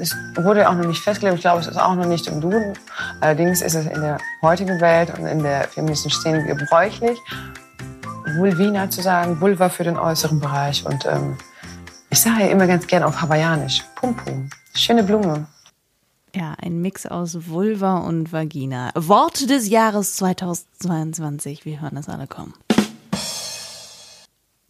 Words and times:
Es 0.00 0.14
wurde 0.36 0.68
auch 0.68 0.74
noch 0.74 0.86
nicht 0.86 1.02
festgelegt, 1.02 1.36
ich 1.36 1.42
glaube, 1.42 1.60
es 1.60 1.66
ist 1.66 1.76
auch 1.76 1.94
noch 1.94 2.06
nicht 2.06 2.26
im 2.26 2.40
Duden. 2.40 2.74
Allerdings 3.20 3.62
ist 3.62 3.74
es 3.74 3.86
in 3.86 4.00
der 4.00 4.18
heutigen 4.42 4.80
Welt 4.80 5.16
und 5.18 5.26
in 5.26 5.42
der 5.42 5.64
feministischen 5.64 6.20
Szene 6.20 6.44
gebräuchlich, 6.44 7.18
Vulvina 8.36 8.90
zu 8.90 9.02
sagen, 9.02 9.40
Vulva 9.40 9.68
für 9.68 9.84
den 9.84 9.98
äußeren 9.98 10.40
Bereich. 10.40 10.84
Und 10.84 11.06
ähm, 11.06 11.36
ich 12.10 12.20
sage 12.20 12.44
ja 12.44 12.48
immer 12.48 12.66
ganz 12.66 12.86
gern 12.86 13.02
auf 13.02 13.20
Hawaiianisch, 13.20 13.84
Pum 13.96 14.16
Pum, 14.16 14.48
schöne 14.74 15.02
Blume. 15.02 15.46
Ja, 16.34 16.54
ein 16.60 16.80
Mix 16.80 17.06
aus 17.06 17.48
Vulva 17.48 17.98
und 17.98 18.32
Vagina. 18.32 18.90
Wort 18.94 19.48
des 19.48 19.68
Jahres 19.68 20.16
2022. 20.16 21.64
Wir 21.64 21.80
hören 21.80 21.96
es 21.96 22.08
alle 22.08 22.26
kommen. 22.26 22.54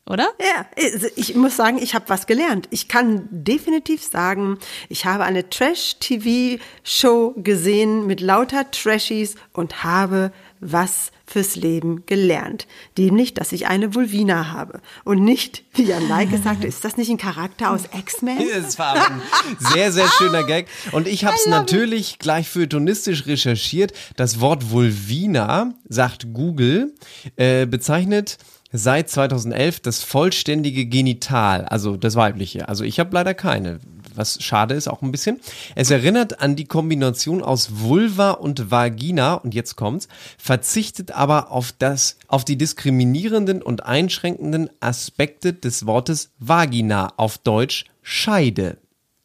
Oder? 0.08 0.28
Ja, 0.40 0.66
also 0.76 1.06
ich 1.16 1.34
muss 1.34 1.56
sagen, 1.56 1.78
ich 1.80 1.94
habe 1.94 2.08
was 2.08 2.26
gelernt. 2.26 2.66
Ich 2.70 2.88
kann 2.88 3.28
definitiv 3.30 4.02
sagen, 4.02 4.58
ich 4.88 5.04
habe 5.04 5.24
eine 5.24 5.50
Trash-TV-Show 5.50 7.34
gesehen 7.36 8.06
mit 8.06 8.20
lauter 8.20 8.70
Trashies 8.70 9.34
und 9.52 9.84
habe 9.84 10.32
was 10.60 11.12
fürs 11.26 11.56
Leben 11.56 12.04
gelernt. 12.06 12.66
Nämlich, 12.96 13.34
dass 13.34 13.52
ich 13.52 13.66
eine 13.66 13.94
Vulvina 13.94 14.50
habe. 14.50 14.80
Und 15.04 15.22
nicht, 15.22 15.62
wie 15.74 15.84
Jan 15.84 16.08
Lai 16.08 16.24
gesagt 16.26 16.58
hat, 16.60 16.64
ist 16.64 16.84
das 16.84 16.96
nicht 16.96 17.10
ein 17.10 17.18
Charakter 17.18 17.70
aus 17.70 17.82
X-Men? 17.96 18.38
Das 18.62 18.78
war 18.78 18.94
ein 18.94 19.20
sehr, 19.58 19.92
sehr 19.92 20.08
schöner 20.08 20.42
Gag. 20.44 20.68
Und 20.92 21.06
ich 21.06 21.24
habe 21.24 21.36
es 21.36 21.46
natürlich 21.46 22.18
gleich 22.18 22.48
feuilletonistisch 22.48 23.26
recherchiert. 23.26 23.92
Das 24.16 24.40
Wort 24.40 24.70
Vulvina, 24.70 25.74
sagt 25.88 26.32
Google, 26.32 26.94
äh, 27.36 27.66
bezeichnet 27.66 28.38
seit 28.72 29.08
2011 29.08 29.80
das 29.80 30.02
vollständige 30.02 30.86
Genital, 30.86 31.64
also 31.64 31.96
das 31.96 32.16
weibliche. 32.16 32.68
Also 32.68 32.84
ich 32.84 33.00
habe 33.00 33.14
leider 33.14 33.34
keine, 33.34 33.80
was 34.14 34.42
schade 34.42 34.74
ist 34.74 34.88
auch 34.88 35.02
ein 35.02 35.12
bisschen. 35.12 35.40
Es 35.74 35.90
erinnert 35.90 36.40
an 36.40 36.56
die 36.56 36.66
Kombination 36.66 37.42
aus 37.42 37.80
Vulva 37.80 38.32
und 38.32 38.70
Vagina 38.70 39.34
und 39.34 39.54
jetzt 39.54 39.76
kommt's, 39.76 40.08
verzichtet 40.36 41.12
aber 41.12 41.50
auf 41.50 41.72
das 41.78 42.18
auf 42.26 42.44
die 42.44 42.58
diskriminierenden 42.58 43.62
und 43.62 43.86
einschränkenden 43.86 44.70
Aspekte 44.80 45.52
des 45.52 45.86
Wortes 45.86 46.30
Vagina 46.38 47.12
auf 47.16 47.38
Deutsch 47.38 47.86
Scheide. 48.02 48.78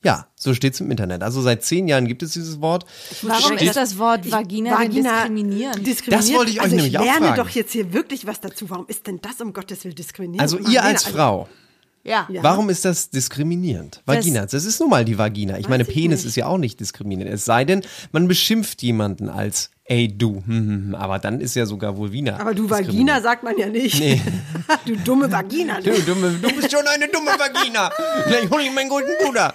Ja, 0.04 0.28
so 0.36 0.54
steht's 0.54 0.80
im 0.82 0.92
Internet. 0.92 1.24
Also 1.24 1.42
seit 1.42 1.64
zehn 1.64 1.88
Jahren 1.88 2.08
gibt 2.08 2.24
es 2.24 2.34
dieses 2.34 2.60
Wort. 2.60 2.86
Warum 3.22 3.56
Steht- 3.58 3.70
ist 3.70 3.76
das 3.78 3.98
Wort 3.98 4.30
Vagina, 4.30 4.78
denn 4.82 4.92
diskriminierend? 4.92 5.88
diskriminiert? 5.88 6.30
Das 6.30 6.34
wollte 6.34 6.52
ich 6.52 6.58
euch 6.58 6.64
also 6.64 6.76
nämlich 6.76 6.98
auch 6.98 7.02
Ich 7.04 7.08
lerne 7.10 7.28
fragen. 7.28 7.42
doch 7.42 7.50
jetzt 7.50 7.72
hier 7.72 7.94
wirklich 7.94 8.28
was 8.28 8.42
dazu. 8.42 8.70
Warum 8.70 8.86
ist 8.88 9.08
denn 9.08 9.20
das 9.22 9.40
um 9.40 9.54
Gottes 9.54 9.84
Willen 9.86 9.96
diskriminierend? 9.96 10.42
Also 10.42 10.58
ihr 10.70 10.84
als 10.84 11.06
also- 11.06 11.18
Frau, 11.18 11.50
ja. 12.04 12.28
Warum 12.42 12.70
ist 12.70 12.84
das 12.84 13.10
diskriminierend? 13.12 14.02
Vagina, 14.06 14.46
das 14.46 14.66
ist 14.66 14.80
nun 14.82 14.90
mal 14.90 15.06
die 15.06 15.18
Vagina. 15.18 15.58
Ich 15.58 15.70
meine, 15.70 15.84
ich 15.84 15.90
Penis 15.90 16.20
nicht. 16.20 16.28
ist 16.32 16.36
ja 16.36 16.48
auch 16.48 16.58
nicht 16.58 16.80
diskriminierend. 16.82 17.34
Es 17.34 17.46
sei 17.46 17.64
denn, 17.64 17.82
man 18.12 18.28
beschimpft 18.28 18.82
jemanden 18.84 19.30
als 19.30 19.70
ey 19.86 20.08
du, 20.08 20.36
hm, 20.36 20.44
hm, 20.48 20.68
hm. 20.88 20.96
aber 20.96 21.20
dann 21.20 21.40
ist 21.42 21.56
ja 21.56 21.66
sogar 21.66 21.96
Vulvina. 21.98 22.40
Aber 22.40 22.54
du. 22.54 22.70
Vagina 22.70 23.20
sagt 23.22 23.44
man 23.44 23.58
ja 23.58 23.68
nicht. 23.68 24.02
du 24.86 24.96
dumme 24.98 25.32
Vagina. 25.32 25.82
Du, 25.82 25.92
dumme, 26.02 26.32
du 26.42 26.56
bist 26.56 26.72
schon 26.72 26.86
eine 26.88 27.08
dumme 27.10 27.32
Vagina. 27.38 27.90
Vielleicht 28.26 28.50
hol 28.50 28.62
ich 28.62 28.72
meinen 28.74 28.90
guten 28.90 29.12
Bruder. 29.24 29.54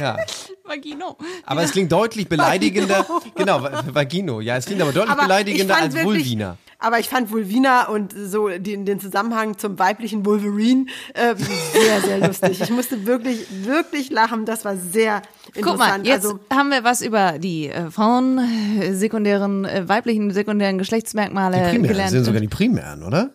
Ja, 0.00 0.16
Vagino. 0.64 1.16
aber 1.46 1.62
es 1.62 1.72
klingt 1.72 1.90
deutlich 1.90 2.28
beleidigender. 2.28 3.06
Genau, 3.34 3.62
Va- 3.62 3.82
Vagino. 3.92 4.40
Ja, 4.40 4.56
es 4.56 4.66
klingt 4.66 4.82
aber 4.82 4.92
deutlich 4.92 5.16
beleidigender 5.16 5.74
ich 5.76 5.82
als 5.82 5.94
wirklich- 5.94 6.06
Vulvina. 6.24 6.56
Aber 6.80 6.98
ich 6.98 7.08
fand 7.08 7.30
Vulvina 7.30 7.88
und 7.88 8.14
so 8.16 8.48
den, 8.48 8.86
den 8.86 9.00
Zusammenhang 9.00 9.58
zum 9.58 9.78
weiblichen 9.78 10.24
Wolverine 10.24 10.86
äh, 11.14 11.34
sehr, 11.36 12.00
sehr 12.00 12.18
lustig. 12.26 12.60
Ich 12.62 12.70
musste 12.70 13.06
wirklich, 13.06 13.46
wirklich 13.64 14.10
lachen. 14.10 14.46
Das 14.46 14.64
war 14.64 14.76
sehr 14.76 15.22
interessant. 15.54 15.64
Guck 15.64 15.78
mal, 15.78 16.06
jetzt 16.06 16.24
also, 16.24 16.40
haben 16.50 16.70
wir 16.70 16.82
was 16.82 17.02
über 17.02 17.38
die 17.38 17.68
äh, 17.68 17.90
Frauen, 17.90 18.38
äh, 18.80 18.94
sekundären, 18.94 19.66
äh, 19.66 19.88
weiblichen, 19.88 20.30
sekundären 20.30 20.78
Geschlechtsmerkmale 20.78 21.56
Die 21.56 21.62
Primäre 21.70 21.92
gelernt. 21.92 22.10
sind 22.10 22.24
sogar 22.24 22.40
die 22.40 22.48
Primären, 22.48 23.02
oder? 23.02 23.34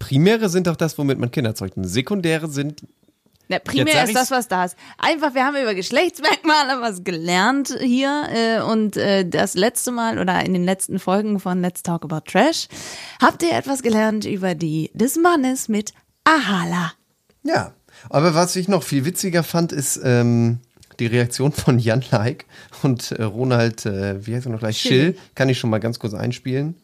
Primäre 0.00 0.48
sind 0.48 0.66
doch 0.66 0.76
das, 0.76 0.98
womit 0.98 1.18
man 1.18 1.30
Kinder 1.30 1.54
zeugt. 1.54 1.76
Und 1.76 1.84
Sekundäre 1.84 2.48
sind 2.48 2.82
Na, 3.50 3.58
primär 3.58 4.04
ist 4.04 4.14
das, 4.14 4.30
was 4.30 4.46
da 4.46 4.64
ist. 4.64 4.76
Einfach, 4.96 5.34
wir 5.34 5.44
haben 5.44 5.56
über 5.56 5.74
Geschlechtsmerkmale 5.74 6.80
was 6.80 7.02
gelernt 7.02 7.76
hier 7.80 8.28
äh, 8.32 8.62
und 8.62 8.96
äh, 8.96 9.28
das 9.28 9.54
letzte 9.54 9.90
Mal 9.90 10.20
oder 10.20 10.44
in 10.44 10.52
den 10.52 10.62
letzten 10.62 11.00
Folgen 11.00 11.40
von 11.40 11.60
Let's 11.60 11.82
Talk 11.82 12.04
About 12.04 12.30
Trash 12.30 12.68
habt 13.20 13.42
ihr 13.42 13.50
etwas 13.52 13.82
gelernt 13.82 14.24
über 14.24 14.54
die 14.54 14.92
des 14.94 15.16
Mannes 15.16 15.68
mit 15.68 15.92
Ahala. 16.22 16.92
Ja, 17.42 17.72
aber 18.08 18.36
was 18.36 18.54
ich 18.54 18.68
noch 18.68 18.84
viel 18.84 19.04
witziger 19.04 19.42
fand, 19.42 19.72
ist 19.72 20.00
ähm, 20.04 20.60
die 21.00 21.06
Reaktion 21.06 21.50
von 21.50 21.80
Jan 21.80 22.04
Like 22.12 22.44
und 22.84 23.10
äh, 23.10 23.24
Ronald, 23.24 23.84
äh, 23.84 24.24
wie 24.24 24.36
heißt 24.36 24.46
er 24.46 24.52
noch 24.52 24.60
gleich? 24.60 24.78
Schill. 24.78 25.16
Kann 25.34 25.48
ich 25.48 25.58
schon 25.58 25.70
mal 25.70 25.80
ganz 25.80 25.98
kurz 25.98 26.14
einspielen. 26.14 26.76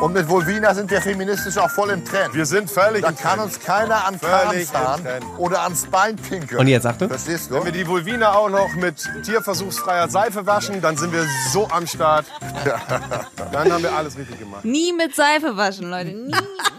Und 0.00 0.12
mit 0.12 0.28
Volvina 0.28 0.74
sind 0.74 0.90
wir 0.90 1.00
feministisch 1.00 1.56
auch 1.56 1.70
voll 1.70 1.90
im 1.90 2.04
Trend. 2.04 2.34
Wir 2.34 2.44
sind 2.44 2.70
völlig 2.70 3.02
Da 3.02 3.08
im 3.10 3.16
kann 3.16 3.38
Trend. 3.38 3.54
uns 3.54 3.60
keiner 3.64 4.04
an 4.06 4.18
Völlig 4.18 4.70
Kram 4.70 4.82
fahren 4.82 5.00
im 5.00 5.06
Trend. 5.06 5.24
oder 5.38 5.62
ans 5.62 5.86
Bein 5.86 6.16
pinkeln. 6.16 6.60
Und 6.60 6.66
jetzt 6.66 6.84
Achtung. 6.84 7.08
Verstehst 7.08 7.50
du? 7.50 7.54
Wenn 7.54 7.64
wir 7.66 7.72
die 7.72 7.86
Vulvina 7.86 8.34
auch 8.34 8.50
noch 8.50 8.74
mit 8.74 8.96
tierversuchsfreier 9.24 10.08
Seife 10.08 10.46
waschen, 10.46 10.82
dann 10.82 10.96
sind 10.96 11.12
wir 11.12 11.24
so 11.52 11.68
am 11.68 11.86
Start. 11.86 12.26
Dann 13.52 13.72
haben 13.72 13.82
wir 13.84 13.94
alles 13.94 14.18
richtig 14.18 14.38
gemacht. 14.40 14.64
Nie 14.64 14.92
mit 14.92 15.14
Seife 15.14 15.56
waschen, 15.56 15.88
Leute. 15.88 16.10
Nie. 16.10 16.34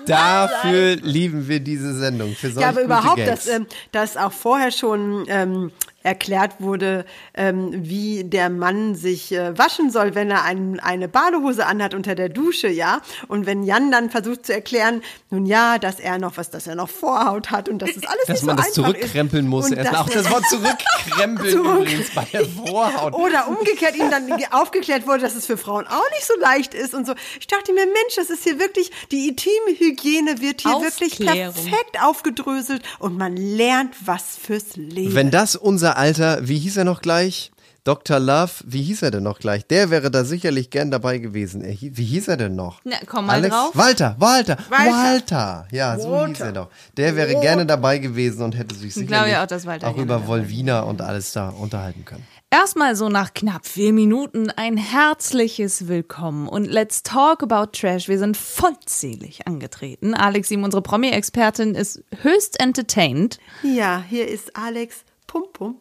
Dafür 0.06 0.96
lieben 0.98 1.48
wir 1.48 1.60
diese 1.62 1.94
Sendung. 1.98 2.36
Für 2.36 2.50
solch 2.52 2.62
ja, 2.62 2.68
aber 2.70 2.82
gute 2.82 2.86
überhaupt, 2.86 3.18
Gags. 3.18 3.46
dass, 3.46 3.48
ähm, 3.48 3.68
dass 3.92 4.18
auch 4.18 4.34
vorher 4.34 4.72
schon 4.72 5.26
ähm, 5.28 5.72
erklärt 6.06 6.54
wurde, 6.60 7.04
ähm, 7.34 7.72
wie 7.74 8.24
der 8.24 8.50
Mann 8.50 8.94
sich 8.96 9.32
äh, 9.32 9.58
waschen 9.58 9.90
soll, 9.90 10.14
wenn 10.14 10.30
er 10.30 10.44
ein, 10.44 10.80
eine 10.80 11.08
Badehose 11.08 11.66
anhat 11.66 11.94
unter 11.96 12.14
der 12.14 12.30
Dusche, 12.30 12.68
ja. 12.68 13.02
Und 13.28 13.46
wenn 13.48 13.64
Jan 13.64 13.92
dann 13.92 14.12
versucht 14.12 14.46
zu 14.46 14.54
erklären, 14.54 15.02
nun 15.32 15.46
ja, 15.48 15.80
dass 15.80 16.00
er 16.00 16.20
noch 16.20 16.38
was, 16.38 16.52
dass 16.52 16.68
er 16.68 16.76
noch 16.76 16.90
Vorhaut 16.90 17.50
hat 17.50 17.70
und 17.70 17.82
dass 17.82 17.90
es 17.90 18.06
alles 18.06 18.26
dass 18.28 18.42
nicht 18.42 18.44
man 18.46 18.58
so 18.58 18.62
das 18.64 18.66
einfach 18.68 18.84
zurückkrempeln 18.94 19.46
ist. 19.46 19.50
muss. 19.50 19.66
Und 19.66 19.78
Erst 19.78 19.92
dass 19.94 20.00
auch 20.00 20.10
das 20.10 20.30
Wort 20.30 20.46
zurückkrempeln 20.48 21.52
Zurück- 21.52 21.82
übrigens 21.82 22.10
bei 22.14 22.26
der 22.32 22.46
Vorhaut. 22.46 23.14
Oder 23.16 23.48
umgekehrt 23.48 23.96
ihm 23.96 24.12
dann 24.12 24.32
aufgeklärt 24.52 25.08
wurde, 25.08 25.22
dass 25.22 25.36
es 25.36 25.48
für 25.48 25.58
Frauen 25.58 25.88
auch 25.88 26.10
nicht 26.12 26.26
so 26.26 26.34
leicht 26.40 26.74
ist 26.76 26.94
und 26.94 27.08
so. 27.08 27.14
Ich 27.40 27.48
dachte 27.48 27.74
mir, 27.74 27.86
Mensch, 27.86 28.16
das 28.16 28.30
ist 28.30 28.44
hier 28.44 28.60
wirklich, 28.60 28.92
die 29.12 29.28
intime 29.28 29.72
Hygiene 29.78 30.40
wird 30.40 30.62
hier 30.62 30.80
wirklich 30.82 31.14
Aufklärung. 31.14 31.54
perfekt 31.54 31.98
aufgedröselt 32.04 32.84
und 33.00 33.18
man 33.18 33.36
lernt 33.36 33.96
was 34.06 34.38
fürs 34.42 34.76
Leben. 34.76 35.16
Wenn 35.16 35.32
das 35.32 35.56
unser 35.56 35.95
Alter, 35.96 36.48
wie 36.48 36.60
hieß 36.60 36.78
er 36.78 36.84
noch 36.84 37.02
gleich? 37.02 37.52
Dr. 37.86 38.20
Love, 38.20 38.52
wie 38.66 38.82
hieß 38.82 39.04
er 39.04 39.12
denn 39.12 39.22
noch 39.22 39.38
gleich? 39.38 39.68
Der 39.68 39.92
wäre 39.92 40.10
da 40.10 40.26
sicherlich 40.26 40.72
gern 40.72 40.90
dabei 40.90 41.20
gewesen. 41.20 41.62
Er, 41.62 41.76
wie 41.80 42.04
hieß 42.04 42.30
er 42.30 42.38
denn 42.38 42.56
noch? 42.56 42.82
Na, 42.84 42.96
komm 43.06 43.28
mal 43.28 43.44
drauf. 43.44 43.72
Walter, 43.76 44.16
Walter, 44.18 44.58
Walter. 44.70 44.92
Walter. 44.92 45.68
Ja, 45.72 46.00
so 46.00 46.26
hieß 46.26 46.40
er 46.40 46.52
doch. 46.52 46.70
Der 46.98 47.16
wäre 47.16 47.40
gerne 47.40 47.68
dabei 47.68 48.00
gewesen 48.00 48.42
und 48.42 48.58
hätte 48.58 48.74
sich 48.74 48.96
sicherlich 48.96 49.38
auch, 49.38 49.46
dass 49.46 49.68
Walter 49.68 49.88
auch 49.88 49.98
über 49.98 50.26
Volvina 50.26 50.80
und 50.80 51.04
alles 51.04 51.32
da 51.34 51.50
unterhalten 51.50 52.06
können. 52.06 52.26
Erstmal 52.50 52.96
so 52.96 53.08
nach 53.10 53.36
knapp 53.36 53.68
vier 53.68 53.94
Minuten 53.94 54.50
ein 54.50 54.78
herzliches 54.78 55.88
Willkommen 55.88 56.48
und 56.48 56.66
let's 56.66 57.04
talk 57.04 57.44
about 57.44 57.72
Trash. 57.74 58.08
Wir 58.08 58.18
sind 58.18 58.36
vollzählig 58.36 59.46
angetreten. 59.46 60.16
Alex, 60.16 60.48
Sim, 60.48 60.64
unsere 60.64 60.82
Promi-Expertin, 60.82 61.76
ist 61.76 62.04
höchst 62.24 62.60
entertained. 62.60 63.38
Ja, 63.62 64.04
hier 64.10 64.28
ist 64.28 64.56
Alex 64.56 65.04
Pum 65.28 65.44
Pum. 65.54 65.76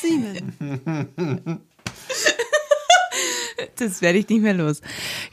Siemen. 0.00 1.62
Das 3.76 4.02
werde 4.02 4.18
ich 4.18 4.28
nicht 4.28 4.42
mehr 4.42 4.54
los. 4.54 4.80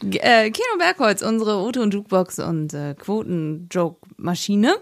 Äh, 0.01 0.49
Kino 0.51 0.77
Bergholz, 0.77 1.21
unsere 1.21 1.55
Auto- 1.55 1.81
und 1.81 1.93
Jukebox 1.93 2.39
und 2.39 2.73
äh, 2.73 2.95
Quoten-Joke-Maschine. 2.95 4.75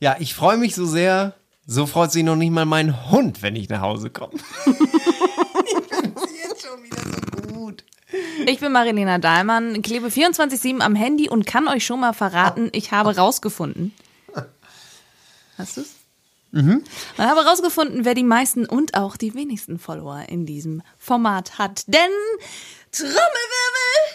Ja, 0.00 0.16
ich 0.18 0.34
freue 0.34 0.56
mich 0.56 0.74
so 0.74 0.86
sehr. 0.86 1.34
So 1.66 1.86
freut 1.86 2.12
sich 2.12 2.22
noch 2.22 2.36
nicht 2.36 2.50
mal 2.50 2.64
mein 2.64 3.10
Hund, 3.10 3.42
wenn 3.42 3.56
ich 3.56 3.68
nach 3.68 3.80
Hause 3.80 4.10
komme. 4.10 4.34
Jetzt 4.66 6.64
schon 6.64 6.82
wieder 6.84 7.02
so 7.02 7.54
gut. 7.54 7.84
Ich 8.46 8.60
bin 8.60 8.70
Marilena 8.70 9.18
Dahlmann, 9.18 9.82
klebe 9.82 10.06
24-7 10.08 10.80
am 10.80 10.94
Handy 10.94 11.28
und 11.28 11.44
kann 11.46 11.66
euch 11.66 11.84
schon 11.84 11.98
mal 12.00 12.12
verraten, 12.12 12.70
ich 12.72 12.92
habe 12.92 13.16
rausgefunden. 13.16 13.92
Hast 15.58 15.76
du's? 15.76 15.94
Mhm. 16.56 16.84
Ich 17.12 17.18
habe 17.18 17.44
rausgefunden, 17.44 18.04
wer 18.06 18.14
die 18.14 18.22
meisten 18.22 18.64
und 18.64 18.94
auch 18.94 19.16
die 19.16 19.34
wenigsten 19.34 19.78
Follower 19.78 20.24
in 20.28 20.46
diesem 20.46 20.82
Format 20.98 21.58
hat. 21.58 21.84
Denn 21.86 22.10
Trommelwirbel, 22.92 23.20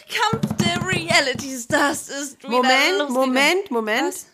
Kampf 0.09 0.57
der 0.57 0.87
Reality 0.87 1.55
Stars 1.55 2.09
ist 2.09 2.39
wieder 2.39 2.49
Moment, 2.49 2.73
losgegangen. 2.97 3.13
Moment, 3.13 3.71
Moment. 3.71 4.07
Was? 4.07 4.25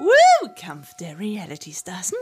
Woo, 0.00 0.48
Kampf 0.58 0.94
der 0.94 1.18
Reality 1.18 1.72
Stars. 1.72 2.12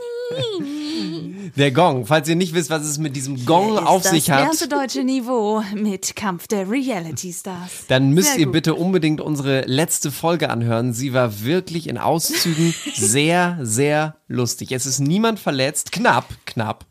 Der 1.57 1.71
Gong. 1.73 2.07
Falls 2.07 2.29
ihr 2.29 2.37
nicht 2.37 2.55
wisst, 2.55 2.71
was 2.71 2.85
es 2.85 2.99
mit 2.99 3.15
diesem 3.17 3.45
Gong 3.47 3.79
auf 3.79 4.03
das 4.03 4.11
sich 4.13 4.31
hat, 4.31 4.45
erste 4.47 4.69
deutsche 4.69 5.05
Niveau 5.05 5.63
mit 5.75 6.17
Kampf 6.17 6.49
der 6.49 6.69
Reality 6.69 7.33
Stars. 7.33 7.87
dann 7.89 8.11
müsst 8.11 8.31
Sehr 8.33 8.41
ihr 8.41 8.47
gut. 8.47 8.53
bitte 8.55 8.75
unbedingt 8.75 9.21
unsere 9.21 9.63
letzte 9.63 10.11
Folge 10.11 10.51
anhören. 10.51 10.93
Sie 10.93 11.13
war 11.15 11.43
wirklich 11.45 11.89
in 11.89 11.99
Auszügen 11.99 12.75
sehr, 12.95 13.59
sehr 13.63 14.17
lustig. 14.27 14.73
Es 14.73 14.85
ist 14.87 14.99
niemand 14.99 15.39
verletzt. 15.39 15.93
Knapp, 15.93 16.27
knapp. 16.47 16.87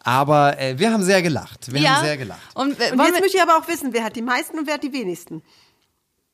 Aber 0.00 0.60
äh, 0.60 0.78
wir 0.78 0.92
haben 0.92 1.02
sehr 1.02 1.22
gelacht. 1.22 1.72
Wir 1.72 1.90
haben 1.90 2.04
sehr 2.04 2.16
gelacht. 2.16 2.40
Und, 2.54 2.78
äh, 2.80 2.92
Und 2.92 3.00
jetzt 3.00 3.20
möchte 3.20 3.36
ich 3.36 3.42
aber 3.42 3.56
auch 3.56 3.66
wissen, 3.68 3.92
wer 3.92 4.04
hat 4.04 4.14
die 4.16 4.22
meisten 4.22 4.58
und 4.58 4.66
wer 4.66 4.74
hat 4.74 4.82
die 4.84 4.92
wenigsten. 4.92 5.42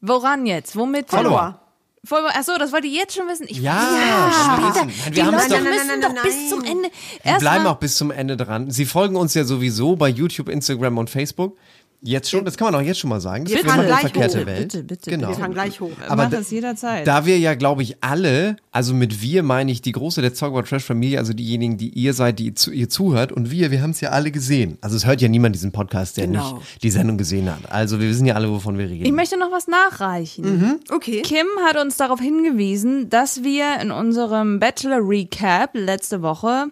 woran 0.01 0.45
jetzt? 0.45 0.77
Womit? 0.77 1.09
Follower. 1.09 1.62
Achso, 2.11 2.59
das 2.59 2.73
wollt 2.73 2.85
ihr 2.85 2.91
jetzt 2.91 3.15
schon 3.15 3.29
wissen? 3.29 3.47
Ich 3.49 3.59
Ja, 3.59 3.73
ja 3.73 4.33
später. 4.33 4.87
Nein, 4.87 4.95
Die 5.11 5.17
wir 5.17 5.27
haben 5.27 5.35
es 5.35 5.49
Leute 5.49 5.55
doch- 5.55 5.61
Nein, 5.63 5.65
nein, 5.65 5.73
müssen 5.75 5.89
nein, 5.89 6.01
doch 6.01 6.13
nein, 6.13 6.23
bis 6.25 6.35
nein. 6.35 6.49
zum 6.49 6.65
Ende. 6.65 6.89
Wir 7.23 7.39
bleiben 7.39 7.65
mal- 7.65 7.71
auch 7.71 7.77
bis 7.79 7.97
zum 7.97 8.11
Ende 8.11 8.37
dran. 8.37 8.71
Sie 8.73 8.87
folgen 8.87 9.15
uns 9.17 9.35
ja 9.35 9.45
sowieso 9.45 9.95
bei 9.95 10.09
YouTube, 10.09 10.49
Instagram 10.49 10.99
und 10.99 11.11
Facebook. 11.11 11.57
Jetzt 12.05 12.31
schon, 12.31 12.45
das 12.45 12.57
kann 12.57 12.73
man 12.73 12.81
auch 12.81 12.85
jetzt 12.85 12.99
schon 12.99 13.11
mal 13.11 13.21
sagen. 13.21 13.45
Das 13.45 13.55
Wir 13.55 13.73
eine 13.73 13.87
gleich 13.87 14.01
verkehrte 14.01 14.41
hoch. 14.41 14.47
Welt. 14.47 14.73
Bitte, 14.73 14.83
bitte, 14.83 15.11
genau. 15.11 15.29
Wir 15.29 15.37
fangen 15.37 15.55
gleich 15.55 15.81
hoch. 15.81 15.93
Aber 16.09 16.25
Mach 16.25 16.31
da- 16.31 16.39
das 16.39 16.51
jederzeit. 16.51 17.07
Da 17.07 17.27
wir 17.27 17.39
ja, 17.39 17.55
glaube 17.55 17.83
ich, 17.85 17.97
alle, 18.03 18.57
also 18.73 18.93
mit 18.93 19.23
wir 19.23 19.43
meine 19.45 19.71
ich 19.71 19.83
die 19.83 19.93
große 19.93 20.21
der 20.21 20.35
Talk 20.35 20.51
About 20.53 20.63
Trash 20.63 20.83
Familie, 20.83 21.19
also 21.19 21.33
diejenigen, 21.33 21.79
die 21.79 21.91
ihr 21.91 22.13
seid, 22.13 22.41
die 22.41 22.55
zu, 22.55 22.73
ihr 22.73 22.89
zuhört 22.89 23.31
und 23.31 23.51
wir, 23.53 23.71
wir 23.71 23.83
haben 23.83 23.91
es 23.91 24.01
ja 24.01 24.11
alle 24.11 24.33
gesehen. 24.33 24.79
Also 24.81 24.97
es 24.97 25.07
hört 25.07 25.21
ja 25.21 25.29
niemand 25.29 25.55
diesen 25.55 25.71
Podcast, 25.71 26.17
der 26.17 26.27
Genau. 26.27 26.57
nicht 26.57 26.83
die 26.83 26.91
Sendung 26.91 27.19
gesehen 27.19 27.49
hat. 27.49 27.71
Also 27.71 28.01
wir 28.01 28.09
wissen 28.09 28.27
ja 28.27 28.35
alle, 28.35 28.51
wovon 28.51 28.79
wir 28.79 28.91
reden. 28.91 29.05
ich 29.07 29.13
möchte 29.13 29.39
noch 29.39 29.53
was 29.53 29.69
nachreichen. 29.69 30.81
Okay. 30.91 31.23
Kim 31.23 31.47
hat 31.67 31.77
uns 31.81 31.97
darauf 31.99 32.19
hingewiesen, 32.21 33.11
dass 33.11 33.45
wir 33.45 33.81
in 33.81 33.93
unserem 33.93 34.59
Bachelor 34.59 34.99
Recap 35.09 35.71
letzte 35.75 36.21
Woche 36.23 36.67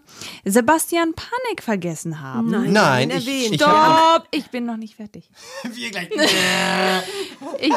Sebastian 0.44 1.12
Panik 1.14 1.62
vergessen 1.62 2.20
haben. 2.20 2.50
Nein, 2.50 2.72
Nein, 2.72 3.10
ihn 3.10 3.16
ich- 3.16 3.26
erwähnt. 3.28 3.54
ich 3.54 3.60
Stopp! 3.62 4.24
Ich 4.32 4.50
bin 4.50 4.66
noch 4.66 4.76
nicht 4.76 4.96
fertig. 4.96 5.19
wir 5.64 5.90
gleich. 5.90 6.10
Ich 7.58 7.74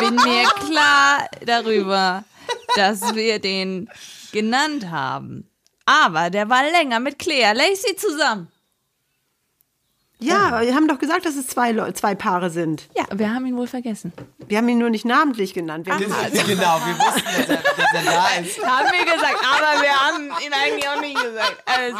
bin 0.00 0.14
mir 0.14 0.48
klar 0.66 1.28
darüber, 1.44 2.24
dass 2.74 3.14
wir 3.14 3.38
den 3.38 3.88
genannt 4.32 4.90
haben. 4.90 5.50
Aber 5.84 6.30
der 6.30 6.48
war 6.48 6.68
länger 6.70 7.00
mit 7.00 7.18
Claire 7.18 7.54
Lacey 7.54 7.96
zusammen. 7.96 8.50
Ja, 10.18 10.62
wir 10.62 10.74
haben 10.74 10.88
doch 10.88 10.98
gesagt, 10.98 11.26
dass 11.26 11.36
es 11.36 11.46
zwei, 11.46 11.72
Leu- 11.72 11.92
zwei 11.92 12.14
Paare 12.14 12.48
sind. 12.48 12.88
Ja, 12.96 13.04
wir 13.14 13.34
haben 13.34 13.44
ihn 13.44 13.54
wohl 13.56 13.66
vergessen. 13.66 14.14
Wir 14.48 14.56
haben 14.58 14.68
ihn 14.70 14.78
nur 14.78 14.88
nicht 14.88 15.04
namentlich 15.04 15.52
genannt. 15.52 15.84
Wir 15.84 15.92
haben 15.92 16.00
genau, 16.32 16.80
wir 16.86 16.98
wussten, 16.98 17.22
dass 17.36 17.48
er, 17.48 17.56
dass 17.56 17.92
er 17.92 18.02
da 18.02 18.28
ist. 18.40 18.64
Haben 18.66 18.88
wir 18.92 19.04
gesagt, 19.04 19.36
aber 19.44 19.82
wir 19.82 19.90
haben 19.92 20.24
ihn 20.44 20.52
eigentlich 20.54 20.88
auch 20.88 21.00
nicht 21.02 21.16
gesagt. 21.22 21.56
Also, 21.66 21.98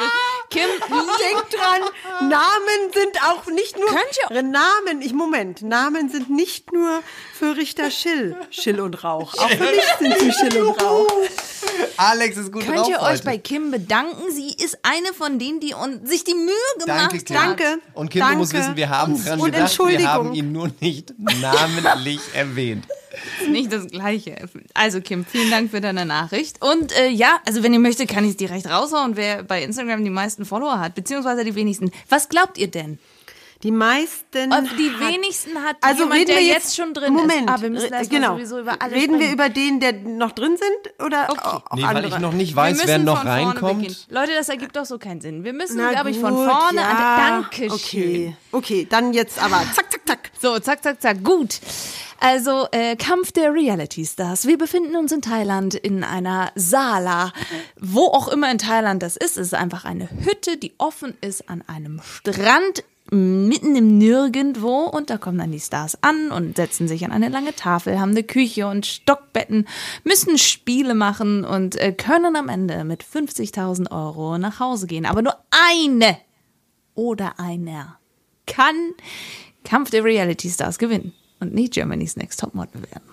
Kim, 0.48 0.68
Denkt 0.88 1.52
dran, 1.54 2.28
Namen 2.30 2.92
sind 2.94 3.22
auch 3.28 3.46
nicht 3.48 3.76
nur 3.78 3.88
Könnt 3.88 4.18
ihr- 4.30 4.42
Namen. 4.42 5.02
Ich 5.02 5.12
Moment, 5.12 5.60
Namen 5.62 6.08
sind 6.08 6.30
nicht 6.30 6.72
nur 6.72 7.02
für 7.38 7.56
Richter 7.56 7.90
Schill, 7.90 8.36
Schill 8.50 8.80
und 8.80 9.02
Rauch. 9.04 9.34
Auch 9.34 9.50
für 9.50 9.64
mich 9.64 9.84
sind 9.98 10.18
sie 10.18 10.32
Schill 10.32 10.62
und 10.62 10.82
Rauch. 10.82 11.06
Alex 11.96 12.36
ist 12.36 12.52
gut 12.52 12.64
könnt 12.64 12.78
drauf 12.78 12.88
ihr 12.88 13.00
euch 13.00 13.08
heute. 13.14 13.24
bei 13.24 13.38
Kim 13.38 13.70
bedanken? 13.70 14.30
Sie 14.32 14.48
ist 14.62 14.78
eine 14.82 15.12
von 15.16 15.38
denen, 15.38 15.60
die 15.60 15.74
un 15.74 16.04
sich 16.06 16.24
die 16.24 16.34
Mühe 16.34 16.54
gemacht 16.84 17.10
Danke, 17.12 17.24
Kim. 17.24 17.36
hat. 17.36 17.44
Danke. 17.60 17.78
Und 17.94 18.10
Kim, 18.10 18.22
du 18.28 18.34
musst 18.36 18.52
Danke. 18.52 18.66
wissen, 18.66 18.76
wir 18.76 18.88
haben 18.88 19.14
Und- 19.14 19.26
dran 19.26 19.40
und 19.40 19.52
gedacht, 19.52 19.78
wir 19.78 20.08
haben 20.12 20.34
ihn 20.34 20.52
nur 20.52 20.70
nicht 20.80 21.12
namentlich 21.18 22.20
erwähnt. 22.34 22.86
Nicht 23.48 23.72
das 23.72 23.86
Gleiche. 23.86 24.36
Also 24.74 25.00
Kim, 25.00 25.24
vielen 25.24 25.50
Dank 25.50 25.70
für 25.70 25.80
deine 25.80 26.04
Nachricht. 26.04 26.62
Und 26.62 26.92
äh, 26.98 27.08
ja, 27.08 27.38
also 27.46 27.62
wenn 27.62 27.72
ihr 27.72 27.78
möchtet, 27.80 28.08
kann 28.10 28.24
ich 28.24 28.32
es 28.32 28.36
direkt 28.36 28.66
raushauen, 28.68 29.16
wer 29.16 29.42
bei 29.42 29.62
Instagram 29.62 30.04
die 30.04 30.10
meisten 30.10 30.44
Follower 30.44 30.78
hat, 30.78 30.94
beziehungsweise 30.94 31.42
die 31.44 31.54
wenigsten. 31.54 31.90
Was 32.10 32.28
glaubt 32.28 32.58
ihr 32.58 32.70
denn? 32.70 32.98
Die 33.62 33.70
meisten. 33.70 34.52
Und 34.52 34.68
die 34.78 34.90
hat- 34.90 35.12
wenigsten 35.12 35.62
hat 35.62 35.76
also 35.80 36.02
jemand, 36.02 36.20
reden 36.20 36.26
der 36.26 36.36
wir 36.36 36.42
jetzt, 36.44 36.54
jetzt 36.64 36.76
schon 36.76 36.92
drin 36.92 37.14
Moment, 37.14 37.42
ist. 37.42 37.48
Aber 37.48 37.62
wir 37.62 37.70
müssen 37.70 37.92
re- 37.92 37.98
erst 38.00 38.10
genau. 38.10 38.34
sowieso 38.34 38.60
über 38.60 38.80
alle 38.82 38.94
Reden 38.94 39.18
wir 39.18 39.32
über 39.32 39.48
den, 39.48 39.80
der 39.80 39.92
noch 39.94 40.32
drin 40.32 40.56
sind 40.58 41.04
oder 41.04 41.28
Okay. 41.30 41.40
auch 41.42 41.62
Nee, 41.74 41.82
weil 41.82 41.88
andere? 41.96 42.08
ich 42.08 42.18
noch 42.18 42.32
nicht 42.32 42.54
weiß, 42.54 42.82
wer 42.84 42.98
noch 42.98 43.24
reinkommt. 43.24 43.78
beginnen. 43.80 43.96
Leute, 44.10 44.32
das 44.34 44.48
ergibt 44.50 44.76
doch 44.76 44.84
so 44.84 44.98
keinen 44.98 45.20
Sinn. 45.22 45.42
Wir 45.42 45.54
müssen, 45.54 45.78
Na 45.78 45.90
glaube 45.92 46.10
ich, 46.10 46.18
von 46.18 46.34
gut, 46.34 46.48
vorne 46.50 46.80
ja. 46.80 47.16
an. 47.16 47.42
Dankeschön. 47.50 47.72
Okay, 47.72 48.36
okay, 48.52 48.86
dann 48.90 49.12
jetzt 49.14 49.42
aber 49.42 49.62
zack, 49.74 49.90
zack, 49.90 50.00
zack. 50.06 50.30
So, 50.40 50.58
zack, 50.58 50.82
zack, 50.82 51.00
zack. 51.00 51.24
Gut. 51.24 51.60
Also, 52.18 52.66
äh, 52.72 52.96
Kampf 52.96 53.32
der 53.32 53.52
Reality 53.52 54.04
Stars. 54.06 54.46
Wir 54.46 54.56
befinden 54.58 54.96
uns 54.96 55.12
in 55.12 55.20
Thailand 55.22 55.74
in 55.74 56.02
einer 56.04 56.50
Sala. 56.54 57.32
Wo 57.78 58.06
auch 58.06 58.28
immer 58.28 58.50
in 58.50 58.58
Thailand 58.58 59.02
das 59.02 59.16
ist. 59.16 59.36
Es 59.36 59.48
ist 59.48 59.54
einfach 59.54 59.84
eine 59.84 60.08
Hütte, 60.24 60.56
die 60.56 60.72
offen 60.78 61.14
ist 61.20 61.48
an 61.50 61.62
einem 61.66 62.00
Strand 62.02 62.84
mitten 63.10 63.76
im 63.76 63.98
Nirgendwo 63.98 64.84
und 64.84 65.10
da 65.10 65.18
kommen 65.18 65.38
dann 65.38 65.52
die 65.52 65.60
Stars 65.60 66.02
an 66.02 66.30
und 66.30 66.56
setzen 66.56 66.88
sich 66.88 67.04
an 67.04 67.12
eine 67.12 67.28
lange 67.28 67.54
Tafel, 67.54 68.00
haben 68.00 68.10
eine 68.10 68.24
Küche 68.24 68.66
und 68.66 68.86
Stockbetten, 68.86 69.66
müssen 70.04 70.38
Spiele 70.38 70.94
machen 70.94 71.44
und 71.44 71.76
äh, 71.76 71.92
können 71.92 72.36
am 72.36 72.48
Ende 72.48 72.84
mit 72.84 73.04
50.000 73.04 73.90
Euro 73.90 74.38
nach 74.38 74.60
Hause 74.60 74.86
gehen. 74.86 75.06
Aber 75.06 75.22
nur 75.22 75.36
eine 75.50 76.18
oder 76.94 77.38
einer 77.38 77.98
kann 78.46 78.92
Kampf 79.64 79.90
der 79.90 80.04
Reality 80.04 80.48
Stars 80.48 80.78
gewinnen 80.78 81.12
und 81.40 81.54
nicht 81.54 81.74
Germany's 81.74 82.16
Next 82.16 82.40
Topmodel 82.40 82.82
werden. 82.82 83.04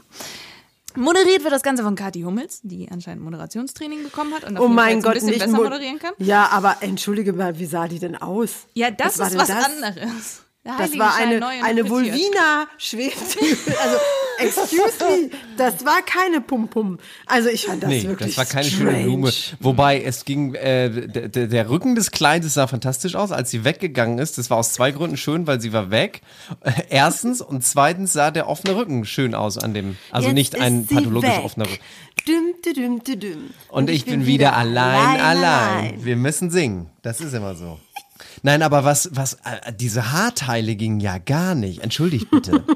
Moderiert 0.96 1.44
wird 1.44 1.54
das 1.54 1.64
Ganze 1.64 1.84
von 1.84 1.96
Kathi 1.96 2.22
Hummels, 2.22 2.60
die 2.64 2.90
anscheinend 2.92 3.24
Moderationstraining 3.24 4.04
bekommen 4.04 4.34
hat 4.34 4.44
und 4.44 4.52
Oh 4.58 4.62
dafür 4.62 4.70
mein 4.70 5.02
Gott, 5.02 5.14
ein 5.16 5.26
bisschen 5.26 5.40
besser 5.40 5.52
mo- 5.58 5.64
moderieren 5.64 6.00
kann. 6.00 6.14
Ja, 6.18 6.50
aber 6.52 6.78
entschuldige 6.82 7.34
mal, 7.34 7.58
wie 7.60 7.66
sah 7.66 7.88
die 7.88 8.00
denn 8.00 8.16
aus? 8.16 8.52
Ja, 8.74 8.92
das 8.92 9.18
war 9.20 9.28
ist 9.28 9.38
was 9.38 9.48
das? 9.48 9.66
anderes. 9.66 10.42
Der 10.66 10.78
Das 10.78 10.98
war 10.98 11.16
eine, 11.16 11.46
eine. 11.46 11.90
Vulvina 11.90 12.68
schwebt. 12.78 13.18
Also, 13.84 13.98
excuse 14.40 14.80
me, 15.00 15.30
das 15.58 15.86
war 15.86 16.02
keine 16.02 16.42
Pum-Pum. 16.42 17.00
Also 17.26 17.50
ich 17.50 17.66
fand 17.66 17.84
das 17.84 17.90
Nee, 17.90 18.04
wirklich 18.04 18.36
das 18.36 18.38
war 18.38 18.46
keine 18.46 18.70
strange. 18.70 18.92
schöne 18.92 19.04
Blume. 19.04 19.32
Wobei 19.60 20.02
es 20.02 20.26
ging, 20.26 20.56
äh, 20.56 21.08
der, 21.08 21.48
der- 21.48 21.70
Rücken 21.70 21.96
des 21.96 22.12
Kleides 22.12 22.54
sah 22.56 22.68
fantastisch 22.68 23.16
aus, 23.16 23.32
als 23.32 23.50
sie 23.52 23.64
weggegangen 23.64 24.20
ist. 24.20 24.38
Das 24.38 24.50
war 24.50 24.58
aus 24.58 24.74
zwei 24.74 24.92
Gründen 24.92 25.18
schön, 25.18 25.48
weil 25.48 25.60
sie 25.62 25.74
war 25.74 25.92
weg. 25.92 26.22
Erstens 26.90 27.42
und 27.42 27.64
zweitens 27.64 28.14
sah 28.14 28.32
der 28.32 28.48
offene 28.50 28.76
Rücken 28.76 29.06
schön 29.06 29.34
aus 29.36 29.58
an 29.58 29.74
dem, 29.74 29.98
also 30.12 30.28
Jetzt 30.28 30.36
nicht 30.36 30.60
ein 30.60 30.86
pathologisch 30.88 31.30
weg. 31.30 31.42
offener 31.44 31.66
Rücken. 31.66 31.80
Düm, 32.28 32.54
dü, 32.66 32.74
düm, 32.74 33.04
dü, 33.04 33.16
düm. 33.18 33.50
Und, 33.70 33.90
ich, 33.90 34.06
bin 34.06 34.26
wieder, 34.26 34.56
allein, 34.56 35.20
allein, 35.20 36.06
Wir 36.06 36.16
müssen 36.16 36.50
singen. 36.52 36.90
Das 37.02 37.20
ist 37.20 37.34
immer 37.34 37.56
so. 37.56 37.80
Nein, 38.42 38.62
aber 38.62 38.84
was, 38.84 39.10
was, 39.14 39.36
äh, 39.46 39.74
diese 39.74 40.12
Haarteile 40.12 40.76
gingen 40.76 41.00
ja 41.00 41.18
gar 41.18 41.56
nicht. 41.56 41.82
Entschuldigt 41.82 42.30
bitte. 42.30 42.64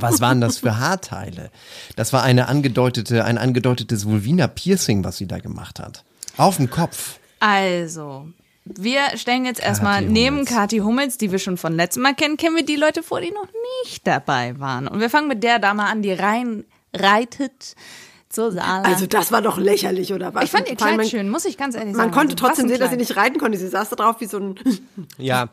Was 0.00 0.20
waren 0.20 0.40
das 0.40 0.58
für 0.58 0.78
Haarteile? 0.78 1.50
Das 1.94 2.12
war 2.12 2.24
eine 2.24 2.48
angedeutete, 2.48 3.24
ein 3.24 3.38
angedeutetes 3.38 4.06
Vulvina-Piercing, 4.06 5.04
was 5.04 5.18
sie 5.18 5.28
da 5.28 5.38
gemacht 5.38 5.78
hat. 5.78 6.04
Auf 6.36 6.56
dem 6.56 6.68
Kopf. 6.68 7.20
Also, 7.38 8.26
wir 8.64 9.16
stellen 9.16 9.44
jetzt 9.44 9.60
erstmal 9.60 10.02
neben. 10.02 10.44
Kathi 10.44 10.78
Hummels, 10.78 11.16
die 11.16 11.30
wir 11.30 11.38
schon 11.38 11.56
von 11.56 11.74
letztem 11.74 12.02
Mal 12.02 12.14
kennen, 12.14 12.36
kennen 12.36 12.56
wir 12.56 12.64
die 12.64 12.76
Leute 12.76 13.02
vor, 13.02 13.20
die 13.20 13.30
noch 13.30 13.48
nicht 13.84 14.06
dabei 14.06 14.58
waren. 14.58 14.88
Und 14.88 15.00
wir 15.00 15.10
fangen 15.10 15.28
mit 15.28 15.42
der 15.42 15.58
Dame 15.58 15.84
an, 15.84 16.02
die 16.02 16.12
rein 16.12 16.64
reitet 16.92 17.76
zur 18.28 18.52
Sala. 18.52 18.82
Also 18.82 19.06
das 19.06 19.32
war 19.32 19.40
doch 19.42 19.58
lächerlich, 19.58 20.12
oder 20.12 20.34
was? 20.34 20.44
ich 20.44 20.50
fand 20.50 20.68
ihr 20.68 20.76
Kleid 20.76 20.96
man, 20.98 21.06
schön, 21.06 21.28
muss 21.30 21.44
ich 21.44 21.56
ganz 21.56 21.74
ehrlich 21.74 21.94
Man 21.94 22.06
sagen. 22.06 22.10
konnte 22.12 22.34
Also, 22.34 22.46
trotzdem 22.46 22.68
sehen, 22.68 22.78
dass 22.78 22.90
sie 22.90 22.96
nicht 22.96 23.16
reiten 23.16 23.38
konnte. 23.38 23.56
Sie 23.58 23.68
saß 23.68 23.88
da 23.90 23.96
drauf 23.96 24.16
wie 24.20 24.26
so 24.26 24.38
ein... 24.38 24.54
Ja, 25.18 25.48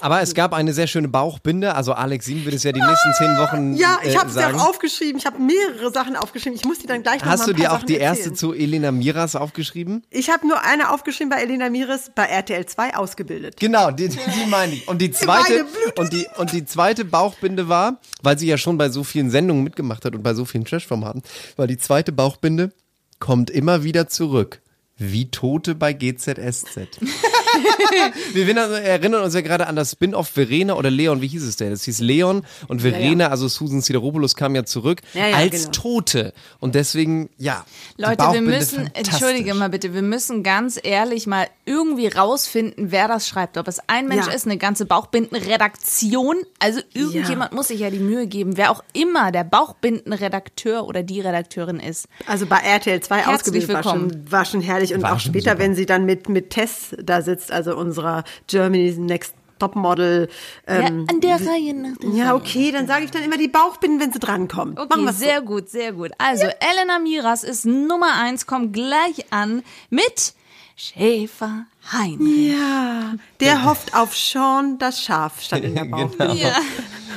aber 0.00 0.20
es 0.20 0.34
gab 0.34 0.52
eine 0.52 0.72
sehr 0.72 0.86
schöne 0.86 1.08
Bauchbinde. 1.08 1.74
Also 1.74 1.92
Alex 1.92 2.26
Sieben 2.26 2.44
wird 2.44 2.54
es 2.54 2.62
ja 2.64 2.72
die 2.72 2.80
nächsten 2.80 3.12
zehn 3.14 3.36
Wochen 3.38 3.74
Ja, 3.76 3.98
ich 4.04 4.16
habe 4.18 4.28
sie 4.28 4.34
sagen. 4.36 4.58
auch 4.60 4.68
aufgeschrieben. 4.68 5.18
Ich 5.18 5.26
habe 5.26 5.38
mehrere 5.38 5.90
Sachen 5.92 6.16
aufgeschrieben. 6.16 6.56
Ich 6.56 6.64
muss 6.64 6.78
die 6.78 6.86
dann 6.86 7.02
gleich 7.02 7.20
noch 7.22 7.28
Hast 7.30 7.40
mal 7.40 7.46
du 7.46 7.52
dir 7.54 7.70
auch 7.70 7.76
Sachen 7.76 7.86
die 7.86 7.94
erste 7.96 8.30
erzählen. 8.30 8.36
zu 8.36 8.52
Elena 8.54 8.92
Miras 8.92 9.34
aufgeschrieben? 9.34 10.02
Ich 10.10 10.30
habe 10.30 10.46
nur 10.46 10.62
eine 10.62 10.90
aufgeschrieben 10.92 11.30
bei 11.30 11.42
Elena 11.42 11.70
Mires 11.70 12.10
bei 12.14 12.24
RTL 12.24 12.66
2 12.66 12.96
ausgebildet. 12.96 13.56
Genau, 13.58 13.90
die, 13.90 14.08
die 14.08 14.18
meine 14.48 14.74
ich. 14.74 14.86
Und 14.88 15.00
die 15.00 15.10
zweite 15.10 15.64
und 15.96 16.12
die 16.12 16.26
und 16.36 16.52
die 16.52 16.64
zweite 16.64 17.04
Bauchbinde 17.04 17.68
war, 17.68 17.98
weil 18.22 18.38
sie 18.38 18.46
ja 18.46 18.58
schon 18.58 18.76
bei 18.78 18.90
so 18.90 19.02
vielen 19.04 19.30
Sendungen 19.30 19.64
mitgemacht 19.64 20.04
hat 20.04 20.14
und 20.14 20.22
bei 20.22 20.34
so 20.34 20.44
vielen 20.44 20.64
Trash-Formaten, 20.64 21.22
war 21.56 21.66
die 21.66 21.78
zweite 21.78 22.12
Bauchbinde 22.18 22.72
kommt 23.20 23.48
immer 23.48 23.84
wieder 23.84 24.08
zurück. 24.08 24.60
Wie 24.96 25.30
Tote 25.30 25.76
bei 25.76 25.92
GZSZ. 25.92 26.98
Wir 28.34 28.56
erinnern, 28.56 29.22
uns 29.22 29.34
ja 29.34 29.40
gerade 29.40 29.66
an 29.66 29.76
das 29.76 29.92
Spin-off 29.92 30.28
Verena 30.28 30.74
oder 30.74 30.90
Leon, 30.90 31.20
wie 31.22 31.28
hieß 31.28 31.44
es 31.44 31.56
denn? 31.56 31.72
Es 31.72 31.84
hieß 31.84 32.00
Leon 32.00 32.42
und 32.68 32.80
Verena, 32.82 33.28
also 33.28 33.48
Susan 33.48 33.80
Sideropoulos 33.80 34.34
kam 34.36 34.54
ja 34.54 34.64
zurück 34.64 35.00
Ja, 35.14 35.28
ja, 35.28 35.36
als 35.36 35.62
genau. 35.66 35.70
Tote. 35.72 36.32
Und 36.60 36.74
deswegen, 36.74 37.30
ja. 37.38 37.64
Leute, 37.96 38.22
wir 38.32 38.42
müssen, 38.42 38.90
entschuldige 38.94 39.54
mal 39.54 39.68
bitte, 39.68 39.94
wir 39.94 40.02
müssen 40.02 40.42
ganz 40.42 40.78
ehrlich 40.82 41.26
mal 41.26 41.46
irgendwie 41.64 42.06
rausfinden, 42.08 42.90
wer 42.90 43.08
das 43.08 43.28
schreibt. 43.28 43.58
Ob 43.58 43.68
es 43.68 43.80
ein 43.88 44.06
Mensch 44.08 44.26
Ja. 44.26 44.32
ist, 44.32 44.46
eine 44.46 44.58
ganze 44.58 44.86
Bauchbindenredaktion. 44.86 46.36
Also 46.58 46.80
irgendjemand 46.94 47.52
muss 47.52 47.68
sich 47.68 47.80
ja 47.80 47.90
die 47.90 47.98
Mühe 47.98 48.26
geben, 48.26 48.56
wer 48.56 48.70
auch 48.70 48.82
immer 48.92 49.32
der 49.32 49.44
Bauchbindenredakteur 49.44 50.86
oder 50.86 51.02
die 51.02 51.20
Redakteurin 51.20 51.80
ist. 51.80 52.06
Also 52.26 52.46
bei 52.46 52.58
RTL 52.58 53.00
2 53.00 53.16
Herzlich 53.16 53.34
ausgebildet 53.34 53.68
war 53.68 53.84
willkommen. 53.84 54.10
schon, 54.10 54.32
war 54.32 54.44
schon 54.44 54.60
herrlich. 54.60 54.94
Und 54.94 55.02
War 55.02 55.14
auch 55.14 55.20
später, 55.20 55.50
super. 55.52 55.58
wenn 55.62 55.74
sie 55.74 55.86
dann 55.86 56.04
mit, 56.04 56.28
mit 56.28 56.50
Tess 56.50 56.94
da 57.02 57.22
sitzt, 57.22 57.47
also 57.52 57.76
unserer 57.76 58.24
Germany's 58.46 58.96
Next 58.96 59.34
Topmodel. 59.58 60.28
Ja, 60.66 60.74
Ähm, 60.74 61.06
an 61.10 61.20
der 61.20 61.36
Reihe 61.36 61.74
nach 61.74 61.96
der 61.96 62.10
ja, 62.10 62.24
Reihe. 62.26 62.34
okay, 62.34 62.70
dann 62.72 62.86
sage 62.86 63.04
ich 63.04 63.10
dann 63.10 63.22
immer 63.22 63.36
die 63.38 63.48
Bauchbinden, 63.48 64.00
wenn 64.00 64.12
sie 64.12 64.20
drankommt. 64.20 64.78
Okay, 64.78 64.88
Machen 64.88 65.04
wir's 65.04 65.18
sehr 65.18 65.40
gut, 65.40 65.68
sehr 65.68 65.92
gut. 65.92 66.12
Also, 66.18 66.44
Elena 66.44 66.98
Miras 67.00 67.42
ist 67.44 67.66
Nummer 67.66 68.14
eins, 68.22 68.46
kommt 68.46 68.72
gleich 68.72 69.26
an 69.30 69.62
mit 69.90 70.34
Schäfer 70.76 71.66
Heinrich. 71.92 72.52
Ja, 72.52 73.14
der 73.40 73.64
hofft 73.64 73.94
auf 73.96 74.16
Sean 74.16 74.78
das 74.78 75.02
Schaf, 75.02 75.40
stand 75.40 75.64
in 75.64 75.74
der 75.74 75.84
Bauchbinde. 75.90 76.36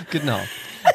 Genau. 0.10 0.36
genau. 0.36 0.40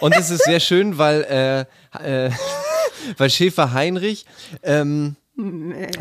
Und 0.00 0.16
es 0.16 0.30
ist 0.30 0.44
sehr 0.44 0.58
schön, 0.58 0.98
weil, 0.98 1.68
äh, 2.02 2.26
äh, 2.26 2.30
weil 3.18 3.30
Schäfer 3.30 3.72
Heinrich 3.72 4.26
ähm, 4.64 5.14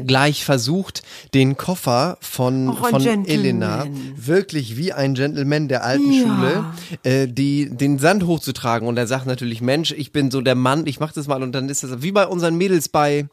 gleich 0.05 0.45
versucht, 0.45 1.03
den 1.33 1.57
Koffer 1.57 2.17
von, 2.21 2.69
Auch 2.69 2.89
von. 2.89 3.25
Elena 3.25 3.85
wirklich 4.15 4.77
wie 4.77 4.93
ein 4.93 5.13
Gentleman 5.13 5.67
der 5.67 5.83
alten 5.83 6.11
Ja. 6.11 6.21
Schule, 6.21 6.65
äh, 7.03 7.27
die, 7.27 7.69
den 7.69 7.99
Sand 7.99 8.25
hochzutragen. 8.25 8.87
Und 8.87 8.97
er 8.97 9.07
sagt 9.07 9.25
natürlich, 9.25 9.61
Mensch, 9.61 9.91
ich 9.91 10.11
bin 10.11 10.31
so 10.31 10.41
der 10.41 10.55
Mann, 10.55 10.87
ich 10.87 10.99
mach 10.99 11.11
das 11.11 11.27
mal. 11.27 11.43
Und 11.43 11.51
dann 11.51 11.69
ist 11.69 11.83
das 11.83 12.01
wie 12.01 12.11
bei 12.11 12.27
unseren 12.27 12.55
Mädels 12.57 12.87
bei 12.89 13.27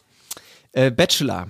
äh, 0.73 0.91
Bachelor. 0.91 1.49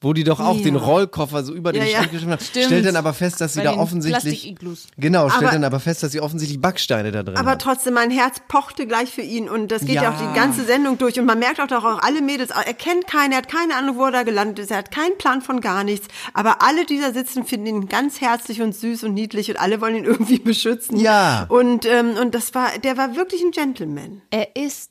Wo 0.00 0.12
die 0.12 0.24
doch 0.24 0.40
auch 0.40 0.56
Ja. 0.56 0.62
den 0.62 0.76
Rollkoffer 0.76 1.42
so 1.44 1.52
über 1.54 1.72
den 1.72 1.82
Ja. 1.84 1.98
Schrank 1.98 2.12
geschrieben 2.12 2.32
haben. 2.32 2.44
Stimmt. 2.44 2.66
Stellt 2.66 2.86
dann 2.86 2.96
aber 2.96 3.12
fest, 3.14 3.40
dass 3.40 3.54
sie 3.54 3.60
Bei 3.60 3.64
da 3.64 3.72
den 3.72 3.80
offensichtlich. 3.80 4.54
Genau, 4.96 5.28
stellt 5.28 5.44
Aber- 5.44 5.52
dann 5.52 5.64
aber 5.64 5.80
fest, 5.80 6.02
dass 6.02 6.12
sie 6.12 6.20
offensichtlich 6.20 6.60
Backsteine 6.60 7.10
da 7.12 7.22
drin 7.22 7.36
Aber 7.36 7.50
hat. 7.52 7.62
trotzdem, 7.62 7.94
mein 7.94 8.10
Herz 8.10 8.36
pochte 8.48 8.86
gleich 8.86 9.10
für 9.10 9.22
ihn 9.22 9.48
und 9.48 9.68
das 9.72 9.80
geht 9.82 9.96
ja, 9.96 10.04
Ja. 10.04 10.10
auch 10.12 10.18
die 10.18 10.34
ganze 10.38 10.64
Sendung 10.64 10.98
durch 10.98 11.18
und 11.18 11.26
man 11.26 11.38
merkt 11.38 11.60
auch 11.60 11.66
doch 11.66 11.84
auch 11.84 12.02
alle 12.02 12.22
Mädels, 12.22 12.50
er 12.50 12.74
kennt 12.74 13.06
keinen, 13.06 13.32
er 13.32 13.38
hat 13.38 13.48
keine 13.48 13.74
Ahnung, 13.76 13.96
wo 13.96 14.04
er 14.04 14.12
da 14.12 14.22
gelandet 14.22 14.58
ist, 14.60 14.70
er 14.70 14.78
hat 14.78 14.90
keinen 14.90 15.18
Plan 15.18 15.42
von 15.42 15.60
gar 15.60 15.84
nichts, 15.84 16.06
aber 16.34 16.62
alle, 16.62 16.84
die 16.86 17.00
da 17.00 17.12
sitzen, 17.12 17.44
finden 17.44 17.66
ihn 17.66 17.88
ganz 17.88 18.20
herzlich 18.20 18.62
und 18.62 18.74
süß 18.74 19.04
und 19.04 19.14
niedlich 19.14 19.50
und 19.50 19.58
alle 19.58 19.80
wollen 19.80 19.96
ihn 19.96 20.04
irgendwie 20.18 20.38
beschützen. 20.38 20.98
Ja. 20.98 21.46
Und, 21.48 21.84
ähm, 21.86 22.10
und 22.20 22.34
das 22.34 22.54
war, 22.54 22.68
der 22.82 22.96
war 22.96 23.16
wirklich 23.16 23.42
ein 23.42 23.50
Gentleman. 23.50 24.22
Er 24.30 24.56
ist 24.56 24.90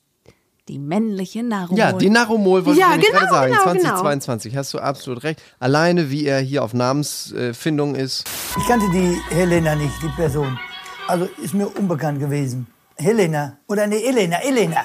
die 0.68 0.80
männliche 0.80 1.44
Nahrung. 1.44 1.78
Ja, 1.78 1.94
die 1.94 2.10
Naromol 2.10 2.66
wollte 2.66 2.80
Ja, 2.80 2.96
ich 2.96 3.06
genau, 3.06 3.20
gerade 3.20 3.30
sagen. 3.32 3.52
genau, 3.52 3.64
2022, 3.64 4.56
hast 4.56 4.74
du 4.74 4.80
absolut 4.80 5.24
recht. 5.24 5.42
Alleine, 5.60 6.10
wie 6.12 6.26
er 6.26 6.40
hier 6.40 6.64
auf 6.64 6.74
Namensfindung 6.74 7.96
ist. 7.96 8.26
Ich 8.58 8.68
kannte 8.68 8.86
die 8.92 9.18
Helena 9.34 9.76
nicht, 9.76 9.94
die 10.02 10.10
Person. 10.10 10.60
Also 11.08 11.28
ist 11.42 11.54
mir 11.54 11.68
unbekannt 11.68 12.20
gewesen. 12.20 12.68
Helena. 12.98 13.58
Oder 13.68 13.88
nee, 13.88 14.04
Elena, 14.04 14.38
Elena. 14.42 14.82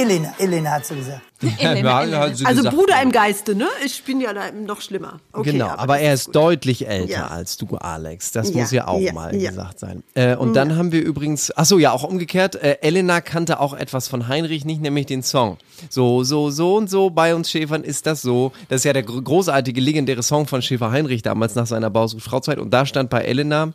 Elena, 0.00 0.32
Elena 0.38 0.70
hat 0.70 0.86
sie 0.86 0.94
gesagt. 0.96 1.20
Elena, 1.58 2.02
Elena. 2.02 2.20
Also 2.44 2.70
Bruder 2.70 3.00
im 3.02 3.12
Geiste, 3.12 3.54
ne? 3.54 3.66
Ich 3.84 4.02
bin 4.04 4.20
ja 4.20 4.32
da 4.32 4.50
noch 4.52 4.80
schlimmer. 4.80 5.20
Okay, 5.32 5.52
genau, 5.52 5.68
aber, 5.68 5.94
das 5.94 6.02
er 6.02 6.14
ist 6.14 6.24
gut. 6.26 6.34
deutlich 6.36 6.86
älter 6.86 7.10
Ja. 7.12 7.26
als 7.28 7.56
du, 7.56 7.66
Alex. 7.76 8.32
Das 8.32 8.50
Ja, 8.50 8.60
muss 8.60 8.70
ja 8.72 8.88
auch 8.88 8.98
ja, 9.00 9.12
mal 9.12 9.34
ja. 9.34 9.50
gesagt 9.50 9.78
sein. 9.78 10.02
Äh, 10.14 10.36
und 10.36 10.54
dann 10.54 10.76
haben 10.76 10.92
wir 10.92 11.02
übrigens, 11.02 11.52
ach 11.56 11.64
so, 11.64 11.78
ja, 11.78 11.92
auch 11.92 12.02
umgekehrt, 12.04 12.56
äh, 12.56 12.78
Elena 12.82 13.20
kannte 13.20 13.60
auch 13.60 13.74
etwas 13.74 14.08
von 14.08 14.28
Heinrich 14.28 14.64
nicht, 14.64 14.80
nämlich 14.82 15.06
den 15.06 15.22
Song. 15.22 15.56
So, 15.88 16.24
so, 16.24 16.50
so 16.50 16.76
und 16.76 16.90
so, 16.90 17.10
bei 17.10 17.34
uns 17.34 17.50
Schäfern 17.50 17.84
ist 17.84 18.06
das 18.06 18.20
so. 18.22 18.52
Das 18.68 18.80
ist 18.80 18.84
ja 18.84 18.92
der 18.92 19.02
gro- 19.02 19.22
großartige, 19.22 19.80
legendäre 19.80 20.22
Song 20.22 20.46
von 20.46 20.60
Schäfer 20.62 20.90
Heinrich 20.90 21.22
damals 21.22 21.54
nach 21.54 21.66
seiner 21.66 21.90
Bausucht-Frauzeit. 21.90 22.58
Und 22.58 22.70
da 22.70 22.84
stand 22.86 23.08
bei 23.10 23.22
Elena, 23.22 23.72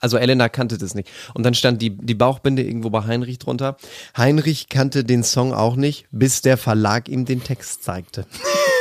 also 0.00 0.16
Elena 0.16 0.48
kannte 0.48 0.78
das 0.78 0.94
nicht. 0.94 1.10
Und 1.34 1.44
dann 1.44 1.54
stand 1.54 1.82
die, 1.82 1.90
die 1.90 2.14
Bauchbinde 2.14 2.62
irgendwo 2.62 2.90
bei 2.90 3.04
Heinrich 3.04 3.38
drunter. 3.38 3.76
Heinrich 4.16 4.68
kannte 4.68 5.04
den 5.04 5.22
Song 5.22 5.52
auch 5.52 5.76
nicht, 5.76 6.06
bis 6.10 6.42
der 6.42 6.56
Verlag 6.56 7.08
ihm 7.08 7.24
den 7.24 7.42
Text 7.42 7.84
zeigte. 7.84 8.26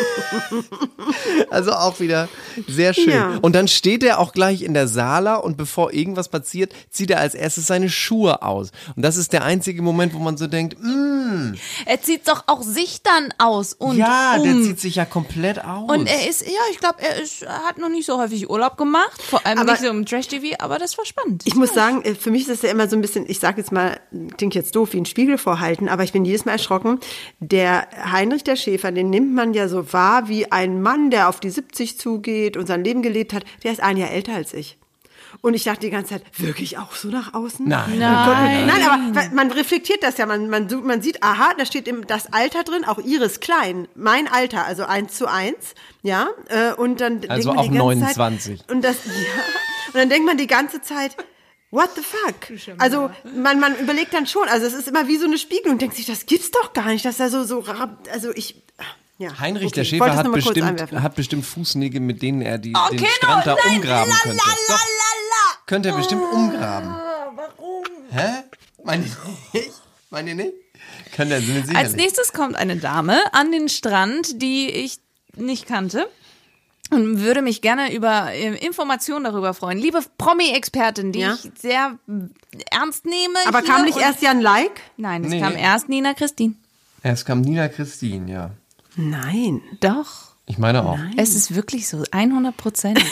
also 1.49 1.71
auch 1.71 1.99
wieder 1.99 2.29
sehr 2.67 2.93
schön. 2.93 3.09
Ja. 3.09 3.37
Und 3.41 3.53
dann 3.55 3.67
steht 3.67 4.03
er 4.03 4.19
auch 4.19 4.33
gleich 4.33 4.61
in 4.61 4.73
der 4.73 4.87
Sala 4.87 5.35
und 5.35 5.57
bevor 5.57 5.93
irgendwas 5.93 6.29
passiert, 6.29 6.73
zieht 6.89 7.11
er 7.11 7.19
als 7.19 7.35
erstes 7.35 7.67
seine 7.67 7.89
Schuhe 7.89 8.41
aus. 8.41 8.71
Und 8.95 9.03
das 9.03 9.17
ist 9.17 9.33
der 9.33 9.43
einzige 9.43 9.81
Moment, 9.81 10.13
wo 10.13 10.19
man 10.19 10.37
so 10.37 10.47
denkt, 10.47 10.77
mm, 10.81 11.53
Er 11.85 12.01
zieht 12.01 12.27
doch 12.27 12.43
auch 12.47 12.61
sich 12.61 13.01
dann 13.03 13.33
aus 13.37 13.73
und 13.73 13.97
ja, 13.97 14.35
um. 14.37 14.43
der 14.43 14.53
zieht 14.63 14.79
sich 14.79 14.95
ja 14.95 15.05
komplett 15.05 15.63
aus. 15.63 15.89
Und 15.89 16.07
er 16.07 16.29
ist, 16.29 16.41
ja, 16.45 16.51
ich 16.71 16.79
glaube, 16.79 16.95
er 16.99 17.21
ist, 17.21 17.45
hat 17.47 17.77
noch 17.77 17.89
nicht 17.89 18.05
so 18.05 18.17
häufig 18.19 18.49
Urlaub 18.49 18.77
gemacht, 18.77 19.21
vor 19.21 19.45
allem 19.45 19.59
Aber- 19.59 19.71
nicht 19.71 19.81
so 19.81 19.87
im 19.89 20.05
Trash-TV, 20.05 20.57
aber 20.59 20.77
das 20.77 20.97
war 20.97 21.05
spannend. 21.05 21.43
Ich 21.45 21.55
muss 21.55 21.73
sagen, 21.73 22.01
äh, 22.03 22.15
für 22.15 22.31
mich 22.31 22.43
ist 22.43 22.49
es 22.49 22.61
ja 22.61 22.69
immer 22.69 22.87
so 22.89 22.95
ein 22.95 23.01
bisschen, 23.01 23.25
ich 23.27 23.39
sage 23.39 23.57
jetzt 23.61 23.71
mal, 23.71 23.99
klingt 24.37 24.55
jetzt 24.55 24.75
doof, 24.75 24.93
wie 24.93 24.97
ein 24.97 25.05
Spiegel 25.05 25.37
vorhalten, 25.37 25.89
aber 25.89 26.03
ich 26.03 26.11
bin 26.11 26.25
jedes 26.25 26.45
Mal 26.45 26.53
erschrocken. 26.53 26.99
Der 27.39 27.87
Heinrich 28.11 28.43
der 28.43 28.55
Schäfer, 28.55 28.91
den 28.91 29.09
nimmt 29.09 29.33
man 29.33 29.53
ja 29.53 29.67
so 29.67 29.83
wahr 29.93 30.27
wie 30.27 30.51
ein 30.51 30.81
Mann, 30.81 31.09
der 31.11 31.29
auf 31.29 31.39
die 31.39 31.49
70 31.49 31.99
zugeht 31.99 32.57
und 32.57 32.67
sein 32.67 32.83
Leben 32.83 33.01
gelebt 33.01 33.33
hat. 33.33 33.43
Der 33.63 33.71
ist 33.71 33.81
ein 33.81 33.97
Jahr 33.97 34.11
älter 34.11 34.33
als 34.33 34.53
ich. 34.53 34.77
Und 35.39 35.53
ich 35.53 35.63
dachte 35.63 35.79
die 35.79 35.89
ganze 35.89 36.09
Zeit, 36.15 36.23
wirklich 36.37 36.77
auch 36.77 36.93
so 36.93 37.07
nach 37.07 37.33
außen? 37.33 37.65
Nein. 37.67 37.97
Nein. 37.99 38.67
Nein, 38.67 38.83
aber 38.83 39.33
man 39.33 39.49
reflektiert 39.51 40.03
das 40.03 40.17
ja. 40.17 40.25
Man, 40.25 40.49
man, 40.49 40.67
man 40.83 41.01
sieht, 41.01 41.23
aha, 41.23 41.53
da 41.57 41.65
steht 41.65 41.87
im, 41.87 42.05
das 42.05 42.33
Alter 42.33 42.63
drin, 42.63 42.83
auch 42.83 42.99
ihres 42.99 43.39
Klein, 43.39 43.87
mein 43.95 44.27
Alter, 44.27 44.65
also 44.65 44.83
eins 44.83 45.15
zu 45.15 45.27
eins, 45.27 45.73
ja. 46.03 46.27
Äh, 46.49 46.73
und 46.73 46.99
dann 46.99 47.21
Also 47.29 47.29
denkt 47.29 47.45
man 47.45 47.57
auch 47.57 47.63
die 47.63 47.69
ganze 47.69 48.19
29. 48.19 48.59
Zeit, 48.59 48.71
und 48.71 48.81
das, 48.83 48.95
ja. 49.05 49.11
Und 49.87 49.95
dann 49.95 50.09
denkt 50.09 50.25
man 50.27 50.37
die 50.37 50.47
ganze 50.47 50.81
Zeit, 50.81 51.15
what 51.71 51.89
the 51.95 52.01
fuck? 52.01 52.51
Also 52.79 53.09
man, 53.33 53.59
man 53.61 53.77
überlegt 53.79 54.13
dann 54.13 54.27
schon, 54.27 54.47
also 54.49 54.65
es 54.67 54.73
ist 54.73 54.89
immer 54.89 55.07
wie 55.07 55.15
so 55.17 55.25
eine 55.25 55.37
Spiegelung, 55.37 55.77
denkt 55.77 55.95
sich, 55.95 56.05
das 56.05 56.25
gibt's 56.25 56.51
doch 56.51 56.73
gar 56.73 56.87
nicht, 56.87 57.05
dass 57.05 57.21
er 57.21 57.29
so, 57.29 57.45
so, 57.45 57.59
ra- 57.59 57.97
also 58.11 58.31
ich, 58.35 58.61
ja. 59.21 59.39
Heinrich 59.39 59.67
okay, 59.67 59.75
der 59.75 59.83
ich 59.83 59.89
Schäfer 59.89 60.15
hat 60.15 60.31
bestimmt, 60.31 60.91
hat 60.93 61.15
bestimmt 61.15 61.45
Fußnägel, 61.45 62.01
mit 62.01 62.21
denen 62.21 62.41
er 62.41 62.57
die, 62.57 62.73
Okay, 62.75 62.97
den 62.97 63.05
Strand 63.07 63.45
da 63.45 63.51
no, 63.51 63.57
nein, 63.65 63.75
umgraben 63.77 64.09
la, 64.09 64.17
könnte. 64.23 64.37
la, 64.37 64.53
Doch, 64.67 64.79
la, 64.79 65.57
könnte 65.65 65.89
er 65.89 65.95
bestimmt 65.95 66.23
umgraben. 66.33 66.89
Warum? 67.35 67.83
Hä? 68.11 68.43
Meint 68.83 69.05
ihr 69.05 69.59
nicht? 69.61 69.71
Meint 70.09 70.27
ihr 70.27 70.35
nicht? 70.35 70.53
Kann 71.15 71.29
er 71.31 71.39
mit 71.39 71.67
Sicherheit 71.67 71.85
Als 71.85 71.95
nächstes 71.95 72.33
kommt 72.33 72.55
eine 72.55 72.75
Dame 72.77 73.19
an 73.33 73.51
den 73.51 73.69
Strand, 73.69 74.41
die 74.41 74.69
ich 74.69 74.99
nicht 75.35 75.67
kannte. 75.67 76.07
Und 76.89 77.21
würde 77.21 77.41
mich 77.41 77.61
gerne 77.61 77.93
über 77.93 78.33
äh, 78.33 78.53
Informationen 78.65 79.23
darüber 79.23 79.53
freuen. 79.53 79.77
Liebe 79.77 79.99
Promi-Expertin, 80.17 81.13
die 81.13 81.19
Ja. 81.19 81.35
ich 81.35 81.49
sehr 81.57 81.97
ernst 82.69 83.05
nehme. 83.05 83.35
Aber 83.47 83.59
hier 83.61 83.67
kam 83.69 83.85
nicht 83.85 83.97
erst 83.97 84.21
Jan 84.21 84.41
Like? 84.41 84.81
Nein, 84.97 85.23
es 85.23 85.29
Nee. 85.29 85.39
kam 85.39 85.55
erst 85.55 85.87
Nina 85.87 86.13
Christine. 86.13 86.55
Es 87.01 87.23
kam 87.23 87.39
Nina 87.41 87.69
Christine, 87.69 88.29
ja. 88.29 88.51
Nein. 88.95 89.61
Doch. 89.79 90.31
Ich 90.47 90.57
meine 90.57 90.83
auch. 90.83 90.99
Es 91.15 91.33
ist 91.33 91.55
wirklich 91.55 91.87
so, 91.87 92.03
100 92.11 92.55
Prozent. 92.57 93.01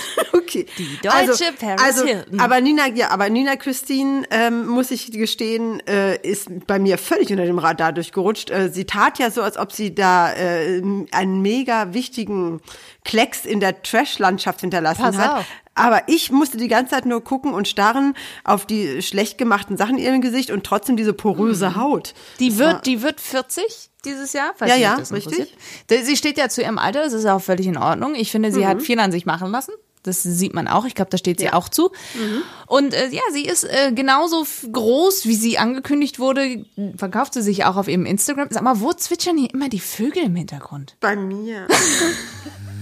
Okay. 0.50 0.66
Die 0.80 0.98
deutsche 1.04 1.54
Paris 1.60 1.80
also, 1.80 2.06
Hilton. 2.06 2.40
Aber 2.40 2.60
Nina, 2.60 2.88
ja, 2.88 3.10
aber 3.10 3.30
Nina 3.30 3.56
Christine, 3.56 4.24
ähm, 4.32 4.66
muss 4.66 4.90
ich 4.90 5.12
gestehen, 5.12 5.80
äh, 5.88 6.20
ist 6.28 6.66
bei 6.66 6.80
mir 6.80 6.98
völlig 6.98 7.30
unter 7.30 7.46
dem 7.46 7.60
Radar 7.60 7.94
durchgerutscht. 7.94 8.50
Äh, 8.50 8.70
sie 8.70 8.86
tat 8.86 9.20
ja 9.20 9.30
so, 9.30 9.44
als 9.44 9.58
ob 9.58 9.72
sie 9.72 9.94
da 9.94 10.34
äh, 10.34 10.82
einen 11.12 11.42
mega 11.44 11.94
wichtigen 11.94 12.62
Klecks 13.10 13.44
in 13.44 13.60
der 13.60 13.82
Trash-Landschaft 13.82 14.62
hinterlassen 14.62 15.02
Pass 15.02 15.18
hat. 15.18 15.40
auf. 15.40 15.46
Aber 15.74 16.04
ich 16.08 16.32
musste 16.32 16.58
die 16.58 16.68
ganze 16.68 16.92
Zeit 16.94 17.06
nur 17.08 17.24
gucken 17.24 17.54
und 17.54 17.68
starren 17.68 18.14
auf 18.44 18.66
die 18.68 19.02
schlecht 19.02 19.38
gemachten 19.40 19.78
Sachen 19.78 19.98
in 19.98 20.04
ihrem 20.04 20.22
Gesicht 20.22 20.52
und 20.52 20.64
trotzdem 20.64 20.96
diese 20.96 21.14
poröse 21.14 21.76
Haut. 21.76 22.14
Die 22.40 22.50
Das 22.50 22.58
wird, 22.60 22.86
die 22.86 23.02
wird 23.02 23.20
40 23.20 23.90
dieses 24.06 24.34
Jahr. 24.34 24.52
falls 24.56 24.70
Ja, 24.72 24.78
ja, 24.78 24.98
das 24.98 25.12
richtig. 25.12 25.56
Sie 25.90 26.18
steht 26.18 26.38
ja 26.38 26.50
zu 26.50 26.62
ihrem 26.62 26.78
Alter, 26.78 27.02
das 27.04 27.14
ist 27.14 27.26
auch 27.26 27.42
völlig 27.42 27.66
in 27.66 27.78
Ordnung. 27.78 28.14
Ich 28.14 28.30
finde, 28.30 28.52
sie 28.52 28.60
Mhm. 28.60 28.68
hat 28.68 28.82
viel 28.84 29.00
an 29.00 29.12
sich 29.12 29.26
machen 29.26 29.50
lassen. 29.52 29.72
Das 30.04 30.24
sieht 30.24 30.54
man 30.54 30.68
auch. 30.70 30.86
Ich 30.86 30.96
glaube, 30.96 31.12
da 31.12 31.18
steht 31.18 31.40
sie 31.42 31.52
auch 31.52 31.68
zu. 31.68 31.92
Mhm. 32.14 32.42
Und 32.68 32.94
äh, 32.94 33.10
ja, 33.10 33.22
sie 33.34 33.44
ist 33.46 33.66
äh, 33.66 33.92
genauso 33.94 34.46
groß, 34.72 35.26
wie 35.26 35.36
sie 35.36 35.58
angekündigt 35.58 36.20
wurde. 36.20 36.66
Verkauft 36.96 37.34
sie 37.34 37.42
sich 37.42 37.66
auch 37.66 37.76
auf 37.76 37.90
ihrem 37.90 38.06
Instagram. 38.06 38.48
Sag 38.50 38.64
mal, 38.64 38.80
wo 38.80 38.94
zwitschern 38.94 39.38
hier 39.38 39.54
immer 39.54 39.68
die 39.68 39.80
Vögel 39.82 40.24
im 40.24 40.36
Hintergrund? 40.36 40.96
bei 41.02 41.16
mir. 41.18 41.68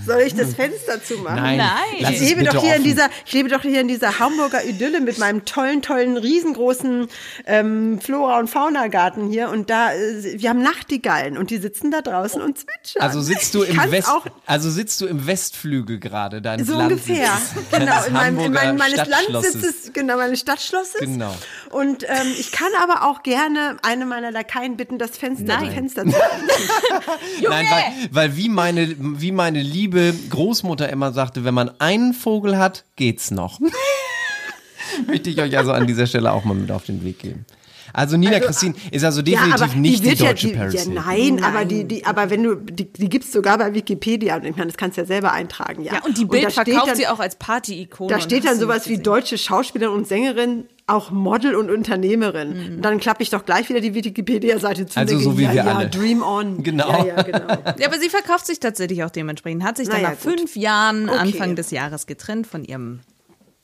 Soll 0.07 0.21
ich 0.21 0.35
das 0.35 0.55
Fenster 0.55 1.03
zumachen? 1.03 1.35
Nein, 1.35 1.57
Nein. 1.57 2.13
Ich 2.13 2.19
lebe, 2.21 2.43
doch 2.43 2.61
hier 2.61 2.75
in 2.75 2.83
dieser, 2.83 3.09
ich 3.25 3.33
lebe 3.33 3.49
doch 3.49 3.61
hier 3.61 3.81
in 3.81 3.87
dieser 3.87 4.19
Hamburger 4.19 4.63
Idylle 4.63 5.01
mit 5.01 5.17
meinem 5.17 5.45
tollen, 5.45 5.81
tollen, 5.81 6.17
riesengroßen 6.17 7.07
ähm, 7.45 7.99
Flora- 8.01 8.39
und 8.39 8.49
Faunagarten 8.49 9.29
hier. 9.29 9.49
Und 9.49 9.69
da, 9.69 9.93
äh, 9.93 10.39
wir 10.39 10.49
haben 10.49 10.61
Nachtigallen 10.61 11.37
und 11.37 11.49
die 11.49 11.57
sitzen 11.57 11.91
da 11.91 12.01
draußen 12.01 12.41
und 12.41 12.57
zwitschern. 12.57 13.01
Also 13.01 13.21
sitzt 13.21 13.53
du 13.53 13.63
im 13.63 13.77
West, 13.91 14.09
auch 14.09 14.25
also 14.45 14.69
sitzt 14.69 15.01
du 15.01 15.07
im 15.07 15.27
Westflügel 15.27 15.99
gerade 15.99 16.41
deines 16.41 16.67
so 16.67 16.77
Landsitzes. 16.77 17.09
ungefähr. 17.09 17.31
Genau, 17.77 17.85
Deines 17.91 18.07
in 18.07 18.13
meinem, 18.13 18.39
in 18.39 18.53
meinem, 18.53 18.77
meines. 18.77 19.07
Landsitzes, 19.07 19.91
genau, 19.93 20.15
meines 20.15 20.39
Stadtschlosses. 20.39 21.01
Genau. 21.01 21.35
Und 21.71 22.03
ähm, 22.03 22.27
ich 22.39 22.51
kann 22.51 22.69
aber 22.81 23.07
auch 23.07 23.23
gerne 23.23 23.77
eine 23.83 24.05
meiner 24.05 24.31
Lakaien 24.31 24.77
bitten, 24.77 24.97
das 24.97 25.17
Fenster, 25.17 25.59
die 25.63 25.69
Fenster 25.69 26.03
zu 26.03 26.09
Nein, 27.41 27.65
weil, 27.69 28.09
weil 28.11 28.37
wie 28.37 28.49
meine, 28.49 28.95
wie 28.97 29.31
meine 29.31 29.61
liebe 29.61 30.13
Großmutter 30.29 30.89
immer 30.89 31.11
sagte, 31.13 31.43
wenn 31.43 31.53
man 31.53 31.71
einen 31.79 32.13
Vogel 32.13 32.57
hat, 32.57 32.85
geht's 32.95 33.31
noch. 33.31 33.59
Möchte 35.07 35.29
ich 35.29 35.39
euch 35.41 35.57
also 35.57 35.71
an 35.73 35.87
dieser 35.87 36.07
Stelle 36.07 36.31
auch 36.31 36.43
mal 36.45 36.53
mit 36.53 36.71
auf 36.71 36.85
den 36.85 37.03
Weg 37.03 37.19
geben. 37.19 37.45
Also 37.93 38.17
Nina 38.17 38.39
Christine 38.39 38.75
ist 38.91 39.03
also 39.03 39.21
definitiv 39.21 39.75
nicht 39.75 40.03
die, 40.03 40.09
ja, 40.09 40.29
deutsche 40.29 40.47
die, 40.49 40.53
Paris 40.53 40.73
ja, 40.73 40.81
Hilton. 40.81 41.03
nein, 41.03 41.43
aber 41.43 41.65
die, 41.65 41.85
die, 41.85 42.05
aber 42.05 42.29
wenn 42.29 42.43
du, 42.43 42.55
die, 42.55 42.91
die 42.91 43.09
gibt's 43.09 43.31
sogar 43.31 43.57
bei 43.57 43.73
Wikipedia 43.73 44.35
und 44.35 44.45
ich 44.45 44.55
meine, 44.55 44.67
das 44.67 44.77
kannst 44.77 44.97
du 44.97 45.01
ja 45.01 45.07
selber 45.07 45.31
eintragen, 45.31 45.83
ja. 45.83 45.95
Ja, 45.95 46.03
und 46.03 46.17
die 46.17 46.25
Bild 46.25 46.51
steht 46.51 46.65
verkauft 46.65 46.89
dann, 46.89 46.95
sie 46.95 47.07
auch 47.07 47.19
als 47.19 47.37
Party-Ikone. 47.37 48.09
Da 48.09 48.15
und 48.15 48.21
steht 48.21 48.43
hast 48.43 48.51
dann 48.51 48.59
sowas 48.59 48.87
wie 48.87 48.99
deutsche 48.99 49.37
Schauspielerin 49.37 49.95
und 49.95 50.07
Sängerin, 50.07 50.65
auch 50.87 51.11
Model 51.11 51.53
und 51.55 51.69
Unternehmerin. 51.69 52.75
Und 52.77 52.81
dann 52.81 52.99
klappe 52.99 53.21
ich 53.21 53.29
doch 53.29 53.45
gleich 53.45 53.67
wieder 53.67 53.81
die 53.81 53.93
Wikipedia-Seite 53.93 54.85
zu. 54.85 54.97
Also 54.99 55.19
so 55.19 55.37
wie 55.37 55.43
ja, 55.43 55.49
wir 55.49 55.55
ja, 55.65 55.75
alle. 55.75 55.89
Dream 55.89 56.23
on. 56.23 56.63
Genau. 56.63 56.89
Ja, 57.05 57.05
ja, 57.17 57.21
genau. 57.23 57.47
Ja, 57.77 57.87
aber 57.87 57.99
sie 57.99 58.09
verkauft 58.09 58.45
sich 58.47 58.59
tatsächlich 58.59 59.03
auch 59.03 59.09
dementsprechend. 59.09 59.63
Hat 59.63 59.77
sich 59.77 59.87
dann 59.89 60.01
Naja, 60.01 60.15
nach 60.15 60.21
gut. 60.21 60.39
fünf 60.39 60.55
Jahren 60.55 61.09
Okay. 61.09 61.19
Anfang 61.19 61.55
des 61.55 61.71
Jahres 61.71 62.07
getrennt 62.07 62.47
von 62.47 62.63
ihrem 62.63 63.01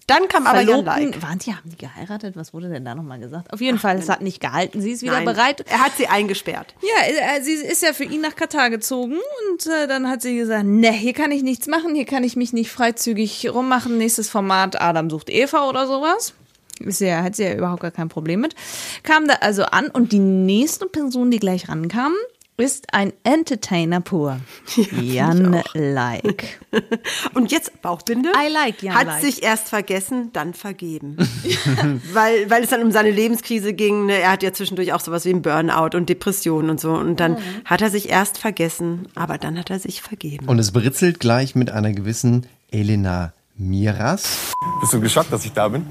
Dann 0.08 0.28
kam 0.28 0.46
aber 0.48 0.60
Jan 0.62 0.84
Verlobten. 0.84 1.12
Like. 1.12 1.22
Waren 1.22 1.40
die, 1.40 1.54
haben 1.54 1.70
die 1.70 1.78
geheiratet? 1.78 2.36
Was 2.36 2.54
wurde 2.54 2.68
denn 2.70 2.84
da 2.84 2.94
nochmal 2.94 3.20
gesagt? 3.20 3.52
Auf 3.54 3.62
jeden 3.62 3.80
Fall, 3.80 3.98
es 3.98 4.10
hat 4.10 4.22
nicht 4.22 4.42
gehalten. 4.42 4.82
Sie 4.82 4.92
ist 4.92 5.02
wieder 5.02 5.14
Nein, 5.14 5.26
bereit. 5.26 5.64
Er 5.70 5.80
hat 5.80 5.94
sie 5.98 6.08
eingesperrt. 6.08 6.76
Ja, 6.82 7.36
äh, 7.38 7.42
sie 7.42 7.54
ist 7.54 7.82
ja 7.84 7.94
für 7.94 8.04
ihn 8.04 8.20
nach 8.20 8.36
Katar 8.36 8.70
gezogen 8.70 9.16
und 9.50 9.66
äh, 9.68 9.88
dann 9.88 10.10
hat 10.10 10.22
sie 10.22 10.36
gesagt, 10.36 10.66
ne, 10.66 10.92
hier 10.92 11.14
kann 11.14 11.32
ich 11.32 11.42
nichts 11.42 11.68
machen, 11.68 11.96
hier 11.96 12.06
kann 12.06 12.26
ich 12.26 12.36
mich 12.36 12.52
nicht 12.52 12.70
freizügig 12.70 13.50
rummachen. 13.54 13.98
Nächstes 13.98 14.30
Format, 14.30 14.80
Adam 14.82 15.10
sucht 15.10 15.30
Eva 15.30 15.70
oder 15.70 15.88
sowas. 15.88 16.34
Ist 16.80 17.02
ja, 17.02 17.24
hat 17.24 17.36
sie 17.36 17.44
ja 17.44 17.54
überhaupt 17.54 17.82
gar 17.82 17.92
kein 17.92 18.10
Problem 18.10 18.42
mit. 18.42 18.56
Kam 19.04 19.28
da 19.28 19.36
also 19.42 19.64
an 19.64 19.88
und 19.88 20.12
die 20.12 20.20
nächste 20.20 20.86
Person, 20.88 21.32
die 21.32 21.40
gleich 21.40 21.70
rankam, 21.70 22.14
ist 22.58 22.94
ein 22.94 23.14
Entertainer 23.24 24.00
pur. 24.00 24.40
Jan 25.02 25.64
Like. 25.74 26.60
Und 27.34 27.52
jetzt 27.52 27.82
Bauchbinde. 27.82 28.30
I 28.30 28.52
like 28.52 28.84
Jan 28.84 28.94
Hat 28.94 29.08
Like. 29.08 29.22
sich 29.22 29.44
erst 29.44 29.70
vergessen, 29.70 30.30
dann 30.34 30.54
vergeben. 30.54 31.18
weil, 32.14 32.50
weil 32.50 32.64
es 32.64 32.70
dann 32.70 32.84
um 32.84 32.92
seine 32.92 33.10
Lebenskrise 33.10 33.74
ging. 33.74 34.06
Ne? 34.06 34.20
Er 34.20 34.32
hat 34.32 34.44
ja 34.44 34.54
zwischendurch 34.54 34.94
auch 34.94 35.00
sowas 35.00 35.26
wie 35.26 35.32
ein 35.32 35.42
Burnout 35.42 35.98
und 35.98 36.10
Depressionen 36.10 36.70
und 36.70 36.80
so. 36.80 36.92
Und 36.92 37.20
dann 37.20 37.38
hat 37.66 37.82
er 37.82 37.90
sich 37.90 38.10
erst 38.10 38.38
vergessen, 38.38 39.08
aber 39.16 39.38
dann 39.40 39.58
hat 39.58 39.72
er 39.72 39.80
sich 39.80 40.02
vergeben. 40.02 40.48
Und 40.48 40.60
es 40.60 40.72
britzelt 40.72 41.20
gleich 41.20 41.56
mit 41.56 41.72
einer 41.72 41.92
gewissen 41.92 42.46
Elena 42.72 43.34
Miras. 43.58 44.52
Bist 44.80 44.94
du 44.94 45.00
geschockt, 45.00 45.34
dass 45.34 45.44
ich 45.46 45.54
da 45.54 45.70
bin? 45.70 45.86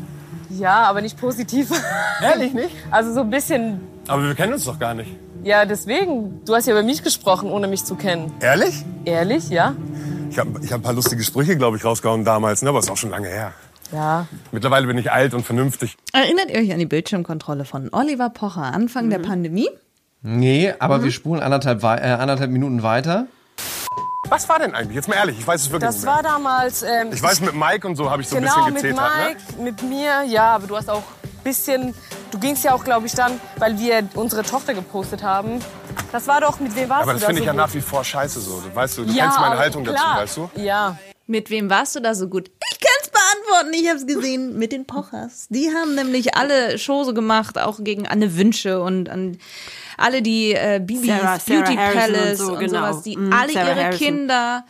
Ja, 0.63 0.85
aber 0.85 1.03
nicht 1.03 1.19
positiv. 1.21 1.71
Ehrlich 2.23 2.55
nicht? 2.55 2.71
Also 2.91 3.13
so 3.13 3.21
ein 3.21 3.31
bisschen, 3.31 3.81
Aber 4.07 4.23
wir 4.23 4.35
kennen 4.35 4.53
uns 4.53 4.65
doch 4.65 4.79
gar 4.79 4.95
nicht. 4.95 5.11
ja, 5.43 5.65
deswegen. 5.65 6.41
Du 6.45 6.55
hast 6.55 6.67
ja 6.67 6.73
über 6.73 6.85
mich 6.85 7.03
gesprochen, 7.03 7.51
ohne 7.51 7.67
mich 7.67 7.85
zu 7.85 7.97
kennen. 7.97 8.33
Ehrlich? 8.41 8.85
Ehrlich, 9.05 9.49
ja? 9.51 9.75
Ich 10.31 10.39
habe 10.39 10.51
ich 10.63 10.73
hab 10.73 10.79
ein 10.81 10.83
paar 10.83 10.93
lustige 10.93 11.23
Sprüche, 11.25 11.57
glaube 11.57 11.77
ich, 11.77 11.85
rausgehauen 11.85 12.25
damals, 12.25 12.63
ne? 12.63 12.69
aber 12.69 12.79
ist 12.79 12.91
auch 12.91 12.97
schon 12.97 13.11
lange 13.11 13.29
her. 13.29 13.53
Ja. 13.93 14.27
Mittlerweile 14.53 14.87
bin 14.87 14.97
ich 14.99 15.11
alt 15.13 15.35
und 15.35 15.45
vernünftig. 15.45 15.97
Erinnert 16.15 16.49
ihr 16.51 16.61
euch 16.61 16.73
an 16.73 16.79
die 16.79 16.87
Bildschirmkontrolle 16.87 17.65
von 17.67 17.91
Oliver 17.93 18.31
Pocher 18.31 18.63
Anfang 18.73 19.11
der 19.11 19.19
Pandemie? 19.19 19.69
Nee, 20.23 20.73
aber 20.79 20.99
Mhm. 20.99 21.03
wir 21.05 21.11
spulen 21.11 21.43
anderthalb, 21.43 21.83
äh, 21.83 21.87
anderthalb 21.87 22.51
Minuten 22.53 22.83
weiter. 22.85 23.27
Was 24.33 24.49
war 24.49 24.59
denn 24.59 24.75
eigentlich? 24.75 24.95
Jetzt 24.97 25.09
mal 25.09 25.17
ehrlich, 25.17 25.39
ich 25.39 25.47
weiß 25.47 25.61
es 25.61 25.71
wirklich 25.71 25.87
Das 25.87 25.97
nicht 25.97 26.05
mehr. 26.07 26.15
war 26.15 26.23
damals, 26.23 26.83
ähm, 26.83 27.11
Ich 27.13 27.23
weiß, 27.23 27.43
mit 27.43 27.55
Mike 27.55 27.87
und 27.87 27.97
so 27.97 28.11
habe 28.11 28.23
ich 28.23 28.29
so 28.29 28.37
ein 28.37 28.43
genau, 28.43 28.55
bisschen 28.65 28.73
mit 28.73 28.83
gezählt. 28.83 28.97
Mike, 28.97 29.41
Ne? 29.59 29.63
mit 29.63 29.83
mir, 29.83 30.23
ja, 30.23 30.55
aber 30.55 30.67
du 30.67 30.75
hast 30.75 30.89
auch 30.89 31.03
ein 31.03 31.45
bisschen, 31.45 31.95
du 32.31 32.39
gingst 32.39 32.65
ja 32.65 32.73
auch, 32.73 32.83
glaube 32.83 33.07
ich, 33.07 33.13
dann, 33.13 33.39
weil 33.59 33.79
wir 33.79 34.09
unsere 34.15 34.43
Tochter 34.43 34.73
gepostet 34.73 35.23
haben. 35.23 35.61
Das 36.13 36.27
war 36.29 36.41
doch, 36.41 36.61
mit 36.61 36.75
wem 36.75 36.89
warst 36.89 37.03
Aber 37.03 37.13
du 37.13 37.19
das 37.19 37.21
da 37.21 37.27
finde 37.27 37.41
so 37.41 37.43
ich 37.43 37.47
ja 37.47 37.53
gut? 37.53 37.61
nach 37.61 37.75
wie 37.75 37.81
vor 37.83 38.03
scheiße 38.05 38.41
so. 38.41 38.63
Weißt 38.73 38.97
du, 38.97 39.05
du 39.05 39.13
ja, 39.13 39.25
kennst 39.25 39.39
meine 39.39 39.53
aber 39.53 39.61
Haltung 39.61 39.85
klar. 39.85 39.97
dazu, 39.97 40.45
weißt 40.45 40.57
du? 40.57 40.61
Ja. 40.63 40.97
Mit 41.27 41.51
wem 41.51 41.69
warst 41.69 41.95
du 41.95 42.01
da 42.01 42.15
so 42.15 42.27
gut? 42.29 42.51
Ich 42.73 42.81
kann 42.81 42.91
es 43.03 43.11
beantworten, 43.11 43.75
ich 43.75 43.87
habe 43.89 43.99
es 43.99 44.07
gesehen. 44.07 44.59
Mit 44.59 44.73
den 44.73 44.87
Pochers. 44.87 45.47
Die 45.51 45.69
haben 45.75 45.95
nämlich 45.95 46.37
alle 46.37 46.79
Shows 46.79 47.15
gemacht, 47.15 47.59
auch 47.59 47.81
gegen 47.85 48.09
Anne 48.09 48.35
Wünsche 48.37 48.81
und 48.81 49.11
an 49.11 49.37
alle 49.97 50.23
die 50.23 50.53
äh, 50.53 50.81
Bibis 50.85 51.07
Sarah- 51.07 51.39
Sarah 51.39 51.61
Beauty 51.63 51.77
Harrison 51.77 52.03
und 52.05 52.13
Palace 52.15 52.39
so, 52.39 52.53
und, 52.53 52.59
genau. 52.61 52.73
sowas, 52.93 53.03
die 53.03 53.17
Mhm, 53.17 53.33
alle 53.33 53.53
Sarah 53.53 53.69
ihre 53.71 53.85
Harrison. 53.85 53.99
Kinder 54.07 54.65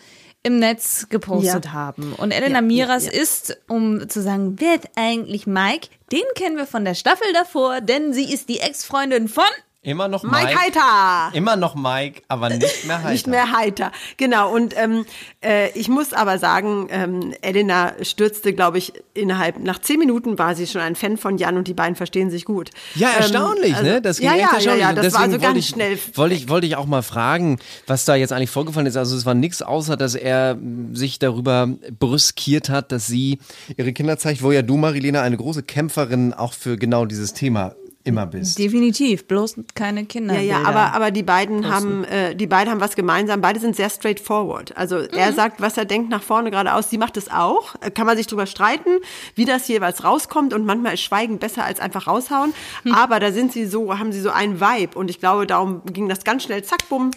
im 0.44 0.58
Netz 0.58 1.06
gepostet 1.08 1.66
Ja. 1.66 1.72
haben. 1.72 2.14
Und 2.14 2.32
Elena 2.32 2.56
Ja, 2.56 2.60
Miras 2.62 3.06
ja. 3.06 3.12
ist, 3.12 3.56
um 3.68 4.08
zu 4.08 4.20
sagen, 4.22 4.56
wer 4.58 4.74
ist 4.74 4.88
eigentlich 4.96 5.46
Mike? 5.46 5.88
Den 6.10 6.22
kennen 6.34 6.56
wir 6.56 6.66
von 6.66 6.84
der 6.84 6.94
Staffel 6.94 7.26
davor, 7.32 7.80
denn 7.80 8.12
sie 8.12 8.32
ist 8.32 8.48
die 8.48 8.58
Ex-Freundin 8.58 9.28
von 9.28 9.44
Immer 9.84 10.06
noch 10.06 10.22
Mike. 10.22 10.44
Mike 10.46 10.60
Heiter. 10.60 11.34
Immer 11.36 11.56
noch 11.56 11.74
Mike, 11.74 12.22
aber 12.28 12.50
nicht 12.50 12.84
mehr 12.86 12.98
Heiter. 13.02 13.10
Nicht 13.10 13.26
mehr 13.26 13.50
heiter. 13.52 13.90
Genau. 14.16 14.52
Und 14.54 14.76
ähm, 14.78 15.04
äh, 15.44 15.70
ich 15.76 15.88
muss 15.88 16.12
aber 16.12 16.38
sagen, 16.38 16.86
ähm, 16.90 17.34
Elena 17.42 17.92
stürzte, 18.00 18.52
glaube 18.52 18.78
ich, 18.78 18.92
innerhalb, 19.12 19.58
nach 19.58 19.80
zehn 19.80 19.98
Minuten 19.98 20.38
war 20.38 20.54
sie 20.54 20.68
schon 20.68 20.80
ein 20.82 20.94
Fan 20.94 21.16
von 21.16 21.36
Jan 21.36 21.56
und 21.56 21.66
die 21.66 21.74
beiden 21.74 21.96
verstehen 21.96 22.30
sich 22.30 22.44
gut. 22.44 22.70
Ja, 22.94 23.08
erstaunlich, 23.10 23.70
Ähm, 23.70 23.74
also- 23.78 23.90
ne? 23.90 24.00
Das 24.02 24.18
ging 24.18 24.26
ja, 24.28 24.34
echt 24.34 24.40
ja, 24.40 24.46
ja, 24.46 24.54
erstaunlich. 24.54 24.82
ja, 24.82 24.88
Und 24.90 24.96
das 24.98 25.14
war 25.14 25.20
also 25.22 25.38
ganz 25.40 25.58
ich, 25.58 25.66
schnell. 25.70 25.98
Wollte 26.14 26.34
ich, 26.36 26.48
wollte 26.48 26.66
ich 26.68 26.76
auch 26.76 26.86
mal 26.86 27.02
fragen, 27.02 27.58
was 27.88 28.04
da 28.04 28.14
jetzt 28.14 28.32
eigentlich 28.32 28.50
vorgefallen 28.50 28.86
ist. 28.86 28.96
Also 28.96 29.16
es 29.16 29.26
war 29.26 29.34
nichts 29.34 29.62
außer, 29.62 29.96
dass 29.96 30.14
er 30.14 30.56
sich 30.92 31.18
darüber 31.18 31.68
brüskiert 31.98 32.68
hat, 32.68 32.92
dass 32.92 33.08
sie 33.08 33.40
ihre 33.76 33.92
Kinder 33.92 34.16
zeigt, 34.16 34.44
wo 34.44 34.52
ja 34.52 34.62
du, 34.62 34.76
Marilena, 34.76 35.22
eine 35.22 35.36
große 35.36 35.64
Kämpferin 35.64 36.32
auch 36.34 36.52
für 36.52 36.76
genau 36.76 37.04
dieses 37.04 37.32
Thema 37.34 37.74
immer 38.04 38.26
bist. 38.26 38.58
Definitiv, 38.58 39.26
bloß 39.28 39.56
keine 39.74 40.04
Kinder. 40.06 40.34
Ja, 40.34 40.40
ja, 40.40 40.62
aber, 40.64 40.92
aber 40.94 41.10
die 41.10 41.22
beiden 41.22 41.72
haben, 41.72 42.04
äh, 42.04 42.34
die 42.34 42.46
beiden 42.46 42.70
haben 42.72 42.80
was 42.80 42.96
gemeinsam. 42.96 43.40
Beide 43.40 43.60
sind 43.60 43.76
sehr 43.76 43.90
straightforward. 43.90 44.76
Also 44.76 44.96
Mhm. 44.96 45.08
er 45.16 45.32
sagt, 45.32 45.60
was 45.60 45.76
er 45.76 45.84
denkt, 45.84 46.10
nach 46.10 46.22
vorne 46.22 46.50
geradeaus. 46.50 46.90
Sie 46.90 46.98
macht 46.98 47.16
es 47.16 47.30
auch. 47.30 47.74
Äh, 47.80 47.90
Kann 47.90 48.06
man 48.06 48.16
sich 48.16 48.26
drüber 48.26 48.46
streiten, 48.46 48.90
wie 49.34 49.44
das 49.44 49.68
jeweils 49.68 50.04
rauskommt. 50.04 50.52
Und 50.54 50.64
manchmal 50.66 50.94
ist 50.94 51.02
Schweigen 51.02 51.38
besser 51.38 51.64
als 51.64 51.80
einfach 51.80 52.06
raushauen. 52.06 52.52
Hm. 52.84 52.92
Aber 52.94 53.20
da 53.20 53.30
sind 53.32 53.52
sie 53.52 53.66
so, 53.66 53.98
haben 53.98 54.12
sie 54.12 54.20
so 54.20 54.30
einen 54.30 54.60
Vibe. 54.60 54.98
Und 54.98 55.08
ich 55.10 55.18
glaube, 55.20 55.46
darum 55.46 55.82
ging 55.92 56.08
das 56.08 56.24
ganz 56.24 56.42
schnell, 56.44 56.62
zack, 56.64 56.88
bumm. 56.88 57.10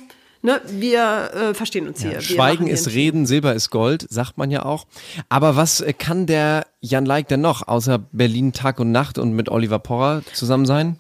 Ne, 0.46 0.62
wir 0.68 1.32
äh, 1.34 1.54
verstehen 1.56 1.88
uns 1.88 2.04
hier. 2.04 2.12
Wir 2.12 2.22
Schweigen 2.22 2.68
ist 2.68 2.88
hier 2.88 2.96
Reden, 2.96 3.26
Silber 3.26 3.56
ist 3.56 3.72
Gold, 3.72 4.06
sagt 4.12 4.38
man 4.38 4.52
ja 4.52 4.64
auch. 4.64 4.86
Aber 5.28 5.56
was 5.56 5.82
äh, 5.82 5.92
kann 5.92 6.28
der 6.28 6.68
Jan 6.82 7.08
Like 7.08 7.30
denn 7.30 7.42
noch, 7.42 7.68
außer 7.68 7.98
Berlin 8.12 8.54
Tag 8.54 8.80
und 8.80 8.92
Nacht 8.92 9.18
und 9.18 9.34
mit 9.34 9.50
Oliver 9.50 9.80
Porrer 9.80 10.22
zusammen 10.34 10.68
sein? 10.68 11.00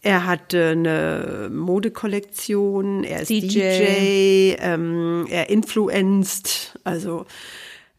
Er 0.00 0.24
hat 0.24 0.54
äh, 0.54 0.70
eine 0.70 1.50
Modekollektion, 1.52 3.04
er 3.04 3.20
ist 3.20 3.28
DJ. 3.28 3.46
DJ, 3.46 4.56
ähm, 4.58 5.26
er 5.28 5.50
influenzt, 5.50 6.78
also 6.82 7.26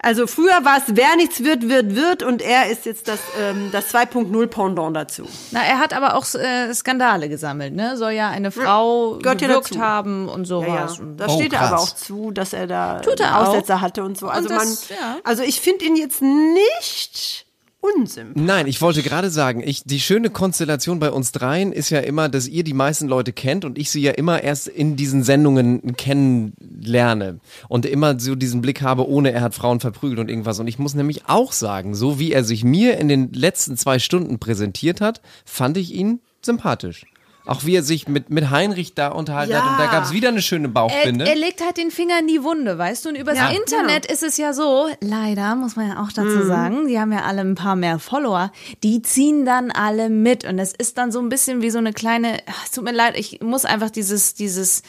also 0.02 0.28
früher 0.28 0.64
war 0.64 0.78
es, 0.78 0.84
wer 0.88 1.16
nichts 1.18 1.44
wird, 1.44 1.68
wird, 1.68 1.96
wird 1.96 2.24
und 2.24 2.42
er 2.42 2.70
ist 2.72 2.86
jetzt 2.86 3.08
das, 3.08 3.20
ähm, 3.40 3.70
das 3.72 3.94
2.0 3.94 4.48
Pendant 4.48 4.96
dazu. 4.96 5.28
Na, 5.52 5.62
er 5.64 5.78
hat 5.80 5.94
aber 5.94 6.16
auch 6.16 6.26
äh, 6.36 6.74
Skandale 6.74 7.28
gesammelt, 7.30 7.74
ne? 7.76 7.98
Soll 7.98 8.12
ja 8.14 8.30
eine 8.30 8.52
Frau 8.52 9.18
gehört 9.22 9.42
ja 9.42 9.48
gewürgt 9.50 9.72
dazu. 9.72 9.82
haben 9.82 10.30
und 10.30 10.48
Ja, 10.48 10.60
ja. 10.62 10.88
sowas. 10.88 11.02
Da 11.18 11.26
Oh, 11.28 11.36
steht 11.38 11.54
er 11.54 11.62
aber 11.62 11.76
krass. 11.78 11.92
auch 11.92 11.96
zu, 11.96 12.32
dass 12.32 12.54
er 12.54 12.68
da 12.68 13.00
Tut 13.02 13.20
er 13.20 13.38
auch. 13.42 13.48
Aussetzer 13.48 13.82
hatte 13.82 14.04
und 14.04 14.18
so. 14.18 14.28
Also 14.30 14.48
Und 14.50 14.56
das- 14.56 14.90
man, 14.90 14.98
ja. 15.00 15.18
also 15.24 15.44
ich 15.44 15.60
finde 15.62 15.86
ihn 15.86 15.96
jetzt 15.96 16.22
nicht 16.22 17.46
unsympathisch. 17.82 18.44
Nein, 18.44 18.68
ich 18.68 18.82
wollte 18.82 19.02
gerade 19.04 19.30
sagen, 19.30 19.62
ich, 19.66 19.84
die 19.84 20.00
schöne 20.00 20.30
Konstellation 20.30 21.00
bei 21.00 21.12
uns 21.12 21.32
dreien 21.32 21.72
ist 21.72 21.90
ja 21.90 22.00
immer, 22.00 22.30
dass 22.30 22.48
ihr 22.48 22.64
die 22.64 22.74
meisten 22.74 23.08
Leute 23.08 23.34
kennt 23.34 23.66
und 23.66 23.78
ich 23.78 23.90
sie 23.90 24.02
ja 24.02 24.12
immer 24.12 24.44
erst 24.44 24.68
in 24.68 24.96
diesen 24.96 25.24
Sendungen 25.24 25.96
kennenlerne 25.96 27.40
und 27.68 27.86
immer 27.86 28.20
so 28.20 28.36
diesen 28.36 28.62
Blick 28.62 28.82
habe, 28.82 29.08
ohne 29.08 29.32
er 29.32 29.42
hat 29.42 29.56
Frauen 29.56 29.80
verprügelt 29.80 30.20
und 30.20 30.30
irgendwas. 30.30 30.60
Und 30.60 30.68
ich 30.68 30.80
muss 30.80 30.94
nämlich 30.94 31.28
auch 31.28 31.52
sagen, 31.52 31.96
so 31.96 32.20
wie 32.20 32.32
er 32.32 32.44
sich 32.44 32.64
mir 32.64 32.98
in 32.98 33.08
den 33.08 33.32
letzten 33.34 33.78
zwei 33.78 34.00
Stunden 34.00 34.40
präsentiert 34.40 35.02
hat, 35.02 35.22
fand 35.46 35.78
ich 35.78 35.94
ihn 35.94 36.20
sympathisch. 36.42 37.06
Auch 37.50 37.66
wie 37.66 37.76
er 37.76 37.84
sich 37.84 38.08
mit, 38.08 38.30
mit 38.30 38.52
Heinrich 38.52 38.94
da 38.94 39.08
unterhalten 39.08 39.52
Ja. 39.54 39.64
hat 39.64 39.72
und 39.72 39.80
da 39.80 39.88
gab 39.92 40.04
es 40.04 40.12
wieder 40.14 40.30
eine 40.30 40.42
schöne 40.42 40.68
Er, 40.68 40.72
Bauchbinde. 40.72 41.26
er 41.28 41.36
legt 41.36 41.64
halt 41.66 41.78
den 41.78 41.90
Finger 41.90 42.20
in 42.20 42.28
die 42.28 42.44
Wunde, 42.44 42.78
weißt 42.78 43.06
du? 43.06 43.10
Und 43.10 43.16
übers 43.16 43.38
Ja, 43.38 43.50
Internet 43.50 44.06
ist 44.06 44.22
es 44.22 44.38
ja 44.38 44.54
so, 44.54 44.88
leider, 45.02 45.56
muss 45.56 45.76
man 45.76 45.88
ja 45.90 46.04
auch 46.04 46.12
dazu 46.12 46.46
sagen, 46.46 46.88
die 46.88 47.00
haben 47.00 47.12
ja 47.12 47.24
alle 47.24 47.42
ein 47.42 47.56
paar 47.56 47.76
mehr 47.76 47.98
Follower, 47.98 48.52
die 48.84 49.02
ziehen 49.02 49.46
dann 49.46 49.72
alle 49.72 50.10
mit. 50.10 50.46
Und 50.46 50.60
es 50.60 50.74
ist 50.74 50.98
dann 51.00 51.12
so 51.12 51.20
ein 51.20 51.30
bisschen 51.30 51.62
wie 51.64 51.72
so 51.72 51.80
eine 51.80 51.92
kleine, 51.92 52.38
ach, 52.48 52.66
es 52.66 52.72
tut 52.72 52.84
mir 52.84 52.92
leid, 52.94 53.18
ich 53.18 53.40
muss 53.42 53.66
einfach 53.66 53.90
dieses, 53.90 54.36
dieses 54.36 54.84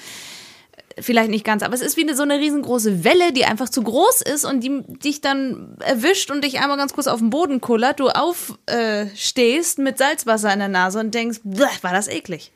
vielleicht 0.98 1.30
nicht 1.30 1.44
ganz, 1.44 1.62
aber 1.62 1.74
es 1.74 1.80
ist 1.80 1.96
wie 1.96 2.02
eine, 2.02 2.16
so 2.16 2.22
eine 2.22 2.38
riesengroße 2.38 3.04
Welle, 3.04 3.32
die 3.32 3.44
einfach 3.44 3.68
zu 3.68 3.82
groß 3.82 4.22
ist 4.22 4.44
und 4.44 4.62
die 4.62 4.82
dich 5.02 5.20
dann 5.20 5.76
erwischt 5.80 6.30
und 6.30 6.44
dich 6.44 6.60
einmal 6.60 6.76
ganz 6.76 6.92
kurz 6.92 7.06
auf 7.06 7.20
den 7.20 7.30
Boden 7.30 7.60
kullert, 7.60 8.00
du 8.00 8.08
aufstehst 8.08 9.78
äh, 9.78 9.82
mit 9.82 9.98
Salzwasser 9.98 10.52
in 10.52 10.58
der 10.58 10.68
Nase 10.68 11.00
und 11.00 11.14
denkst, 11.14 11.40
"Bleh, 11.44 11.66
war 11.82 11.92
das 11.92 12.08
eklig. 12.08 12.52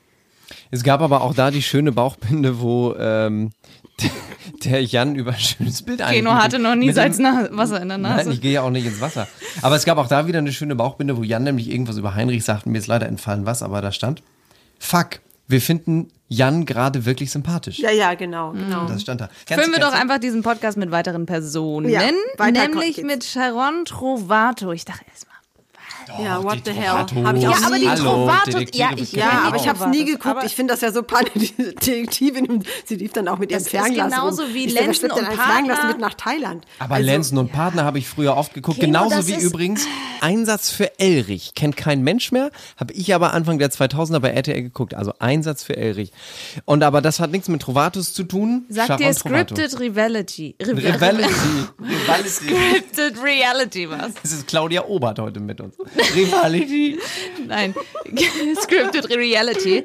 Es 0.71 0.83
gab 0.83 1.01
aber 1.01 1.23
auch 1.23 1.35
da 1.35 1.51
die 1.51 1.63
schöne 1.63 1.93
Bauchbinde, 1.93 2.61
wo 2.61 2.95
ähm, 2.99 3.51
der 4.65 4.83
Jan 4.83 5.15
über 5.15 5.33
ein 5.33 5.39
schönes 5.39 5.83
Bild 5.83 5.99
Keno 5.99 6.31
eingefügt 6.31 6.43
hatte 6.43 6.59
noch 6.59 6.75
nie 6.75 6.93
Salzwasser 6.93 7.81
in 7.81 7.89
der 7.89 7.99
Nase. 7.99 8.25
Nein, 8.25 8.33
ich 8.33 8.41
gehe 8.41 8.53
ja 8.53 8.63
auch 8.63 8.71
nicht 8.71 8.87
ins 8.87 9.01
Wasser. 9.01 9.27
Aber 9.63 9.77
es 9.77 9.85
gab 9.85 9.99
auch 9.99 10.09
da 10.09 10.27
wieder 10.27 10.39
eine 10.39 10.53
schöne 10.53 10.75
Bauchbinde, 10.75 11.17
wo 11.17 11.23
Jan 11.23 11.45
nämlich 11.45 11.71
irgendwas 11.71 11.97
über 11.97 12.15
Heinrich 12.15 12.45
sagt. 12.45 12.67
Mir 12.67 12.79
ist 12.79 12.87
leider 12.87 13.07
entfallen 13.07 13.47
was, 13.47 13.63
aber 13.63 13.81
da 13.81 13.93
stand, 13.93 14.23
fuck, 14.79 15.21
wir 15.47 15.61
finden 15.61 16.11
Jan 16.29 16.65
gerade 16.65 17.05
wirklich 17.05 17.31
sympathisch. 17.31 17.79
Ja, 17.79 17.91
ja, 17.91 18.15
genau, 18.15 18.53
genau. 18.53 18.87
Das 18.87 19.03
stand 19.03 19.21
da. 19.21 19.29
Ganz- 19.47 19.61
Füllen 19.61 19.73
wir 19.75 19.81
doch 19.81 19.93
einfach 19.93 20.19
diesen 20.19 20.43
Podcast 20.43 20.77
mit 20.79 20.91
weiteren 20.91 21.27
Personen. 21.27 21.89
Ja, 21.89 22.01
nämlich 22.51 23.03
mit 23.03 23.25
Sharon 23.25 23.85
Trovato. 23.85 24.73
Ich 24.73 24.85
dachte 24.85 25.05
erstmal. 25.11 25.34
Ja, 26.23 26.43
what 26.43 26.59
the 26.65 26.73
hell. 26.73 26.89
Hab 26.91 27.11
ich 27.37 27.47
auch 27.47 27.59
Ja, 27.61 27.67
aber 27.67 27.75
die 27.77 27.83
nie 27.85 27.89
Hallo, 27.89 28.03
Trovato, 28.03 28.51
Detektive 28.51 28.79
ja, 28.83 28.91
ich. 28.97 29.13
Ja, 29.13 29.19
Ja, 29.19 29.31
aber 29.47 29.57
ich 29.57 29.69
habe 29.69 29.79
es 29.79 29.87
nie 29.87 29.99
Trovatos, 29.99 30.07
geguckt. 30.07 30.27
aber- 30.27 30.45
Ich 30.47 30.55
finde 30.55 30.75
das 30.75 30.81
ja 30.83 30.93
so 30.93 31.03
diese 31.35 31.75
Detektivin. 31.75 32.65
Sie 32.85 32.97
lief 32.97 33.13
dann 33.13 33.29
auch 33.29 33.39
mit 33.39 33.51
ihrem 33.51 33.59
Das 33.63 33.67
ist 33.67 33.71
Fernglas 33.71 34.11
genauso 34.13 34.43
rum. 34.43 34.55
wie 34.55 34.67
ich 34.67 34.75
Lenzen 34.75 35.11
und 35.11 35.19
ein 35.19 35.25
Fernglas 35.37 35.79
Partner? 35.79 35.89
mit 35.89 35.99
nach 36.01 36.15
Thailand? 36.15 36.65
Aber 36.79 36.95
Also, 36.97 37.07
Lenzen 37.07 37.39
und 37.39 37.53
Partner 37.53 37.85
habe 37.85 37.99
ich 37.99 38.09
früher 38.09 38.37
oft 38.37 38.55
geguckt. 38.55 38.81
Keno, 38.81 38.93
Genauso 39.05 39.17
das 39.17 39.27
wie 39.29 39.35
übrigens 39.43 39.87
Einsatz 40.21 40.71
für 40.71 40.99
Elrich. 40.99 41.53
Kennt 41.55 41.77
kein 41.77 42.03
Mensch 42.03 42.33
mehr. 42.33 42.51
Habe 42.77 42.93
ich 42.95 43.15
aber 43.15 43.33
Anfang 43.35 43.59
der 43.59 43.71
2000er 43.71 44.21
bei 44.21 44.31
RTL 44.31 44.63
geguckt. 44.63 44.95
Also 44.95 45.13
Einsatz 45.19 45.63
für 45.65 45.77
Elrich. 45.77 46.13
Und 46.65 46.83
aber 46.83 47.01
das 47.03 47.21
hat 47.21 47.31
nichts 47.31 47.49
mit 47.49 47.63
Trovatus 47.63 48.13
zu 48.15 48.25
tun. 48.25 48.65
Sagt 48.69 48.89
Sharon 48.89 49.03
dir. 49.03 49.15
Scripted 49.15 49.81
Reality. 49.81 50.55
Re- 50.63 50.77
Rivality. 50.77 51.29
Rivality. 51.81 52.29
Scripted 52.29 53.23
Reality 53.23 53.89
was? 53.91 54.13
Es 54.23 54.33
ist 54.33 54.47
Claudia 54.47 54.85
Obert 54.87 55.19
heute 55.19 55.41
mit 55.41 55.61
uns. 55.61 55.75
Rivality. 56.15 56.99
Nein, 57.47 57.75
Scripted 58.63 59.11
Reality 59.11 59.85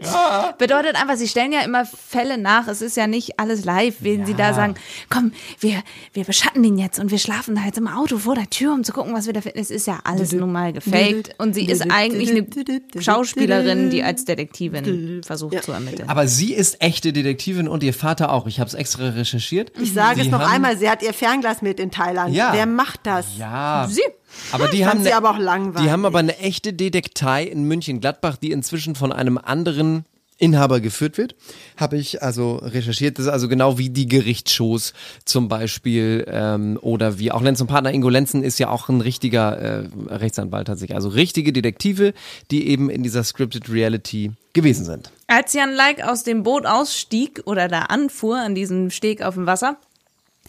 bedeutet 0.58 0.96
einfach, 0.96 1.16
sie 1.18 1.28
stellen 1.28 1.52
ja 1.52 1.62
immer 1.62 1.86
Fälle 1.86 2.38
nach. 2.38 2.68
Es 2.68 2.82
ist 2.82 2.98
ja 2.98 3.08
nicht 3.08 3.40
alles 3.40 3.66
live, 3.66 3.96
wenn 4.00 4.26
sie 4.26 4.34
da 4.34 4.54
sagen, 4.54 4.76
komm, 5.10 5.32
wir, 5.60 5.82
wir 6.14 6.24
beschatten 6.24 6.64
den 6.64 6.78
jetzt 6.78 7.00
und 7.00 7.12
wir 7.12 7.20
schlafen 7.20 7.56
da 7.56 7.62
jetzt 7.66 7.78
im 7.78 7.88
Auto 7.88 8.18
vor 8.18 8.36
der 8.36 8.50
Tür, 8.50 8.74
um 8.74 8.84
zu 8.84 8.94
gucken, 8.94 9.14
was 9.14 9.26
wir 9.26 9.34
da 9.34 9.42
finden. 9.42 9.60
Es 9.60 9.72
ist 9.72 9.88
ja 9.88 10.00
alles 10.04 10.32
nun 10.32 10.52
mal 10.52 10.74
gefaked 10.74 11.36
und 11.38 11.54
sie 11.54 11.66
ist 11.66 11.90
eigentlich 11.90 12.30
eine 12.30 13.02
Schauspielerin, 13.02 13.90
die 13.90 14.04
als 14.04 14.26
Detektivin 14.26 15.22
versucht 15.24 15.64
zu 15.64 15.72
ermitteln. 15.72 16.10
Aber 16.10 16.28
sie 16.28 16.54
ist 16.54 16.82
echte 16.82 17.14
Detektivin 17.14 17.68
und 17.68 17.84
ihr 17.84 17.94
Vater 17.94 18.32
auch. 18.32 18.48
Ich 18.48 18.60
habe 18.60 18.68
es 18.68 18.74
extra 18.74 19.10
recherchiert. 19.10 19.72
Ich 19.82 19.94
sage 19.94 20.20
Sie 20.20 20.26
es 20.28 20.32
noch 20.32 20.42
einmal, 20.42 20.78
sie 20.78 20.90
hat 20.90 21.02
ihr 21.02 21.14
Fernglas 21.14 21.62
mit 21.62 21.80
in 21.80 21.92
Thailand. 21.92 22.34
Ja. 22.34 22.52
Wer 22.54 22.66
macht 22.66 23.02
das? 23.04 23.26
Ja. 23.38 23.88
Sie. 23.90 24.02
Aber 24.52 24.68
die 24.68 24.80
Fand 24.80 24.92
haben 24.96 25.04
sie 25.04 25.08
eine- 25.10 25.18
aber 25.18 25.32
auch 25.32 25.38
langweilig. 25.40 25.86
Die 25.86 25.92
haben 25.92 26.06
aber 26.06 26.20
eine 26.20 26.38
echte 26.40 26.74
Detektei 26.74 27.44
in 27.44 27.64
München-Gladbach, 27.64 28.38
die 28.38 28.52
inzwischen 28.52 28.96
von 28.96 29.12
einem 29.12 29.38
anderen 29.38 30.06
Inhaber 30.42 30.80
geführt 30.80 31.18
wird. 31.18 31.36
Habe 31.76 31.98
ich 31.98 32.24
also 32.24 32.56
recherchiert. 32.56 33.18
Das 33.20 33.26
ist 33.26 33.32
also 33.32 33.50
genau 33.50 33.78
wie 33.78 33.90
die 33.90 34.08
Gerichtsshows 34.08 34.94
zum 35.26 35.50
Beispiel 35.50 36.26
ähm, 36.30 36.80
oder 36.82 37.20
wie 37.20 37.34
auch 37.34 37.42
Lenz 37.42 37.60
und 37.60 37.68
Partner 37.68 37.92
Ingo 37.92 38.08
Lenzen 38.08 38.42
ist 38.42 38.58
ja 38.58 38.70
auch 38.70 38.88
ein 38.88 39.02
richtiger 39.02 39.58
äh, 39.58 39.84
Rechtsanwalt 40.08 40.68
tatsächlich. 40.68 40.96
Also 40.96 41.10
richtige 41.10 41.52
Detektive, 41.52 42.14
die 42.52 42.70
eben 42.70 42.90
in 42.90 43.04
dieser 43.04 43.26
Scripted 43.26 43.70
Reality 43.70 44.32
gewesen 44.54 44.86
sind. 44.86 45.12
Als 45.28 45.52
Jan 45.52 45.74
Like 45.74 46.02
aus 46.08 46.24
dem 46.24 46.44
Boot 46.44 46.66
ausstieg 46.66 47.42
oder 47.44 47.68
da 47.68 47.80
anfuhr 47.82 48.38
an 48.40 48.56
diesem 48.56 48.92
Steg 48.92 49.22
auf 49.22 49.34
dem 49.34 49.46
Wasser, 49.46 49.76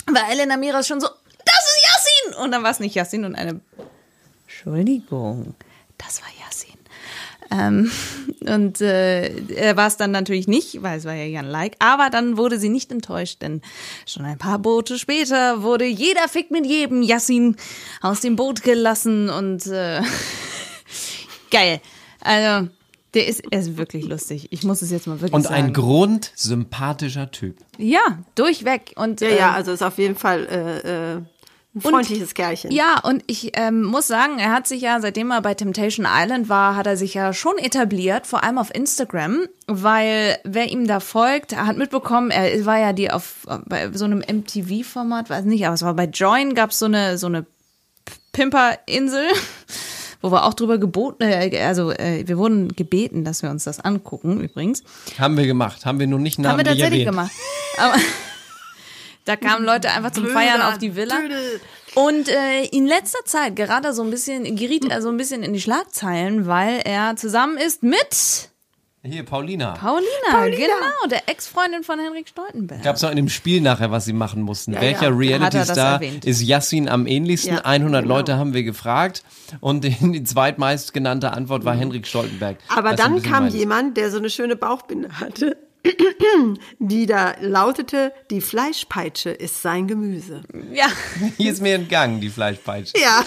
war 0.06 0.30
Elena 0.30 0.56
Miras 0.56 0.86
schon 0.86 1.00
so, 1.00 1.08
das 1.44 1.56
ist 1.66 1.84
Yassin! 2.26 2.42
Und 2.42 2.52
dann 2.52 2.62
war 2.62 2.70
es 2.70 2.80
nicht 2.80 2.94
Yassin 2.94 3.24
und 3.24 3.34
eine, 3.34 3.60
Entschuldigung, 4.46 5.54
das 5.98 6.20
war 6.22 6.28
Yassin. 6.44 6.70
Ähm, 7.52 7.90
und 8.46 8.80
äh, 8.80 9.28
er 9.54 9.76
war 9.76 9.88
es 9.88 9.96
dann 9.96 10.12
natürlich 10.12 10.46
nicht, 10.46 10.82
weil 10.82 10.98
es 10.98 11.04
war 11.04 11.14
ja 11.14 11.24
Jan 11.24 11.46
Like. 11.46 11.76
Aber 11.78 12.10
dann 12.10 12.36
wurde 12.36 12.58
sie 12.58 12.68
nicht 12.68 12.92
enttäuscht, 12.92 13.42
denn 13.42 13.60
schon 14.06 14.24
ein 14.24 14.38
paar 14.38 14.58
Boote 14.58 14.98
später 14.98 15.62
wurde 15.62 15.84
jeder 15.84 16.28
Fick 16.28 16.50
mit 16.50 16.66
jedem 16.66 17.02
Yassin 17.02 17.56
aus 18.02 18.20
dem 18.20 18.36
Boot 18.36 18.62
gelassen 18.62 19.30
und 19.30 19.66
äh, 19.66 20.02
geil. 21.50 21.80
Also, 22.20 22.68
der 23.14 23.26
ist, 23.26 23.42
er 23.50 23.58
ist 23.58 23.76
wirklich 23.76 24.06
lustig. 24.06 24.48
Ich 24.50 24.62
muss 24.62 24.82
es 24.82 24.90
jetzt 24.92 25.08
mal 25.08 25.20
wirklich 25.20 25.32
Und 25.32 25.42
sagen. 25.42 25.56
ein 25.56 25.72
grundsympathischer 25.72 27.30
Typ. 27.32 27.56
Ja, 27.78 28.18
durchweg. 28.36 28.92
Und, 28.94 29.20
Ja, 29.20 29.28
ja, 29.28 29.48
ähm, 29.48 29.54
also 29.54 29.72
ist 29.72 29.82
auf 29.82 29.98
jeden 29.98 30.14
Fall 30.14 30.46
äh, 30.46 31.14
äh, 31.16 31.20
ein 31.72 31.80
freundliches 31.82 32.34
Kerlchen. 32.34 32.72
Ja, 32.72 32.98
und 32.98 33.22
ich 33.28 33.52
ähm, 33.54 33.84
muss 33.84 34.08
sagen, 34.08 34.40
er 34.40 34.52
hat 34.52 34.66
sich 34.66 34.82
ja, 34.82 35.00
seitdem 35.00 35.30
er 35.30 35.40
bei 35.40 35.54
Temptation 35.54 36.04
Island 36.08 36.48
war, 36.48 36.74
hat 36.74 36.88
er 36.88 36.96
sich 36.96 37.14
ja 37.14 37.32
schon 37.32 37.58
etabliert, 37.58 38.26
vor 38.26 38.42
allem 38.42 38.58
auf 38.58 38.74
Instagram, 38.74 39.46
weil 39.68 40.38
wer 40.42 40.68
ihm 40.68 40.88
da 40.88 40.98
folgt, 40.98 41.56
hat 41.56 41.76
mitbekommen, 41.76 42.32
er 42.32 42.66
war 42.66 42.78
ja 42.78 42.92
die 42.92 43.12
auf 43.12 43.46
bei 43.66 43.92
so 43.92 44.04
einem 44.04 44.18
MTV-Format, 44.18 45.30
weiß 45.30 45.44
nicht, 45.44 45.64
aber 45.64 45.74
es 45.74 45.82
war 45.82 45.94
bei 45.94 46.06
Join, 46.06 46.54
gab 46.54 46.70
es 46.70 46.80
so 46.80 46.86
eine, 46.86 47.18
so 47.18 47.28
eine 47.28 47.46
Pimperinsel, 48.32 49.28
wo 50.22 50.32
wir 50.32 50.46
auch 50.46 50.54
drüber 50.54 50.78
geboten, 50.78 51.22
äh, 51.22 51.56
also 51.62 51.92
äh, 51.92 52.24
wir 52.26 52.36
wurden 52.36 52.74
gebeten, 52.74 53.24
dass 53.24 53.44
wir 53.44 53.50
uns 53.50 53.62
das 53.62 53.78
angucken, 53.78 54.40
übrigens. 54.40 54.82
Haben 55.20 55.36
wir 55.36 55.46
gemacht. 55.46 55.86
Haben 55.86 56.00
wir 56.00 56.08
nur 56.08 56.18
nicht 56.18 56.38
Haben 56.38 56.44
wir 56.44 56.48
namentlich 56.48 56.78
tatsächlich 56.80 57.06
erwähnt. 57.06 57.16
gemacht. 57.16 57.32
Aber 57.78 57.94
da 59.24 59.36
kamen 59.36 59.64
Leute 59.64 59.90
einfach 59.90 60.10
zum 60.12 60.26
Feiern 60.26 60.62
auf 60.62 60.78
die 60.78 60.96
Villa. 60.96 61.16
Und 61.94 62.28
äh, 62.28 62.64
in 62.66 62.86
letzter 62.86 63.24
Zeit 63.24 63.56
gerade 63.56 63.92
so 63.92 64.02
ein 64.02 64.10
bisschen 64.10 64.56
geriet 64.56 64.88
er 64.90 65.02
so 65.02 65.08
ein 65.08 65.16
bisschen 65.16 65.42
in 65.42 65.52
die 65.52 65.60
Schlagzeilen, 65.60 66.46
weil 66.46 66.80
er 66.84 67.16
zusammen 67.16 67.58
ist 67.58 67.82
mit 67.82 68.50
Hier, 69.02 69.24
Paulina. 69.24 69.72
Paulina, 69.72 70.48
genau, 70.50 71.08
der 71.10 71.28
Ex-Freundin 71.28 71.82
von 71.82 71.98
Henrik 71.98 72.28
Stoltenberg. 72.28 72.82
Gab 72.82 72.96
es 72.96 73.04
auch 73.04 73.10
in 73.10 73.16
dem 73.16 73.28
Spiel 73.28 73.60
nachher, 73.60 73.90
was 73.90 74.04
sie 74.04 74.12
machen 74.12 74.42
mussten. 74.42 74.72
Ja, 74.72 74.80
Welcher 74.80 75.10
ja. 75.10 75.16
Reality-Star 75.16 75.98
das 75.98 76.24
ist 76.24 76.42
Yassin 76.42 76.88
am 76.88 77.06
ähnlichsten? 77.06 77.54
Ja, 77.54 77.64
100 77.64 78.02
genau. 78.02 78.14
Leute 78.14 78.36
haben 78.36 78.54
wir 78.54 78.62
gefragt 78.62 79.24
und 79.60 79.84
die, 79.84 80.22
zweitmeistgenannte 80.22 81.32
Antwort 81.32 81.64
war 81.64 81.74
Henrik 81.74 82.06
Stoltenberg. 82.06 82.58
Aber 82.68 82.90
ein 82.90 82.96
dann 82.96 83.22
kam 83.22 83.48
jemand, 83.48 83.96
der 83.96 84.10
so 84.10 84.18
eine 84.18 84.30
schöne 84.30 84.54
Bauchbinde 84.54 85.08
hatte, 85.18 85.56
die 86.78 87.06
da 87.06 87.34
lautete, 87.40 88.12
die 88.30 88.40
Fleischpeitsche 88.40 89.30
ist 89.30 89.62
sein 89.62 89.86
Gemüse. 89.88 90.42
Ja, 90.72 90.86
Hier 91.38 91.52
ist 91.52 91.62
mir 91.62 91.74
entgangen, 91.74 92.20
die 92.20 92.28
Fleischpeitsche. 92.28 92.98
Ja. 92.98 93.24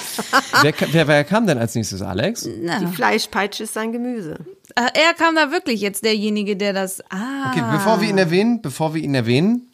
Wer, 0.61 0.73
wer, 0.91 1.07
wer 1.07 1.23
kam 1.23 1.47
denn 1.47 1.57
als 1.57 1.73
nächstes, 1.75 2.01
Alex? 2.01 2.43
Die 2.43 2.87
Fleischpeitsche 2.93 3.63
ist 3.63 3.73
sein 3.73 3.91
Gemüse. 3.91 4.37
äh, 4.75 4.81
er 4.93 5.13
kam 5.15 5.35
da 5.35 5.51
wirklich 5.51 5.81
jetzt 5.81 6.05
derjenige, 6.05 6.55
der 6.55 6.73
das. 6.73 7.01
Ah, 7.09 7.51
Okay, 7.51 7.63
bevor 7.71 8.01
wir 8.01 8.09
ihn 8.09 8.17
erwähnen, 8.17 8.61
bevor 8.61 8.93
wir 8.93 9.01
ihn 9.01 9.15
erwähnen, 9.15 9.69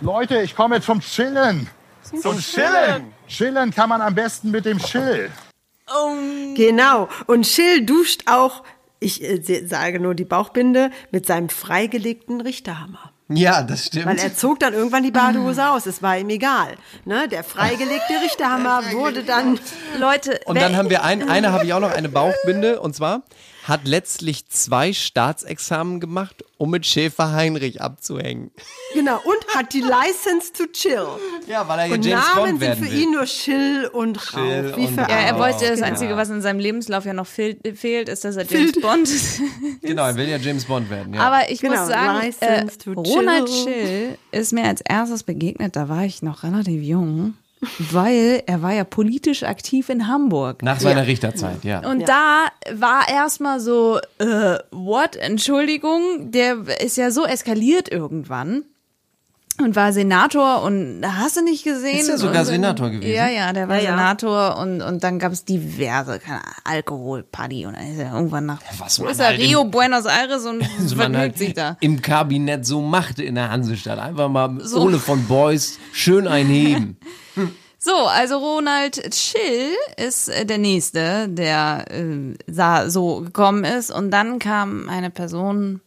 Leute, 0.00 0.42
ich 0.42 0.54
komme 0.54 0.80
zum 0.80 1.00
Chillen. 1.00 1.68
Zum 2.22 2.38
Chillen. 2.38 3.12
Chillen 3.26 3.74
kann 3.74 3.88
man 3.88 4.00
am 4.00 4.14
besten 4.14 4.50
mit 4.50 4.64
dem 4.64 4.78
Chill. 4.78 5.30
Genau. 6.54 7.08
Und 7.26 7.46
Schill 7.46 7.84
duscht 7.84 8.22
auch, 8.26 8.62
ich 9.00 9.22
äh, 9.22 9.66
sage 9.66 10.00
nur 10.00 10.14
die 10.14 10.24
Bauchbinde, 10.24 10.90
mit 11.10 11.26
seinem 11.26 11.48
freigelegten 11.48 12.40
Richterhammer. 12.40 13.12
ja, 13.28 13.62
das 13.62 13.86
stimmt. 13.86 14.06
Weil 14.06 14.18
er 14.18 14.34
zog 14.34 14.58
dann 14.60 14.74
irgendwann 14.74 15.02
die 15.02 15.10
Badehose 15.10 15.68
aus. 15.70 15.86
Es 15.86 16.02
war 16.02 16.18
ihm 16.18 16.30
egal. 16.30 16.74
Ne? 17.04 17.28
Der 17.28 17.44
freigelegte 17.44 18.14
Richterhammer 18.24 18.82
wurde 18.92 19.22
dann. 19.24 19.58
Leute, 19.98 20.40
Und 20.46 20.60
dann 20.60 20.76
haben 20.76 20.90
wir 20.90 21.04
ein, 21.04 21.28
eine 21.28 21.52
habe 21.52 21.64
ich 21.64 21.72
auch 21.72 21.80
noch, 21.80 21.92
eine 21.92 22.08
Bauchbinde, 22.08 22.80
und 22.80 22.94
zwar 22.94 23.22
hat 23.64 23.86
letztlich 23.86 24.48
zwei 24.48 24.92
Staatsexamen 24.92 26.00
gemacht, 26.00 26.42
um 26.58 26.70
mit 26.70 26.84
Schäfer 26.84 27.32
Heinrich 27.32 27.80
abzuhängen. 27.80 28.50
Genau. 28.92 29.20
Und 29.24 29.54
hat 29.56 29.72
die 29.72 29.80
License 29.80 30.52
to 30.52 30.64
chill. 30.72 31.06
Ja, 31.46 31.66
weil 31.68 31.78
er 31.78 31.86
ja 31.86 31.94
Und 31.94 32.04
James 32.04 32.24
Namen 32.24 32.36
Bond 32.36 32.48
sind 32.48 32.60
werden 32.60 32.84
für 32.84 32.90
will. 32.92 33.00
ihn 33.00 33.10
nur 33.12 33.24
Chill 33.24 33.90
und 33.92 34.16
Rauch. 34.34 34.38
Chill 34.38 34.72
Wie 34.76 34.86
und 34.86 34.94
für 34.94 35.00
ja, 35.02 35.06
er 35.08 35.38
wollte 35.38 35.60
das 35.66 35.74
Genau. 35.76 35.86
Einzige, 35.86 36.16
was 36.16 36.28
in 36.30 36.42
seinem 36.42 36.58
Lebenslauf 36.58 37.04
ja 37.04 37.12
noch 37.14 37.26
fehl, 37.26 37.56
fehlt, 37.74 38.08
ist, 38.08 38.24
dass 38.24 38.36
er 38.36 38.44
James 38.44 38.72
Bond 38.80 39.08
ist. 39.08 39.40
Genau, 39.82 40.06
er 40.06 40.16
will 40.16 40.28
ja 40.28 40.36
James 40.36 40.64
Bond 40.64 40.90
werden. 40.90 41.14
Ja. 41.14 41.20
Aber 41.20 41.50
ich 41.50 41.60
Genau, 41.60 41.78
muss 41.80 41.88
sagen, 41.88 42.34
äh, 42.40 42.66
Ronald 42.94 43.46
chill. 43.46 43.64
Schill 43.64 44.18
ist 44.32 44.52
mir 44.52 44.64
als 44.64 44.80
erstes 44.80 45.22
begegnet, 45.22 45.76
da 45.76 45.88
war 45.88 46.04
ich 46.04 46.22
noch 46.22 46.42
relativ 46.42 46.82
jung, 46.82 47.34
weil 47.78 48.42
er 48.46 48.62
war 48.62 48.72
ja 48.72 48.84
politisch 48.84 49.42
aktiv 49.42 49.88
in 49.88 50.06
Hamburg. 50.06 50.62
Nach 50.62 50.80
seiner 50.80 51.06
Richterzeit, 51.06 51.64
ja. 51.64 51.88
Und 51.88 52.08
da 52.08 52.46
war 52.72 53.08
erstmal 53.08 53.60
so, 53.60 53.98
äh, 54.18 54.58
what? 54.70 55.16
Entschuldigung, 55.16 56.30
der 56.30 56.58
ist 56.80 56.96
ja 56.96 57.10
so 57.10 57.24
eskaliert 57.24 57.90
irgendwann. 57.90 58.64
Und 59.62 59.74
war 59.76 59.92
Senator 59.92 60.62
und 60.62 61.02
hast 61.04 61.36
du 61.36 61.42
nicht 61.42 61.64
gesehen? 61.64 61.98
Ist 61.98 62.08
er 62.08 62.18
sogar 62.18 62.40
Und- 62.40 62.46
Senator 62.46 62.90
gewesen? 62.90 63.12
Ja, 63.14 63.28
ja, 63.28 63.52
der 63.52 63.68
war 63.68 63.76
Ja, 63.76 63.82
ja. 63.82 63.90
Senator 63.90 64.56
und, 64.58 64.80
und 64.82 65.02
dann 65.02 65.18
gab 65.18 65.32
es 65.32 65.44
diverse 65.44 66.18
keine 66.18 66.38
Ahnung, 66.42 66.54
Alkoholparty 66.64 67.66
und 67.66 67.74
dann 67.76 67.86
ist 67.92 67.98
er 67.98 68.14
irgendwann 68.14 68.46
nach 68.46 68.60
Was 68.78 68.98
wo 68.98 69.04
man 69.04 69.12
ist 69.12 69.18
er? 69.20 69.26
halt 69.26 69.40
im- 69.40 69.46
Rio, 69.46 69.64
Buenos 69.64 70.04
Aires 70.06 70.46
und 70.46 70.62
Also 70.78 70.96
vergnügt 70.96 70.96
man 70.98 71.16
halt 71.16 71.38
sich 71.38 71.54
da. 71.54 71.76
im 71.80 72.00
Kabinett 72.02 72.64
so 72.66 72.80
machte 72.80 73.22
in 73.22 73.34
der 73.34 73.50
Hansestadt. 73.50 73.98
Einfach 73.98 74.28
mal 74.28 74.58
Ole 74.74 74.98
von 74.98 75.26
Beuys 75.26 75.78
schön 75.92 76.26
einheben. 76.28 76.96
So, 77.80 77.92
also 77.94 78.38
Ronald 78.38 79.14
Schill 79.14 79.70
ist 80.04 80.28
äh, 80.28 80.44
der 80.44 80.58
Nächste, 80.58 81.28
der 81.28 81.84
äh, 81.92 82.90
so 82.90 83.20
gekommen 83.20 83.62
ist. 83.62 83.92
Und 83.92 84.10
dann 84.10 84.40
kam 84.40 84.88
eine 84.88 85.10
Person. 85.10 85.80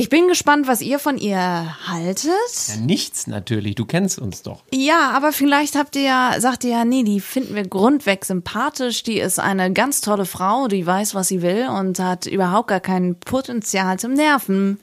Ich 0.00 0.08
bin 0.08 0.28
gespannt, 0.28 0.66
was 0.66 0.80
ihr 0.80 0.98
von 0.98 1.18
ihr 1.18 1.76
haltet. 1.86 2.30
Ja, 2.68 2.76
nichts 2.76 3.26
natürlich, 3.26 3.74
du 3.74 3.84
kennst 3.84 4.18
uns 4.18 4.40
doch. 4.40 4.62
Ja, 4.72 5.10
aber 5.10 5.30
vielleicht 5.30 5.76
habt 5.76 5.94
ihr 5.94 6.00
ja, 6.00 6.36
sagt 6.38 6.64
ihr 6.64 6.70
ja, 6.70 6.86
nee, 6.86 7.02
die 7.02 7.20
finden 7.20 7.54
wir 7.54 7.68
grundweg 7.68 8.24
sympathisch. 8.24 9.02
Die 9.02 9.18
ist 9.18 9.38
eine 9.38 9.74
ganz 9.74 10.00
tolle 10.00 10.24
Frau, 10.24 10.68
die 10.68 10.86
weiß, 10.86 11.14
was 11.14 11.28
sie 11.28 11.42
will 11.42 11.68
und 11.68 11.98
hat 11.98 12.24
überhaupt 12.24 12.68
gar 12.68 12.80
kein 12.80 13.14
Potenzial 13.16 13.98
zum 13.98 14.14
Nerven. 14.14 14.80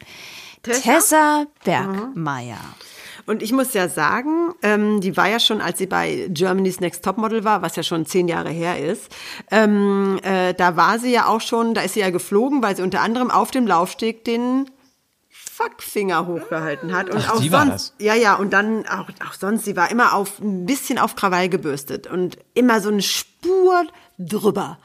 Tessa, 0.62 1.48
Bergmeier. 1.64 2.60
Und 3.26 3.42
ich 3.42 3.52
muss 3.52 3.74
ja 3.74 3.90
sagen, 3.90 4.54
ähm, 4.62 5.02
die 5.02 5.18
war 5.18 5.30
ja 5.30 5.40
schon, 5.40 5.62
als 5.62 5.80
sie 5.80 5.88
bei 5.88 6.28
Germany's 6.30 6.80
Next 6.80 7.04
Topmodel 7.04 7.44
war, 7.44 7.64
was 7.64 7.76
ja 7.76 7.82
schon 7.82 8.06
zehn 8.06 8.28
Jahre 8.28 8.52
her 8.52 8.80
ist, 8.80 9.12
ähm, 9.50 10.20
äh, 10.22 10.54
da 10.54 10.78
war 10.78 11.00
sie 11.00 11.12
ja 11.12 11.26
auch 11.26 11.42
schon, 11.42 11.74
da 11.74 11.82
ist 11.82 11.96
sie 11.96 12.02
ja 12.02 12.12
geflogen, 12.12 12.62
weil 12.62 12.76
sie 12.76 12.84
unter 12.84 13.02
anderem 13.02 13.32
auf 13.32 13.50
dem 13.50 13.66
Laufsteg 13.66 14.24
den 14.24 14.70
Fuckfinger 15.58 16.28
hochgehalten 16.28 16.96
hat. 16.96 17.10
Und 17.10 17.24
Ach, 17.28 17.34
auch 17.34 17.42
sonst, 17.42 17.96
ja, 17.98 18.14
ja, 18.14 18.36
und 18.36 18.54
dann 18.54 18.86
auch, 18.88 19.10
auch 19.28 19.34
sonst, 19.34 19.66
sie 19.66 19.76
war 19.76 19.90
immer 19.90 20.14
auf 20.14 20.40
ein 20.40 20.68
bisschen 20.68 21.00
auf 21.00 21.16
Krawall 21.16 21.50
gebürstet 21.50 22.06
und 22.06 22.38
immer 22.54 22.80
so 22.80 22.90
eine 22.90 23.02
Spur 23.02 23.88
drüber. 24.20 24.78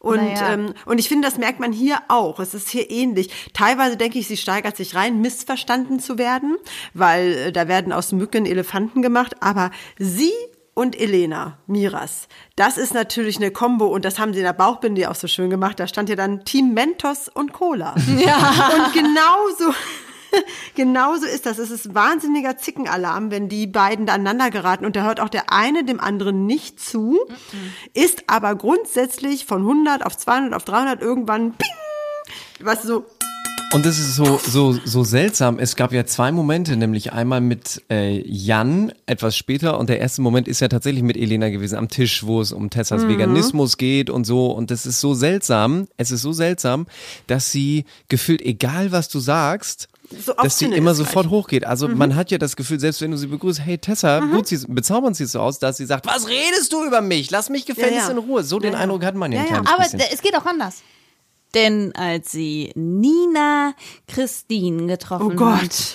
Und, 0.00 0.18
Naja. 0.18 0.52
ähm, 0.52 0.74
und 0.84 0.98
ich 0.98 1.08
finde, 1.08 1.26
das 1.26 1.38
merkt 1.38 1.60
man 1.60 1.72
hier 1.72 1.98
auch. 2.08 2.38
Es 2.40 2.52
ist 2.54 2.68
hier 2.68 2.90
ähnlich. 2.90 3.30
Teilweise 3.54 3.96
denke 3.96 4.18
ich, 4.18 4.28
sie 4.28 4.36
steigert 4.36 4.76
sich 4.76 4.94
rein, 4.94 5.20
missverstanden 5.22 5.98
zu 5.98 6.18
werden, 6.18 6.56
weil 6.94 7.32
äh, 7.32 7.52
da 7.52 7.66
werden 7.66 7.92
aus 7.92 8.12
Mücken 8.12 8.44
Elefanten 8.46 9.00
gemacht. 9.02 9.34
Aber 9.40 9.70
sie 9.98 10.32
und 10.74 10.94
Elena 10.94 11.58
Miras, 11.66 12.28
das 12.54 12.78
ist 12.78 12.94
natürlich 12.94 13.38
eine 13.38 13.50
Kombo 13.50 13.86
und 13.86 14.04
das 14.04 14.20
haben 14.20 14.32
sie 14.34 14.38
in 14.38 14.44
der 14.44 14.52
Bauchbinde 14.52 15.00
ja 15.00 15.10
auch 15.10 15.16
so 15.16 15.26
schön 15.26 15.50
gemacht. 15.50 15.80
Da 15.80 15.88
stand 15.88 16.08
ja 16.10 16.14
dann 16.14 16.44
Team 16.44 16.74
Mentos 16.74 17.28
und 17.28 17.52
Cola. 17.52 17.94
Ja. 18.18 18.70
Und 18.76 18.92
genauso. 18.92 19.74
Genauso 20.74 21.26
ist 21.26 21.46
das. 21.46 21.58
Es 21.58 21.70
ist 21.70 21.94
wahnsinniger 21.94 22.56
Zickenalarm, 22.56 23.30
wenn 23.30 23.48
die 23.48 23.66
beiden 23.66 24.06
da 24.06 24.14
aneinander 24.14 24.50
geraten 24.50 24.84
und 24.84 24.96
da 24.96 25.04
hört 25.04 25.20
auch 25.20 25.28
der 25.28 25.52
eine 25.52 25.84
dem 25.84 26.00
anderen 26.00 26.46
nicht 26.46 26.80
zu, 26.80 27.18
ist 27.94 28.24
aber 28.26 28.54
grundsätzlich 28.54 29.44
von 29.46 29.62
100 29.62 30.04
auf 30.04 30.16
200 30.16 30.54
auf 30.54 30.64
300 30.64 31.00
irgendwann 31.00 31.52
ping, 31.52 31.68
was 32.60 32.82
so 32.82 33.06
Und 33.74 33.84
es 33.84 33.98
ist 33.98 34.14
so, 34.16 34.40
so, 34.42 34.72
so 34.72 35.04
seltsam. 35.04 35.58
Es 35.58 35.76
gab 35.76 35.92
ja 35.92 36.06
zwei 36.06 36.32
Momente, 36.32 36.76
nämlich 36.76 37.12
einmal 37.12 37.40
mit 37.42 37.82
äh, 37.90 38.22
Jan 38.26 38.92
etwas 39.04 39.36
später 39.36 39.78
und 39.78 39.90
der 39.90 39.98
erste 40.00 40.22
Moment 40.22 40.48
ist 40.48 40.60
ja 40.60 40.68
tatsächlich 40.68 41.02
mit 41.02 41.18
Elena 41.18 41.50
gewesen 41.50 41.76
am 41.76 41.88
Tisch, 41.88 42.24
wo 42.24 42.40
es 42.40 42.52
um 42.52 42.70
Tessas 42.70 43.04
Mhm. 43.04 43.08
Veganismus 43.10 43.76
geht 43.76 44.08
und 44.08 44.24
so. 44.24 44.46
Und 44.46 44.70
das 44.70 44.86
ist 44.86 45.00
so 45.00 45.12
seltsam. 45.12 45.86
Es 45.98 46.10
ist 46.10 46.22
so 46.22 46.32
seltsam, 46.32 46.86
dass 47.26 47.52
sie 47.52 47.84
gefühlt, 48.08 48.40
egal 48.40 48.90
was 48.90 49.08
du 49.10 49.20
sagst, 49.20 49.88
So 50.10 50.32
dass 50.32 50.36
sie 50.58 50.66
obstinate 50.66 50.76
immer 50.78 50.94
sofort 50.94 51.24
gleich. 51.24 51.24
Mhm. 51.26 51.30
hochgeht. 51.36 51.64
Also 51.66 51.88
man 51.88 52.16
hat 52.16 52.30
ja 52.30 52.38
das 52.38 52.56
Gefühl, 52.56 52.80
selbst 52.80 53.00
wenn 53.02 53.10
du 53.10 53.16
sie 53.18 53.26
begrüßt, 53.26 53.60
hey 53.60 53.76
Tessa, 53.78 54.20
gut, 54.20 54.46
sie 54.46 54.58
bezaubern 54.66 55.12
sie 55.14 55.26
so 55.26 55.40
aus, 55.40 55.58
dass 55.58 55.76
sie 55.76 55.84
sagt, 55.86 56.06
was 56.06 56.28
redest 56.28 56.72
du 56.72 56.84
über 56.84 57.00
mich? 57.02 57.30
Lass 57.30 57.50
mich 57.50 57.66
gefälligst 57.66 57.96
Ja, 57.96 58.04
ja. 58.06 58.10
in 58.12 58.18
Ruhe. 58.18 58.42
So 58.42 58.58
den. 58.58 58.74
Eindruck 58.74 59.04
hat 59.04 59.14
man 59.14 59.32
ja, 59.32 59.44
Ja, 59.44 59.58
Aber 59.58 59.82
bisschen. 59.82 60.00
es 60.12 60.22
geht 60.22 60.34
auch 60.36 60.46
anders. 60.46 60.82
Denn 61.54 61.94
als 61.94 62.32
sie 62.32 62.72
Nina 62.74 63.74
Christine 64.06 64.86
getroffen 64.86 65.32
Oh 65.32 65.36
Gott. 65.36 65.62
hat. 65.62 65.94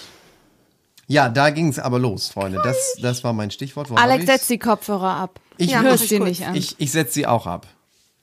Ja, 1.08 1.30
da 1.30 1.50
ging 1.50 1.68
es 1.70 1.80
aber 1.80 2.00
los, 2.00 2.30
Freunde. 2.30 2.60
Das, 2.64 2.96
das 3.02 3.24
war 3.24 3.34
mein 3.34 3.52
Stichwort. 3.52 3.90
Wo 3.90 3.96
hab 3.96 4.04
Alex, 4.04 4.26
setz 4.26 4.48
die 4.48 4.58
Kopfhörer 4.58 5.16
ab. 5.16 5.40
Ich 5.58 5.72
Ja, 5.72 5.82
hörst 5.82 6.08
sie 6.10 6.20
nicht 6.20 6.46
an. 6.46 6.56
Ich, 6.56 6.76
ich 6.80 6.92
setze 6.92 7.14
sie 7.14 7.28
auch 7.28 7.46
ab. 7.46 7.68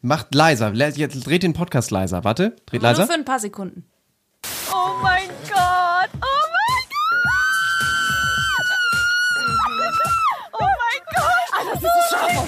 Macht 0.02 0.34
leiser. 0.34 0.70
Le- 0.70 0.88
Jetzt 0.96 1.24
dreht 1.26 1.42
den 1.42 1.52
Podcast 1.52 1.90
leiser. 1.90 2.24
Warte, 2.24 2.56
dreht 2.66 2.80
Nur 2.82 2.90
leiser. 2.90 3.06
für 3.06 3.12
ein 3.12 3.24
paar 3.26 3.38
Sekunden. 3.38 3.84
Oh 4.72 4.94
mein 5.02 5.28
Gott! 5.48 6.10
Oh 6.22 6.42
mein 6.56 6.84
Gott! 6.90 8.68
Oh 10.52 10.68
mein 10.80 11.00
Gott! 11.14 11.48
Ah, 11.52 11.62
das 11.72 11.82
ist 11.82 12.10
scharf. 12.10 12.46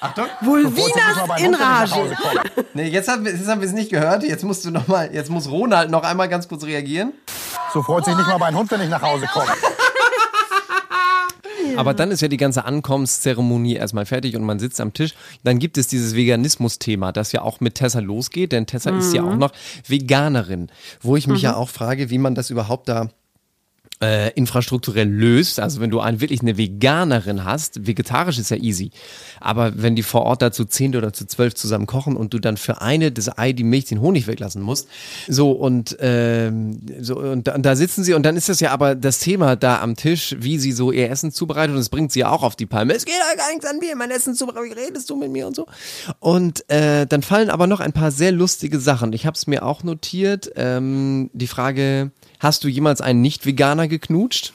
Achtung. 0.00 0.26
Vulvinas 0.42 1.38
in 1.38 1.54
Rage. 1.54 2.16
Nee, 2.74 2.88
jetzt 2.88 3.08
haben 3.08 3.24
wir 3.24 3.32
jetzt 3.32 3.48
haben 3.48 3.60
wir 3.60 3.68
es 3.68 3.72
nicht 3.74 3.90
gehört. 3.90 4.22
Jetzt 4.22 4.44
musst 4.44 4.64
du 4.64 4.70
noch 4.70 4.86
mal, 4.86 5.12
jetzt 5.14 5.30
muss 5.30 5.48
Ronald 5.50 5.90
noch 5.90 6.02
einmal 6.02 6.28
ganz 6.28 6.46
kurz 6.46 6.64
reagieren. 6.64 7.14
So 7.72 7.82
freut 7.82 8.04
sich 8.04 8.14
nicht 8.14 8.26
mal 8.26 8.38
mein 8.38 8.54
Hund, 8.54 8.70
wenn 8.70 8.82
ich 8.82 8.90
nach 8.90 9.02
Hause 9.02 9.26
komme. 9.32 9.52
Aber 11.76 11.94
dann 11.94 12.10
ist 12.10 12.20
ja 12.20 12.28
die 12.28 12.36
ganze 12.36 12.64
Ankommenszeremonie 12.64 13.74
erstmal 13.74 14.06
fertig 14.06 14.36
und 14.36 14.44
man 14.44 14.58
sitzt 14.58 14.80
am 14.80 14.92
Tisch. 14.92 15.14
Dann 15.42 15.58
gibt 15.58 15.78
es 15.78 15.86
dieses 15.86 16.14
Veganismus-Thema, 16.14 17.12
das 17.12 17.32
ja 17.32 17.42
auch 17.42 17.60
mit 17.60 17.76
Tessa 17.76 18.00
losgeht, 18.00 18.52
denn 18.52 18.66
Tessa 18.66 18.96
ist 18.96 19.14
ja 19.14 19.22
auch 19.22 19.36
noch 19.36 19.52
Veganerin. 19.86 20.68
Wo 21.00 21.16
ich 21.16 21.26
mich 21.26 21.42
ja 21.42 21.56
auch 21.56 21.68
frage, 21.68 22.10
wie 22.10 22.18
man 22.18 22.34
das 22.34 22.50
überhaupt 22.50 22.88
da 22.88 23.10
äh, 24.00 24.32
infrastrukturell 24.32 25.08
löst. 25.08 25.60
Also 25.60 25.80
wenn 25.80 25.90
du 25.90 26.00
ein, 26.00 26.20
wirklich 26.20 26.40
eine 26.40 26.56
Veganerin 26.56 27.44
hast, 27.44 27.86
vegetarisch 27.86 28.38
ist 28.38 28.50
ja 28.50 28.56
easy. 28.56 28.90
Aber 29.40 29.72
wenn 29.76 29.96
die 29.96 30.02
vor 30.02 30.22
Ort 30.22 30.42
da 30.42 30.52
zu 30.52 30.64
zehn 30.64 30.96
oder 30.96 31.12
zu 31.12 31.26
zwölf 31.26 31.54
zusammen 31.54 31.86
kochen 31.86 32.16
und 32.16 32.34
du 32.34 32.38
dann 32.38 32.56
für 32.56 32.80
eine 32.80 33.12
das 33.12 33.38
Ei, 33.38 33.52
die 33.52 33.64
Milch, 33.64 33.86
den 33.86 34.00
Honig 34.00 34.26
weglassen 34.26 34.62
musst. 34.62 34.88
So 35.28 35.52
und, 35.52 35.96
ähm, 36.00 36.80
so, 37.00 37.16
und, 37.18 37.46
da, 37.46 37.54
und 37.54 37.64
da 37.64 37.76
sitzen 37.76 38.04
sie 38.04 38.14
und 38.14 38.24
dann 38.24 38.36
ist 38.36 38.48
das 38.48 38.60
ja 38.60 38.72
aber 38.72 38.94
das 38.94 39.18
Thema 39.18 39.56
da 39.56 39.80
am 39.80 39.96
Tisch, 39.96 40.36
wie 40.38 40.58
sie 40.58 40.72
so 40.72 40.92
ihr 40.92 41.10
Essen 41.10 41.32
zubereitet 41.32 41.70
und 41.70 41.78
das 41.78 41.88
bringt 41.88 42.12
sie 42.12 42.20
ja 42.20 42.30
auch 42.30 42.42
auf 42.42 42.56
die 42.56 42.66
Palme. 42.66 42.94
Es 42.94 43.04
geht 43.04 43.14
ja 43.14 43.36
gar 43.36 43.50
nichts 43.50 43.66
an 43.66 43.78
mir, 43.78 43.96
mein 43.96 44.10
Essen 44.10 44.34
zubereitet, 44.34 44.76
wie 44.76 44.80
redest 44.80 45.08
du 45.10 45.16
mit 45.16 45.30
mir 45.30 45.46
und 45.46 45.56
so. 45.56 45.66
Und 46.18 46.68
äh, 46.68 47.06
dann 47.06 47.22
fallen 47.22 47.50
aber 47.50 47.66
noch 47.66 47.80
ein 47.80 47.92
paar 47.92 48.10
sehr 48.10 48.32
lustige 48.32 48.80
Sachen. 48.80 49.12
Ich 49.12 49.26
habe 49.26 49.36
es 49.36 49.46
mir 49.46 49.64
auch 49.64 49.82
notiert. 49.82 50.50
Ähm, 50.56 51.30
die 51.32 51.46
Frage, 51.46 52.10
hast 52.44 52.62
du 52.62 52.68
jemals 52.68 53.00
einen 53.00 53.22
Nicht-Veganer 53.22 53.88
geknutscht? 53.88 54.52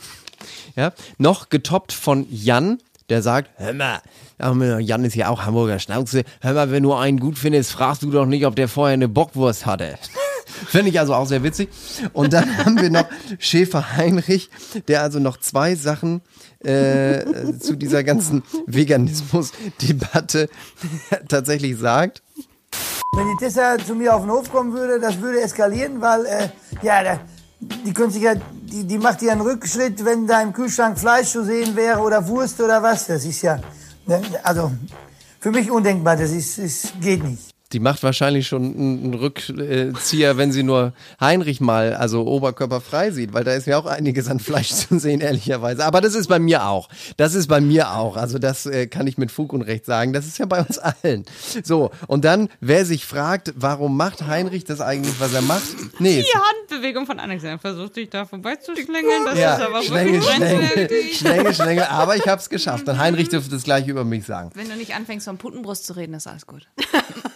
Ja, 0.76 0.94
noch 1.18 1.50
getoppt 1.50 1.92
von 1.92 2.26
Jan, 2.30 2.78
der 3.10 3.22
sagt, 3.22 3.50
hör 3.58 3.74
mal, 3.74 4.80
Jan 4.80 5.04
ist 5.04 5.16
ja 5.16 5.28
auch 5.28 5.46
Hamburger 5.46 5.80
Schnauze, 5.80 6.24
hör 6.40 6.54
mal, 6.54 6.72
wenn 6.72 6.84
du 6.84 6.94
einen 6.94 7.20
gut 7.20 7.38
findest, 7.38 7.72
fragst 7.72 8.04
du 8.04 8.12
doch 8.12 8.28
nicht, 8.28 8.46
ob 8.46 8.56
der 8.56 8.70
vorher 8.70 8.94
eine 8.94 9.10
Bockwurst 9.10 9.66
hatte. 9.66 9.98
Finde 10.68 10.90
ich 10.90 11.00
also 11.00 11.14
auch 11.16 11.26
sehr 11.26 11.44
witzig. 11.44 11.70
Und 12.14 12.34
dann 12.34 12.58
haben 12.58 12.80
wir 12.80 12.90
noch 12.90 13.06
Schäfer 13.40 13.96
Heinrich, 13.98 14.50
der 14.88 15.02
also 15.02 15.20
noch 15.20 15.38
zwei 15.38 15.76
Sachen 15.76 16.22
äh, 16.60 17.24
zu 17.60 17.76
dieser 17.76 18.04
ganzen 18.04 18.44
Veganismus-Debatte 18.66 20.50
tatsächlich 21.28 21.78
sagt. 21.78 22.22
Wenn 23.16 23.28
die 23.28 23.46
Tessa 23.46 23.78
zu 23.78 23.96
mir 23.96 24.16
auf 24.16 24.22
den 24.22 24.32
Hof 24.32 24.52
kommen 24.52 24.74
würde, 24.74 25.00
das 25.00 25.20
würde 25.20 25.42
eskalieren, 25.42 26.02
weil, 26.02 26.26
äh, 26.26 26.50
ja, 26.84 27.04
da, 27.04 27.20
die 27.60 27.94
könnte 27.94 28.14
sich 28.14 28.24
ja, 28.24 28.36
die, 28.36 28.86
die 28.86 28.98
macht 28.98 29.22
ja 29.22 29.32
einen 29.32 29.42
Rückschritt, 29.42 30.04
wenn 30.06 30.28
da 30.28 30.42
im 30.42 30.54
Kühlschrank 30.54 30.98
Fleisch 30.98 31.32
zu 31.32 31.44
sehen 31.44 31.76
wäre 31.76 32.00
oder 32.00 32.26
Wurst 32.28 32.60
oder 32.62 32.82
was. 32.82 33.08
Das 33.08 33.26
ist 33.26 33.42
ja, 33.42 33.60
ne, 34.06 34.22
also, 34.44 34.72
für 35.40 35.52
mich 35.52 35.70
undenkbar, 35.70 36.16
das 36.16 36.32
ist, 36.32 36.58
ist 36.58 37.02
geht 37.02 37.24
nicht. 37.24 37.49
Die 37.72 37.80
macht 37.80 38.02
wahrscheinlich 38.02 38.48
schon 38.48 38.64
einen 38.76 39.14
Rückzieher, 39.14 40.38
wenn 40.38 40.52
sie 40.52 40.64
nur 40.64 40.94
Heinrich 41.22 41.62
mal, 41.62 41.94
also 41.94 42.26
oberkörperfrei 42.26 43.12
sieht, 43.12 43.34
weil 43.34 43.44
da 43.44 43.54
ist 43.54 43.68
ja 43.68 43.78
auch 43.78 43.86
einiges 43.86 44.28
an 44.28 44.40
Fleisch 44.40 44.70
zu 44.74 44.98
sehen, 44.98 45.22
ehrlicherweise. 45.22 45.86
Aber 45.86 46.02
das 46.02 46.16
ist 46.16 46.28
bei 46.28 46.40
mir 46.40 46.66
auch. 46.66 46.90
Das 47.18 47.36
ist 47.36 47.46
bei 47.48 47.62
mir 47.62 47.92
auch. 47.92 48.18
Also 48.18 48.40
das 48.40 48.66
äh, 48.66 48.88
kann 48.88 49.06
ich 49.06 49.20
mit 49.20 49.32
Fug 49.32 49.54
und 49.54 49.62
Recht 49.62 49.86
sagen. 49.86 50.14
Das 50.14 50.26
ist 50.26 50.40
ja 50.40 50.48
bei 50.48 50.62
uns 50.62 50.80
allen. 51.04 51.26
So, 51.64 51.92
und 52.08 52.26
dann, 52.26 52.50
wer 52.60 52.86
sich 52.86 53.06
fragt, 53.06 53.54
warum 53.56 53.96
macht 53.96 54.26
Heinrich 54.26 54.64
das 54.64 54.82
eigentlich, 54.82 55.20
was 55.20 55.34
er 55.34 55.44
macht? 55.44 55.64
Nee, 56.00 56.24
Die 56.24 56.40
Handbewegung 56.40 57.06
von 57.06 57.20
Alexander 57.20 57.60
versucht 57.60 57.94
sich 57.94 58.10
da 58.10 58.26
vorbeizuschlängeln. 58.26 59.26
Das 59.26 59.38
ja, 59.38 59.56
ist 59.56 59.62
aber 59.62 59.84
Schlänge, 59.84 60.14
wirklich 60.14 60.36
Schlänge, 60.36 60.58
grenzwertig. 60.58 61.18
Schlänge, 61.18 61.54
Schlänge. 61.54 61.90
Aber 61.92 62.16
ich 62.16 62.28
hab's 62.28 62.50
geschafft. 62.50 62.90
Und 62.90 62.98
Heinrich 62.98 63.30
dürfte 63.30 63.52
das 63.52 63.64
gleich 63.64 63.88
über 63.88 64.04
mich 64.06 64.26
sagen. 64.26 64.50
Wenn 64.56 64.70
du 64.70 64.76
nicht 64.76 64.96
anfängst, 64.96 65.26
von 65.26 65.38
Putenbrust 65.38 65.86
zu 65.86 65.94
reden, 65.96 66.16
ist 66.16 66.26
alles 66.26 66.48
gut. 66.48 66.68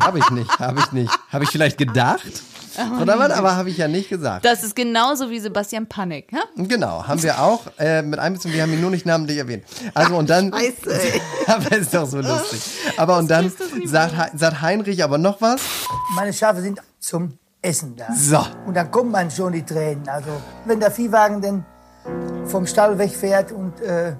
Habe 0.00 0.18
ich 0.18 0.30
nicht, 0.30 0.58
habe 0.58 0.80
ich 0.80 0.92
nicht. 0.92 1.18
Habe 1.30 1.44
ich 1.44 1.50
vielleicht 1.50 1.78
gedacht? 1.78 2.42
Und 2.78 3.08
aber, 3.08 3.34
aber 3.34 3.56
habe 3.56 3.70
ich 3.70 3.78
ja 3.78 3.88
nicht 3.88 4.08
gesagt. 4.08 4.44
Das 4.44 4.62
ist 4.62 4.76
genauso 4.76 5.30
wie 5.30 5.38
Sebastian 5.40 5.86
Panik. 5.86 6.30
Ja? 6.32 6.40
Genau, 6.56 7.06
haben 7.06 7.22
wir 7.22 7.40
auch 7.40 7.62
äh, 7.78 8.02
mit 8.02 8.18
einbezogen, 8.18 8.54
wir 8.54 8.62
haben 8.62 8.72
ihn 8.72 8.80
nur 8.80 8.90
nicht 8.90 9.06
namentlich 9.06 9.38
erwähnt. 9.38 9.64
Also 9.94 10.16
und 10.16 10.28
dann. 10.28 10.52
Scheiße, 10.52 11.20
aber 11.46 11.76
ist 11.76 11.94
doch 11.94 12.06
so 12.06 12.20
lustig. 12.20 12.60
Aber 12.96 13.18
und 13.18 13.30
dann 13.30 13.50
sagt, 13.84 14.38
sagt 14.38 14.62
Heinrich 14.62 15.02
aber 15.02 15.18
noch 15.18 15.40
was. 15.40 15.60
Meine 16.14 16.32
Schafe 16.32 16.60
sind 16.60 16.80
zum 16.98 17.38
Essen 17.62 17.96
da. 17.96 18.12
So. 18.14 18.44
Und 18.66 18.74
dann 18.74 18.90
kommt 18.90 19.10
man 19.10 19.30
schon 19.30 19.52
die 19.52 19.64
Tränen. 19.64 20.08
Also, 20.08 20.30
wenn 20.66 20.78
der 20.78 20.90
Viehwagen 20.90 21.40
denn 21.40 21.64
vom 22.44 22.66
Stall 22.66 22.98
wegfährt 22.98 23.52
und 23.52 23.80
äh, 23.80 24.14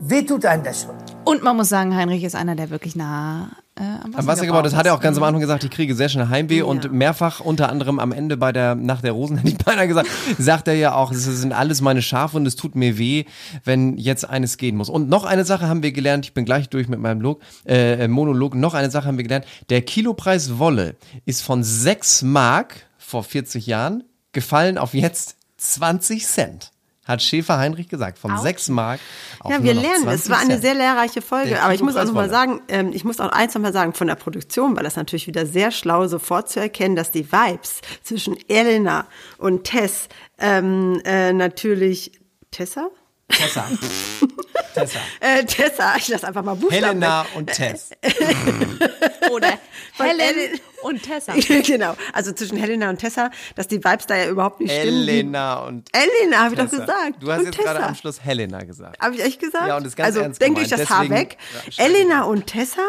weh 0.00 0.22
tut 0.22 0.44
einem 0.44 0.64
das 0.64 0.82
schon. 0.82 0.94
Und 1.24 1.42
man 1.42 1.56
muss 1.56 1.68
sagen, 1.68 1.96
Heinrich 1.96 2.24
ist 2.24 2.34
einer, 2.34 2.54
der 2.54 2.70
wirklich 2.70 2.96
nah 2.96 3.48
äh, 3.76 3.82
am 3.82 4.12
Wasser, 4.12 4.18
Am 4.18 4.26
Wasser 4.26 4.46
gebaut, 4.46 4.64
das 4.64 4.74
hat 4.74 4.86
er 4.86 4.94
auch 4.94 5.00
ganz 5.00 5.16
am. 5.16 5.24
Anfang 5.24 5.40
gesagt, 5.40 5.64
ich 5.64 5.70
kriege 5.70 5.94
sehr 5.94 6.08
schnell 6.08 6.28
Heimweh 6.28 6.62
und 6.62 6.92
mehrfach 6.92 7.40
unter 7.40 7.70
anderem 7.70 7.98
am 7.98 8.12
Ende 8.12 8.36
bei 8.36 8.52
der 8.52 8.76
Nacht 8.76 9.02
der 9.02 9.12
Rosen, 9.12 9.36
hätte 9.38 9.48
ich 9.48 9.58
beinahe 9.58 9.88
gesagt, 9.88 10.08
sagt 10.38 10.68
er 10.68 10.74
ja 10.74 10.94
auch, 10.94 11.10
es 11.10 11.24
sind 11.24 11.52
alles 11.52 11.80
meine 11.80 12.02
Schafe 12.02 12.36
und 12.36 12.46
es 12.46 12.54
tut 12.54 12.76
mir 12.76 12.98
weh, 12.98 13.24
wenn 13.64 13.96
jetzt 13.96 14.28
eines 14.28 14.58
gehen 14.58 14.76
muss. 14.76 14.88
Und 14.88 15.08
noch 15.08 15.24
eine 15.24 15.44
Sache 15.44 15.66
haben 15.66 15.82
wir 15.82 15.92
gelernt, 15.92 16.24
ich 16.24 16.34
bin 16.34 16.44
gleich 16.44 16.68
durch 16.68 16.88
mit 16.88 17.00
meinem 17.00 17.20
Log, 17.20 17.40
äh, 17.66 18.06
Monolog, 18.06 18.54
noch 18.54 18.74
eine 18.74 18.90
Sache 18.90 19.08
haben 19.08 19.16
wir 19.16 19.24
gelernt, 19.24 19.46
der 19.70 19.82
Kilopreis 19.82 20.58
Wolle 20.58 20.94
ist 21.24 21.42
von 21.42 21.64
6 21.64 22.22
Mark 22.22 22.86
vor 22.98 23.24
40 23.24 23.66
Jahren 23.66 24.04
gefallen 24.32 24.78
auf 24.78 24.94
jetzt 24.94 25.36
20 25.56 26.26
Cent. 26.26 26.73
Hat 27.04 27.22
Schäfer 27.22 27.58
Heinrich 27.58 27.88
gesagt, 27.88 28.18
von 28.18 28.36
6 28.36 28.70
Mark 28.70 29.00
auf 29.40 29.50
Ja, 29.50 29.62
wir 29.62 29.74
lernen. 29.74 30.04
20 30.04 30.24
Es 30.24 30.30
war 30.30 30.38
eine 30.38 30.58
sehr 30.58 30.74
lehrreiche 30.74 31.20
Folge. 31.20 31.62
Aber 31.62 31.74
ich 31.74 31.82
muss 31.82 31.96
auch 31.96 32.10
mal 32.12 32.30
sagen, 32.30 32.62
ähm, 32.68 32.92
ich 32.92 33.04
muss 33.04 33.20
auch 33.20 33.30
eins 33.30 33.54
noch 33.54 33.62
mal 33.62 33.72
sagen 33.72 33.92
von 33.92 34.06
der 34.06 34.14
Produktion, 34.14 34.76
weil 34.76 34.84
das 34.84 34.96
natürlich 34.96 35.26
wieder 35.26 35.44
sehr 35.46 35.70
schlau 35.70 36.06
sofort 36.06 36.48
zu 36.48 36.60
erkennen, 36.60 36.96
dass 36.96 37.10
die 37.10 37.30
Vibes 37.30 37.80
zwischen 38.02 38.36
Elena 38.48 39.06
und 39.38 39.64
Tess 39.64 40.08
ähm, 40.38 41.00
äh, 41.04 41.32
natürlich 41.32 42.12
Tessa? 42.50 42.88
Tessa. 43.28 43.66
Tessa. 44.74 44.98
Äh, 45.20 45.44
Tessa, 45.44 45.96
ich 45.96 46.08
lasse 46.08 46.26
einfach 46.26 46.42
mal 46.42 46.54
Buchstaben 46.54 46.84
Helena 46.84 47.24
weg. 47.24 47.36
und 47.36 47.46
Tess. 47.46 47.90
Oder 49.30 49.58
Helen 49.98 50.60
und 50.82 51.02
Tessa. 51.02 51.32
genau, 51.66 51.94
also 52.12 52.32
zwischen 52.32 52.56
Helena 52.58 52.90
und 52.90 52.98
Tessa, 52.98 53.30
dass 53.54 53.68
die 53.68 53.82
Vibes 53.82 54.06
da 54.06 54.16
ja 54.16 54.28
überhaupt 54.28 54.60
nicht 54.60 54.72
stimmen. 54.72 55.08
Elena 55.08 55.60
und 55.60 55.88
Elena, 55.92 56.38
habe 56.44 56.54
ich 56.54 56.60
doch 56.60 56.70
gesagt. 56.70 57.14
Du 57.20 57.30
hast 57.30 57.38
und 57.40 57.46
jetzt 57.46 57.56
Tessa. 57.56 57.72
gerade 57.72 57.86
am 57.86 57.94
Schluss 57.94 58.22
Helena 58.22 58.64
gesagt. 58.64 59.00
Habe 59.00 59.14
ich 59.14 59.24
echt 59.24 59.40
gesagt? 59.40 59.68
Ja, 59.68 59.76
und 59.76 59.86
ist 59.86 59.96
ganz 59.96 60.08
also 60.08 60.20
ernst 60.20 60.40
denkt 60.42 60.58
euch 60.58 60.68
gemeint. 60.68 60.90
das 60.90 60.96
Haar 60.96 61.08
weg. 61.08 61.38
Ja, 61.54 61.72
schreib 61.72 61.86
Elena 61.86 62.24
und 62.24 62.46
Tessa, 62.46 62.82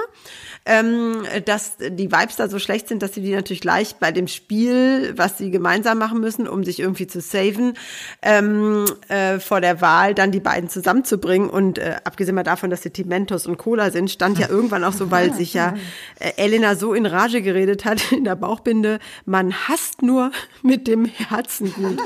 ähm, 0.65 1.23
dass 1.45 1.77
die 1.77 2.11
Vibes 2.11 2.37
da 2.37 2.49
so 2.49 2.57
schlecht 2.57 2.87
sind, 2.87 3.03
dass 3.03 3.13
sie 3.13 3.21
die 3.21 3.33
natürlich 3.33 3.61
gleich 3.61 3.95
bei 3.97 4.11
dem 4.11 4.27
Spiel, 4.27 5.13
was 5.15 5.37
sie 5.37 5.51
gemeinsam 5.51 5.99
machen 5.99 6.19
müssen, 6.19 6.47
um 6.47 6.63
sich 6.63 6.79
irgendwie 6.79 7.05
zu 7.05 7.21
saven, 7.21 7.73
ähm, 8.23 8.85
äh, 9.07 9.39
vor 9.39 9.61
der 9.61 9.81
Wahl 9.81 10.15
dann 10.15 10.31
die 10.31 10.39
beiden 10.39 10.69
zusammenzubringen. 10.69 11.49
Und 11.49 11.77
äh, 11.77 11.97
abgesehen 12.03 12.35
mal 12.35 12.43
davon, 12.43 12.71
dass 12.71 12.81
sie 12.81 12.89
Team 12.89 13.09
Mentos 13.09 13.45
und 13.45 13.57
Cola 13.57 13.91
sind, 13.91 14.09
stand 14.09 14.39
ja 14.39 14.49
irgendwann 14.49 14.83
auch 14.83 14.93
so, 14.93 15.11
weil 15.11 15.33
sich 15.33 15.53
ja 15.53 15.75
äh, 16.19 16.31
Elena 16.37 16.75
so 16.75 16.93
in 16.93 17.05
Rage 17.05 17.43
geredet 17.43 17.85
hat 17.85 18.11
in 18.11 18.23
der 18.23 18.35
Bauchbinde, 18.35 18.99
man 19.25 19.53
hasst 19.67 20.01
nur 20.01 20.31
mit 20.63 20.87
dem 20.87 21.05
Herzen 21.05 21.73
gut. 21.73 21.99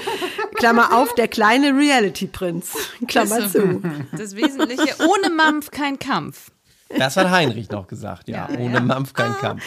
Klammer 0.56 0.94
auf, 0.94 1.16
der 1.16 1.30
kleine 1.30 1.78
Reality-Prinz. 1.78 2.74
Klammer 3.08 3.50
zu. 3.50 3.82
Das 4.12 4.36
Wesentliche, 4.36 4.96
ohne 5.08 5.30
Mampf 5.30 5.72
kein 5.72 5.98
Kampf. 5.98 6.52
Das 6.98 7.18
hat 7.18 7.30
Heinrich 7.30 7.70
noch 7.70 7.88
gesagt, 7.88 8.28
ja. 8.30 8.50
Ohne 8.58 8.82
Mampf 8.82 9.14
kein 9.14 9.34
Kampf. 9.34 9.64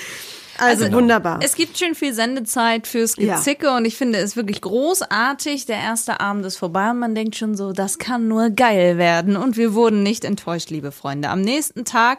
Also, 0.58 0.92
wunderbar. 0.92 1.40
Es 1.42 1.54
gibt 1.54 1.78
schön 1.78 1.94
viel 1.94 2.12
Sendezeit 2.12 2.86
fürs 2.86 3.16
Ja. 3.16 3.36
Gezicke 3.36 3.70
und 3.74 3.86
ich 3.86 3.96
finde 3.96 4.18
es 4.18 4.36
wirklich 4.36 4.60
großartig. 4.60 5.64
Der 5.64 5.78
erste 5.78 6.20
Abend 6.20 6.44
ist 6.44 6.58
vorbei 6.58 6.90
und 6.90 6.98
man 6.98 7.14
denkt 7.14 7.36
schon 7.36 7.56
so, 7.56 7.72
das 7.72 7.98
kann 7.98 8.28
nur 8.28 8.50
geil 8.50 8.98
werden. 8.98 9.36
Und 9.36 9.56
wir 9.56 9.72
wurden 9.72 10.02
nicht 10.02 10.26
enttäuscht, 10.26 10.68
liebe 10.68 10.92
Freunde. 10.92 11.30
Am 11.30 11.40
nächsten 11.40 11.86
Tag 11.86 12.18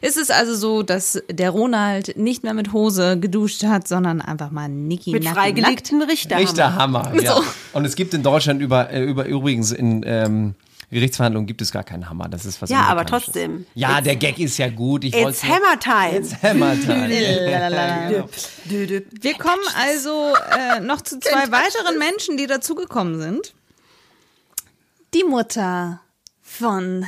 ist 0.00 0.16
es 0.16 0.30
also 0.30 0.54
so, 0.54 0.82
dass 0.82 1.22
der 1.30 1.50
Ronald 1.50 2.16
nicht 2.16 2.42
mehr 2.42 2.54
mit 2.54 2.72
Hose 2.72 3.18
geduscht 3.20 3.62
hat, 3.64 3.86
sondern 3.86 4.22
einfach 4.22 4.50
mal 4.50 4.68
Niki 4.68 5.12
Mit 5.12 5.24
nackt- 5.24 5.34
freigelegten 5.34 6.00
Richterhammer. 6.02 6.42
Richterhammer, 6.48 7.12
ja. 7.20 7.36
So. 7.36 7.44
Und 7.74 7.84
es 7.84 7.96
gibt 7.96 8.14
in 8.14 8.22
Deutschland 8.22 8.62
über, 8.62 8.90
äh, 8.90 9.04
über 9.04 9.26
übrigens 9.26 9.72
in 9.72 10.02
ähm, 10.06 10.54
Gerichtsverhandlungen 10.90 11.46
gibt 11.46 11.62
es 11.62 11.72
gar 11.72 11.84
keinen 11.84 12.08
Hammer. 12.08 12.28
Das 12.28 12.44
ist 12.44 12.60
was 12.62 12.70
Ja, 12.70 12.82
aber 12.82 13.04
trotzdem. 13.06 13.66
Ja, 13.74 14.00
der 14.00 14.16
Gag 14.16 14.38
ist 14.38 14.58
ja 14.58 14.68
gut. 14.68 15.04
Ich 15.04 15.14
It's 15.14 15.42
Hammer 15.42 15.78
Time. 15.78 16.18
It's 16.18 16.42
Hammer 16.42 16.74
Time. 16.80 17.08
Lalalala. 17.50 18.28
Wir 18.64 19.34
kommen 19.34 19.62
also 19.76 20.34
äh, 20.56 20.80
noch 20.80 21.00
zu 21.02 21.18
zwei 21.18 21.50
weiteren 21.50 21.98
Menschen, 21.98 22.36
die 22.36 22.46
dazugekommen 22.46 23.20
sind. 23.20 23.54
Die 25.14 25.24
Mutter 25.24 26.00
von 26.42 27.06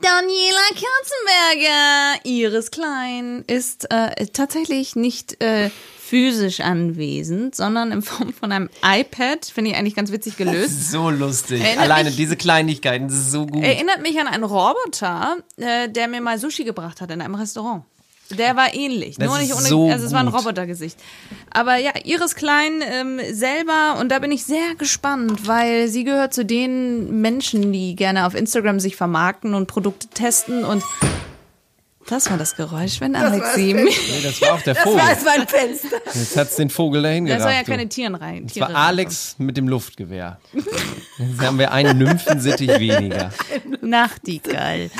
Daniela 0.00 0.68
Kerzenberger, 0.68 2.24
Iris 2.24 2.70
Klein, 2.70 3.44
ist 3.46 3.90
äh, 3.90 4.26
tatsächlich 4.26 4.96
nicht 4.96 5.42
äh, 5.42 5.70
physisch 6.10 6.58
anwesend, 6.60 7.54
sondern 7.54 7.92
in 7.92 8.02
Form 8.02 8.32
von 8.32 8.50
einem 8.50 8.68
iPad. 8.84 9.46
Finde 9.46 9.70
ich 9.70 9.76
eigentlich 9.76 9.94
ganz 9.94 10.10
witzig 10.10 10.36
gelöst. 10.36 10.90
So 10.90 11.08
lustig. 11.08 11.62
Erinnert 11.62 11.84
Alleine 11.84 12.08
mich- 12.10 12.16
diese 12.16 12.36
Kleinigkeiten, 12.36 13.06
das 13.06 13.16
ist 13.16 13.30
so 13.30 13.46
gut. 13.46 13.62
Erinnert 13.62 14.02
mich 14.02 14.18
an 14.20 14.26
einen 14.26 14.42
Roboter, 14.44 15.36
äh, 15.56 15.88
der 15.88 16.08
mir 16.08 16.20
mal 16.20 16.36
Sushi 16.38 16.64
gebracht 16.64 17.00
hat 17.00 17.10
in 17.12 17.20
einem 17.20 17.36
Restaurant. 17.36 17.84
Der 18.30 18.54
war 18.56 18.74
ähnlich, 18.74 19.16
Das 19.18 19.26
nur 19.28 19.36
ist 19.38 19.42
nicht 19.48 19.54
ohne, 19.54 19.66
so 19.68 19.88
also 19.90 20.06
es 20.06 20.12
war 20.12 20.20
ein. 20.20 20.28
Robotergesicht. 20.28 20.96
Aber 21.52 21.76
ja, 21.76 21.92
Iris 22.04 22.34
Klein 22.36 22.82
ähm, 22.84 23.20
selber, 23.32 23.96
und 24.00 24.08
da 24.10 24.18
bin 24.20 24.30
ich 24.32 24.44
sehr 24.44 24.74
gespannt, 24.78 25.46
weil 25.48 25.88
sie 25.88 26.04
gehört 26.04 26.32
zu 26.34 26.44
den 26.44 27.20
Menschen, 27.20 27.72
die 27.72 27.96
gerne 27.96 28.26
auf 28.26 28.34
Instagram 28.34 28.78
sich 28.78 28.94
vermarkten 28.96 29.54
und 29.54 29.66
Produkte 29.66 30.06
testen 30.08 30.64
und 30.64 30.82
das 32.08 32.30
war 32.30 32.38
das 32.38 32.56
Geräusch, 32.56 33.00
wenn 33.00 33.14
Alexi 33.14 33.72
Nee, 33.74 33.88
das 34.22 34.40
war 34.42 34.54
auch 34.54 34.62
der 34.62 34.74
Vogel. 34.74 34.98
Das 35.08 35.24
war 35.24 35.32
ein 35.34 35.46
Fenster. 35.46 35.96
Jetzt 36.14 36.36
hat's 36.36 36.56
den 36.56 36.70
Vogel 36.70 37.02
dahin 37.02 37.26
Das 37.26 37.36
gerafft. 37.38 37.50
soll 37.50 37.56
ja 37.58 37.64
du. 37.64 37.70
keine 37.70 37.88
Tieren 37.88 38.14
rein. 38.16 38.46
Das 38.46 38.58
war 38.60 38.74
Alex 38.74 39.36
mit 39.38 39.56
dem 39.56 39.68
Luftgewehr. 39.68 40.40
Jetzt 40.52 41.40
haben 41.40 41.58
wir 41.58 41.70
einen 41.72 41.98
Nymphensittich 41.98 42.68
weniger. 42.80 43.30
Nachtigall. 43.80 44.90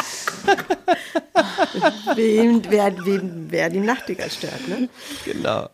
Wem, 2.15 2.63
wer, 2.69 3.05
wem, 3.05 3.47
wer 3.49 3.71
die 3.71 3.81
Nachtigall 3.81 4.31
stört, 4.31 4.67
ne? 4.69 4.89
Genau. 5.25 5.69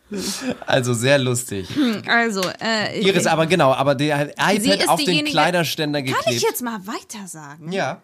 Also 0.66 0.94
sehr 0.94 1.18
lustig. 1.18 1.68
Also, 2.06 2.42
äh, 2.62 3.00
Iris, 3.00 3.26
aber 3.26 3.46
genau, 3.46 3.72
aber 3.72 3.94
der 3.94 4.26
Sie 4.26 4.68
iPad 4.68 4.80
ist 4.80 4.88
auf 4.88 4.98
den 4.98 5.06
diejenige- 5.06 5.30
Kleiderständer 5.32 6.02
kann 6.02 6.12
geklebt. 6.12 6.36
ich 6.36 6.42
jetzt 6.42 6.62
mal 6.62 6.78
weiter 6.86 7.26
sagen? 7.26 7.72
Ja. 7.72 8.02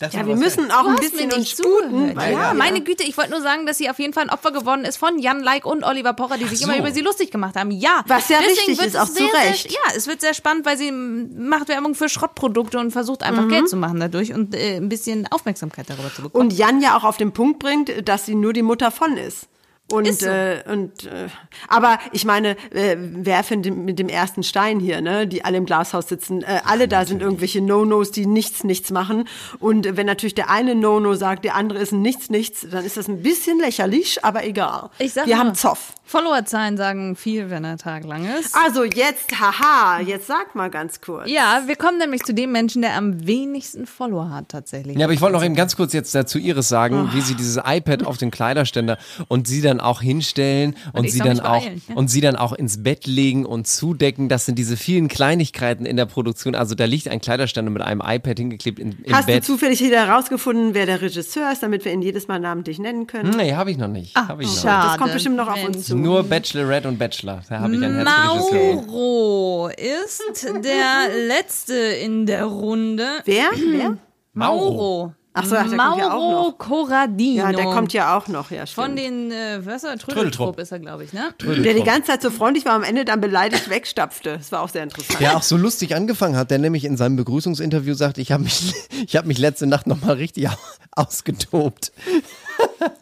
Das 0.00 0.12
Ja, 0.14 0.24
wir 0.24 0.36
müssen 0.36 0.70
auch 0.70 0.86
ein 0.86 0.94
bisschen 0.96 1.32
uns 1.32 1.50
sputen. 1.50 2.14
Ja, 2.16 2.52
wir- 2.52 2.54
meine 2.54 2.80
Güte, 2.82 3.02
ich 3.02 3.16
wollte 3.18 3.32
nur 3.32 3.40
sagen, 3.40 3.66
dass 3.66 3.78
sie 3.78 3.90
auf 3.90 3.98
jeden 3.98 4.12
Fall 4.12 4.22
ein 4.24 4.30
Opfer 4.30 4.52
geworden 4.52 4.84
ist 4.84 4.96
von 4.96 5.18
Jan 5.18 5.40
Like 5.42 5.66
und 5.66 5.82
Oliver 5.82 6.12
Pocher, 6.12 6.38
die 6.38 6.44
sich 6.44 6.60
so. 6.60 6.66
immer 6.68 6.78
über 6.78 6.92
sie 6.92 7.00
lustig 7.00 7.32
gemacht 7.32 7.56
haben. 7.56 7.72
Ja. 7.72 8.04
Was 8.06 8.28
ja 8.28 8.38
Deswegen 8.38 8.70
richtig 8.70 8.78
ist, 8.86 8.94
es 8.94 8.96
auch 8.96 9.08
zu 9.12 9.24
Recht. 9.24 9.72
Ja, 9.72 9.78
es 9.96 10.06
wird 10.06 10.20
sehr 10.20 10.34
spannend, 10.34 10.64
weil 10.66 10.78
sie 10.78 10.92
macht 10.92 11.68
Werbung 11.68 11.96
für 11.96 12.08
Schrottprodukte 12.08 12.78
und 12.78 12.92
versucht 12.92 13.24
einfach 13.24 13.42
Mhm. 13.44 13.48
Geld 13.48 13.68
zu 13.68 13.76
machen 13.76 13.98
dadurch 13.98 14.32
und 14.32 14.54
äh, 14.54 14.76
ein 14.76 14.88
bisschen 14.88 15.26
Aufmerksamkeit 15.32 15.90
darüber 15.90 16.14
zu 16.14 16.22
bekommen. 16.22 16.44
Und 16.44 16.52
Jan 16.52 16.80
ja 16.80 16.96
auch 16.96 17.02
auf 17.04 17.16
den 17.16 17.32
Punkt 17.32 17.58
bringt, 17.58 17.90
dass 18.08 18.24
sie 18.26 18.36
nur 18.36 18.52
die 18.52 18.62
Mutter 18.62 18.92
von 18.92 19.16
ist. 19.16 19.48
Und, 19.90 20.06
Ist 20.06 20.20
so. 20.20 20.28
äh, 20.28 20.62
und 20.70 21.06
äh, 21.06 21.28
aber 21.66 21.98
ich 22.12 22.26
meine, 22.26 22.56
äh, 22.72 22.96
werfe 22.98 23.56
mit 23.56 23.98
dem 23.98 24.10
ersten 24.10 24.42
Stein 24.42 24.80
hier, 24.80 25.00
ne, 25.00 25.26
die 25.26 25.44
alle 25.44 25.56
im 25.56 25.64
Glashaus 25.64 26.08
sitzen, 26.08 26.42
äh, 26.42 26.60
alle 26.64 26.88
da 26.88 27.06
sind 27.06 27.22
irgendwelche 27.22 27.62
No-Nos, 27.62 28.10
die 28.10 28.26
nichts, 28.26 28.64
nichts 28.64 28.90
machen. 28.90 29.26
Und 29.60 29.86
äh, 29.86 29.96
wenn 29.96 30.06
natürlich 30.06 30.34
der 30.34 30.50
eine 30.50 30.74
No-No 30.74 31.14
sagt, 31.14 31.44
der 31.44 31.54
andere 31.54 31.78
ist 31.78 31.92
ein 31.92 32.02
Nichts, 32.02 32.28
nichts, 32.28 32.66
dann 32.70 32.84
ist 32.84 32.96
das 32.96 33.08
ein 33.08 33.22
bisschen 33.22 33.58
lächerlich, 33.60 34.24
aber 34.24 34.44
egal. 34.44 34.90
ich 34.98 35.12
sag 35.12 35.26
Wir 35.26 35.36
nur, 35.36 35.44
haben 35.44 35.54
Zoff. 35.54 35.94
Followerzahlen 36.08 36.78
sagen 36.78 37.16
viel, 37.16 37.50
wenn 37.50 37.64
der 37.64 37.76
Tag 37.76 38.02
lang 38.04 38.26
ist. 38.40 38.56
Also 38.64 38.82
jetzt, 38.82 39.38
haha, 39.38 40.00
jetzt 40.00 40.26
sag 40.26 40.54
mal 40.54 40.70
ganz 40.70 41.02
kurz. 41.02 41.28
Ja, 41.28 41.64
wir 41.66 41.76
kommen 41.76 41.98
nämlich 41.98 42.22
zu 42.22 42.32
dem 42.32 42.50
Menschen, 42.50 42.80
der 42.80 42.96
am 42.96 43.26
wenigsten 43.26 43.84
Follower 43.84 44.30
hat 44.30 44.48
tatsächlich. 44.48 44.96
Ja, 44.96 45.04
aber 45.04 45.12
ich 45.12 45.20
wollte 45.20 45.36
noch 45.36 45.44
eben 45.44 45.54
ganz 45.54 45.76
kurz 45.76 45.92
jetzt 45.92 46.14
dazu 46.14 46.38
Iris 46.38 46.66
sagen, 46.66 47.10
wie 47.12 47.20
sie 47.20 47.34
dieses 47.34 47.58
iPad 47.62 48.06
auf 48.06 48.16
den 48.16 48.30
Kleiderständer 48.30 48.96
und 49.28 49.46
sie 49.46 49.60
dann 49.60 49.80
auch 49.80 50.00
hinstellen 50.00 50.76
und, 50.94 51.04
ich 51.04 51.12
sie 51.12 51.18
dann 51.18 51.40
auch 51.40 51.60
beeilen, 51.60 51.82
ja. 51.86 51.94
und 51.94 52.08
sie 52.08 52.22
dann 52.22 52.36
auch 52.36 52.54
ins 52.54 52.82
Bett 52.82 53.06
legen 53.06 53.44
und 53.44 53.66
zudecken. 53.66 54.30
Das 54.30 54.46
sind 54.46 54.58
diese 54.58 54.78
vielen 54.78 55.08
Kleinigkeiten 55.08 55.84
in 55.84 55.98
der 55.98 56.06
Produktion. 56.06 56.54
Also 56.54 56.74
da 56.74 56.86
liegt 56.86 57.08
ein 57.08 57.20
Kleiderständer 57.20 57.70
mit 57.70 57.82
einem 57.82 58.00
iPad 58.02 58.38
hingeklebt 58.38 58.78
in, 58.78 58.92
im 59.02 59.14
Hast 59.14 59.26
Bett. 59.26 59.42
du 59.42 59.52
zufällig 59.52 59.82
wieder 59.82 60.06
herausgefunden, 60.06 60.72
wer 60.72 60.86
der 60.86 61.02
Regisseur 61.02 61.52
ist, 61.52 61.62
damit 61.62 61.84
wir 61.84 61.92
ihn 61.92 62.00
jedes 62.00 62.28
Mal 62.28 62.40
namentlich 62.40 62.78
nennen 62.78 63.06
können? 63.06 63.36
nee, 63.36 63.52
habe 63.52 63.70
ich 63.70 63.76
noch 63.76 63.88
nicht. 63.88 64.16
Hab 64.16 64.40
ich 64.40 64.46
noch 64.46 64.54
nicht. 64.54 64.62
schade. 64.62 64.88
Das 64.88 64.96
kommt 64.96 65.12
bestimmt 65.12 65.36
noch 65.36 65.48
auf 65.48 65.62
uns 65.62 65.84
zu. 65.84 65.97
Nur 66.02 66.22
Bachelorette 66.24 66.88
und 66.88 66.98
Bachelor. 66.98 67.42
Da 67.48 67.60
habe 67.60 67.74
ich 67.74 67.82
ein 67.82 67.94
Herz 67.94 68.08
für 68.48 68.54
Regisseure. 68.54 68.86
Mauro 68.86 69.68
ist 69.76 70.22
der 70.64 71.26
letzte 71.26 71.74
in 71.74 72.26
der 72.26 72.44
Runde. 72.44 73.06
Wer? 73.24 73.50
Wer? 73.56 73.96
Mauro. 74.32 75.12
Ach 75.34 75.44
so, 75.44 75.54
ach, 75.56 75.68
der 75.68 75.78
kommt 75.78 75.98
ja 75.98 76.06
auch 76.12 76.18
Mauro 76.32 76.48
noch. 76.48 76.58
Corradino. 76.58 77.36
Ja, 77.44 77.52
der 77.52 77.64
kommt 77.66 77.92
ja 77.92 78.16
auch 78.16 78.26
noch, 78.26 78.50
ja, 78.50 78.66
Von 78.66 78.84
stimmt. 78.96 78.98
den, 78.98 79.30
äh, 79.30 79.60
was 79.64 79.76
ist 79.76 79.84
er? 79.84 79.90
Trödeltrupp. 79.96 80.14
Trödeltrupp 80.14 80.58
ist 80.58 80.72
er, 80.72 80.78
glaube 80.80 81.04
ich, 81.04 81.12
ne? 81.12 81.32
Der 81.40 81.74
die 81.74 81.84
ganze 81.84 82.10
Zeit 82.10 82.22
so 82.22 82.30
freundlich 82.30 82.64
war, 82.64 82.72
am 82.72 82.82
Ende 82.82 83.04
dann 83.04 83.20
beleidigt 83.20 83.70
wegstapfte. 83.70 84.38
Das 84.38 84.50
war 84.50 84.62
auch 84.62 84.68
sehr 84.68 84.82
interessant. 84.82 85.20
Der 85.20 85.36
auch 85.36 85.42
so 85.44 85.56
lustig 85.56 85.94
angefangen 85.94 86.34
hat, 86.36 86.50
der 86.50 86.58
nämlich 86.58 86.84
in 86.84 86.96
seinem 86.96 87.14
Begrüßungsinterview 87.16 87.94
sagt, 87.94 88.18
ich 88.18 88.32
habe 88.32 88.42
mich, 88.44 88.74
ich 89.06 89.14
habe 89.16 89.28
mich 89.28 89.38
letzte 89.38 89.68
Nacht 89.68 89.86
noch 89.86 90.00
mal 90.02 90.14
richtig 90.16 90.48
au- 90.48 90.56
ausgetobt. 90.92 91.92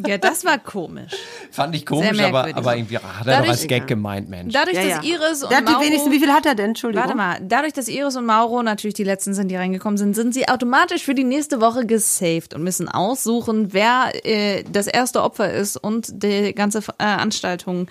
Ja, 0.06 0.18
das 0.18 0.44
war 0.44 0.58
komisch. 0.58 1.12
Fand 1.50 1.74
ich 1.74 1.86
komisch, 1.86 2.20
aber, 2.20 2.48
aber 2.54 2.76
irgendwie 2.76 2.98
ach, 2.98 3.20
hat 3.20 3.26
er 3.26 3.42
doch 3.42 3.48
als 3.48 3.66
Gag 3.66 3.86
gemeint, 3.86 4.28
Mensch. 4.28 4.52
Dadurch, 4.52 4.76
Ja, 4.76 4.82
dass 4.82 5.04
ja. 5.06 5.14
Iris 5.14 5.42
und 5.42 5.50
Mauro, 5.64 5.80
wenigsten, 5.80 6.10
wie 6.12 6.18
viel 6.18 6.32
hat 6.32 6.46
er 6.46 6.54
denn? 6.54 6.66
Entschuldigung. 6.66 7.04
Warte 7.04 7.16
mal, 7.16 7.38
dadurch, 7.42 7.72
dass 7.72 7.88
Iris 7.88 8.16
und 8.16 8.26
Mauro 8.26 8.62
natürlich 8.62 8.94
die 8.94 9.04
letzten 9.04 9.34
sind, 9.34 9.48
die 9.48 9.56
reingekommen 9.56 9.96
sind, 9.98 10.14
sind 10.14 10.34
sie 10.34 10.48
automatisch 10.48 11.02
für 11.02 11.14
die 11.14 11.24
nächste 11.24 11.60
Woche 11.60 11.86
gesaved 11.86 12.54
und 12.54 12.62
müssen 12.62 12.88
aussuchen, 12.88 13.72
wer 13.72 14.12
äh, 14.24 14.64
das 14.70 14.86
erste 14.86 15.22
Opfer 15.22 15.52
ist 15.52 15.76
und 15.76 16.22
die 16.22 16.54
ganze 16.54 16.78
äh, 16.78 16.82
Veranstaltung 16.82 17.88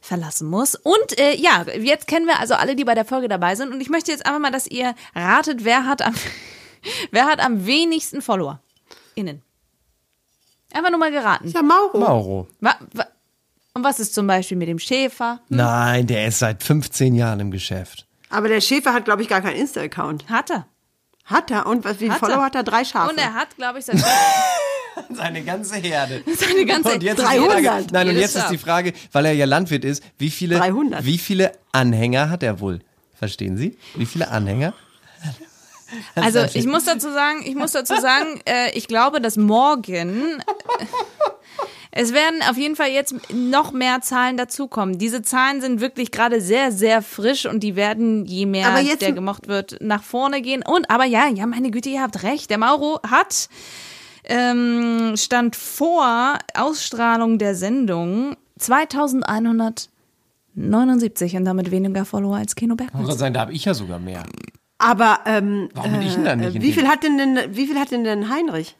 verlassen 0.00 0.48
muss. 0.48 0.74
Und 0.74 1.18
äh, 1.18 1.34
ja, 1.36 1.64
jetzt 1.78 2.06
kennen 2.06 2.26
wir 2.26 2.40
also 2.40 2.54
alle, 2.54 2.76
die 2.76 2.84
bei 2.84 2.94
der 2.94 3.04
Folge 3.04 3.28
dabei 3.28 3.54
sind. 3.54 3.72
Und 3.72 3.80
ich 3.80 3.90
möchte 3.90 4.10
jetzt 4.10 4.26
einfach 4.26 4.40
mal, 4.40 4.50
dass 4.50 4.66
ihr 4.66 4.94
ratet, 5.14 5.64
wer 5.64 5.86
hat 5.86 6.02
am, 6.02 6.14
wer 7.10 7.26
hat 7.26 7.44
am 7.44 7.66
wenigsten 7.66 8.22
Follower? 8.22 8.60
Innen. 9.14 9.42
Einfach 10.72 10.90
nur 10.90 10.98
mal 10.98 11.10
geraten. 11.10 11.48
Ja, 11.48 11.62
Mauro. 11.62 11.98
Mauro. 11.98 12.48
Wa, 12.60 12.74
wa, 12.92 13.06
und 13.74 13.84
was 13.84 14.00
ist 14.00 14.14
zum 14.14 14.26
Beispiel 14.26 14.56
mit 14.56 14.68
dem 14.68 14.78
Schäfer? 14.78 15.40
Nein, 15.48 16.06
der 16.06 16.26
ist 16.26 16.40
seit 16.40 16.62
15 16.62 17.14
Jahren 17.14 17.40
im 17.40 17.50
Geschäft. 17.50 18.06
Aber 18.28 18.48
der 18.48 18.60
Schäfer 18.60 18.92
hat, 18.92 19.04
glaube 19.04 19.22
ich, 19.22 19.28
gar 19.28 19.40
keinen 19.40 19.56
Insta-Account. 19.56 20.28
Hat 20.28 20.50
er. 20.50 20.66
Hat 21.24 21.50
er? 21.50 21.66
Und 21.66 21.84
was, 21.84 21.94
wie 21.94 22.04
viele 22.04 22.14
Hat 22.14 22.22
er. 22.22 22.28
Follower 22.28 22.44
hat 22.44 22.54
er? 22.54 22.62
Drei 22.64 22.84
Schafe. 22.84 23.10
Und 23.10 23.18
er 23.18 23.34
hat, 23.34 23.56
glaube 23.56 23.78
ich, 23.78 23.84
seit 23.84 23.98
Seine 25.12 25.42
ganze 25.42 25.76
Herde. 25.76 26.22
seine 26.36 26.66
ganze 26.66 26.94
Und 26.94 27.02
jetzt 27.02 27.18
ist 27.20 27.26
300. 27.28 27.58
die 27.58 27.64
Frage, 27.64 27.86
nein, 27.92 28.08
und 28.08 28.16
jetzt 28.16 28.36
ist 28.36 28.50
die 28.50 28.58
Frage, 28.58 28.92
weil 29.12 29.26
er 29.26 29.32
ja 29.32 29.44
Landwirt 29.46 29.84
ist, 29.84 30.02
wie 30.18 30.30
viele, 30.30 30.56
300. 30.58 31.04
wie 31.04 31.18
viele 31.18 31.52
Anhänger 31.72 32.28
hat 32.28 32.42
er 32.42 32.60
wohl? 32.60 32.80
Verstehen 33.14 33.56
Sie? 33.56 33.78
Wie 33.94 34.06
viele 34.06 34.28
Anhänger? 34.28 34.74
Also 36.14 36.40
ich 36.54 36.66
muss 36.66 36.84
dazu 36.84 37.10
sagen, 37.10 37.42
ich 37.44 37.54
muss 37.54 37.72
dazu 37.72 37.94
sagen, 38.00 38.40
äh, 38.46 38.70
ich 38.74 38.88
glaube, 38.88 39.20
dass 39.20 39.36
morgen 39.36 40.40
äh, 40.40 40.86
es 41.92 42.12
werden 42.12 42.40
auf 42.48 42.56
jeden 42.56 42.76
Fall 42.76 42.90
jetzt 42.90 43.14
noch 43.32 43.72
mehr 43.72 44.00
Zahlen 44.00 44.36
dazukommen. 44.36 44.98
Diese 44.98 45.22
Zahlen 45.22 45.60
sind 45.60 45.80
wirklich 45.80 46.12
gerade 46.12 46.40
sehr, 46.40 46.70
sehr 46.70 47.02
frisch 47.02 47.46
und 47.46 47.60
die 47.60 47.74
werden, 47.74 48.24
je 48.26 48.46
mehr 48.46 48.80
jetzt- 48.80 49.02
der 49.02 49.10
gemocht 49.12 49.48
wird, 49.48 49.76
nach 49.80 50.04
vorne 50.04 50.40
gehen. 50.40 50.62
Und 50.64 50.88
aber 50.88 51.04
ja, 51.04 51.26
ja, 51.28 51.46
meine 51.46 51.70
Güte, 51.72 51.88
ihr 51.88 52.00
habt 52.02 52.22
recht. 52.22 52.48
Der 52.50 52.58
Mauro 52.58 53.00
hat 53.08 53.48
ähm, 54.24 55.14
stand 55.16 55.56
vor 55.56 56.38
Ausstrahlung 56.54 57.38
der 57.38 57.56
Sendung 57.56 58.36
2179 58.58 61.36
und 61.36 61.44
damit 61.44 61.70
weniger 61.70 62.04
Follower 62.04 62.36
als 62.36 62.54
Kino 62.54 62.76
Kann 62.76 62.88
Bergmann. 62.92 63.18
sein, 63.18 63.34
da 63.34 63.40
habe 63.40 63.52
ich 63.52 63.64
ja 63.64 63.74
sogar 63.74 63.98
mehr. 63.98 64.22
Aber 64.80 65.20
ähm, 65.26 65.68
Warum 65.74 65.92
bin 65.92 66.02
ich 66.02 66.14
denn 66.14 66.24
da 66.24 66.36
nicht 66.36 66.56
äh, 66.56 66.62
wie 66.62 66.72
viel 66.72 66.88
hat 66.88 67.02
denn, 67.04 67.18
denn 67.18 67.56
wie 67.56 67.66
viel 67.66 67.78
hat 67.78 67.90
denn 67.90 68.04
denn 68.04 68.28
Heinrich? 68.28 68.76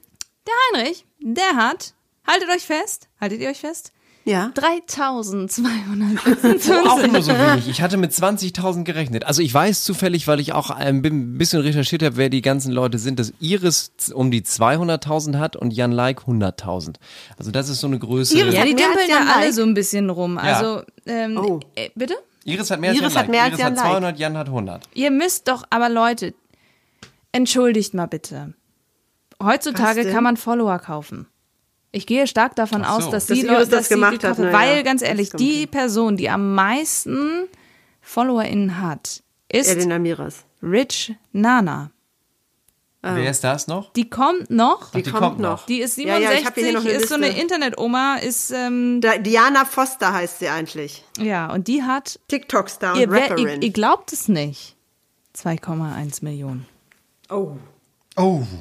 Der 0.47 0.55
Heinrich, 0.81 1.05
der 1.21 1.57
hat, 1.57 1.95
haltet 2.27 2.49
euch 2.49 2.63
fest, 2.65 3.09
haltet 3.21 3.41
ihr 3.41 3.51
euch 3.51 3.61
fest, 3.61 3.93
Ja. 4.25 4.51
3225. 4.55 6.73
Auch 6.89 7.07
nur 7.07 7.23
so 7.23 7.33
wenig. 7.33 7.69
Ich 7.69 7.83
hatte 7.83 7.97
mit 7.97 8.13
20.000 8.13 8.85
gerechnet. 8.85 9.25
Also 9.25 9.43
ich 9.43 9.53
weiß 9.53 9.85
zufällig, 9.85 10.27
weil 10.29 10.41
ich 10.41 10.53
auch 10.53 10.71
ein 10.71 11.03
bi- 11.03 11.11
bisschen 11.11 11.61
recherchiert 11.61 12.03
habe, 12.03 12.17
wer 12.17 12.29
die 12.31 12.43
ganzen 12.43 12.73
Leute 12.73 12.99
sind, 12.99 13.19
dass 13.19 13.33
Iris 13.41 13.93
um 14.15 14.31
die 14.31 14.43
200.000 14.43 15.39
hat 15.39 15.57
und 15.57 15.73
Jan 15.73 15.93
Like 15.93 16.21
100.000. 16.23 16.97
Also 17.39 17.51
das 17.51 17.69
ist 17.69 17.81
so 17.81 17.87
eine 17.87 17.99
Größe. 17.99 18.37
Iris 18.39 18.55
Ja, 18.55 18.61
hat 18.61 18.69
die 18.69 18.75
dümpeln 18.77 19.09
ja 19.09 19.19
alle 19.35 19.47
Like. 19.47 19.55
so 19.55 19.63
ein 19.63 19.75
bisschen 19.75 20.11
rum. 20.11 20.39
Also, 20.39 20.83
ähm, 21.07 21.37
Oh. 21.39 21.61
äh, 21.75 21.91
bitte? 21.95 22.15
Iris 22.45 22.71
hat 22.71 22.81
mehr 22.81 22.91
als 22.91 22.99
Iris 23.01 23.13
Jan 23.15 23.23
hat 23.23 23.27
Like. 23.27 23.31
mehr 23.31 23.43
als 23.43 23.51
Iris 23.53 23.61
Jan 23.61 23.71
hat 23.71 23.77
Like. 23.77 23.93
200, 23.93 24.19
Jan 24.19 24.37
hat 24.39 24.47
100. 24.49 24.89
Ihr 24.95 25.11
müsst 25.11 25.49
doch, 25.49 25.65
aber 25.71 25.89
Leute, 25.89 26.35
entschuldigt 27.33 27.95
mal 27.95 28.07
bitte. 28.07 28.55
Heutzutage 29.43 30.11
kann 30.11 30.25
man 30.25 30.37
Follower 30.37 30.79
kaufen. 30.79 31.27
Ich 31.93 32.07
gehe 32.07 32.27
stark 32.27 32.55
davon 32.57 32.83
so. 32.85 32.89
aus, 32.89 33.11
dass 33.11 33.27
Dass 33.27 33.37
die 33.39 33.45
Iris 33.45 33.51
Leute, 33.59 33.71
das 33.71 33.89
gemacht 33.89 34.23
haben. 34.25 34.45
na 34.45 34.53
Weil, 34.53 34.77
ja, 34.77 34.83
ganz 34.83 35.03
ehrlich, 35.03 35.31
die 35.31 35.61
hin. 35.61 35.69
Person, 35.69 36.17
die 36.17 36.31
am 36.31 36.55
meisten 36.55 37.49
FollowerInnen 38.01 38.81
hat, 38.81 39.23
ist 39.49 39.69
Elena 39.71 39.99
Miras. 39.99 40.45
Rich 40.63 41.15
Nana. 41.33 41.91
Wer 43.03 43.31
ist 43.31 43.43
das 43.45 43.67
noch? 43.67 43.93
Die 43.95 44.11
kommt 44.11 44.51
noch. 44.51 44.91
Die, 44.91 45.03
die 45.03 45.11
kommt, 45.11 45.23
kommt 45.23 45.39
noch. 45.41 45.65
Die 45.67 45.81
ist 45.81 45.97
Ja, 45.97 46.19
ja, 46.19 46.33
ich 46.33 46.45
hab 46.45 46.55
67, 46.55 46.65
hier 46.65 46.73
noch 46.75 46.81
eine 46.85 46.91
ist 46.93 47.09
so 47.09 47.15
eine. 47.15 47.29
Internetoma, 47.41 48.17
ist, 48.17 48.51
ähm, 48.51 49.01
Da, 49.01 49.17
Diana 49.17 49.65
Foster 49.65 50.13
heißt 50.13 50.41
sie 50.41 50.49
eigentlich. 50.49 51.03
ja, 51.19 51.51
und 51.51 51.67
die 51.67 51.83
hat, 51.83 52.21
TikTok-Star 52.29 52.95
und 52.95 53.01
ihr, 53.01 53.11
Rapperin. 53.11 53.49
ihr, 53.49 53.63
ihr 53.63 53.71
glaubt 53.73 54.13
es 54.13 54.29
nicht, 54.29 54.77
2,1 55.37 56.23
Millionen. 56.25 56.67
oh, 57.31 57.53
Oh. 58.17 58.43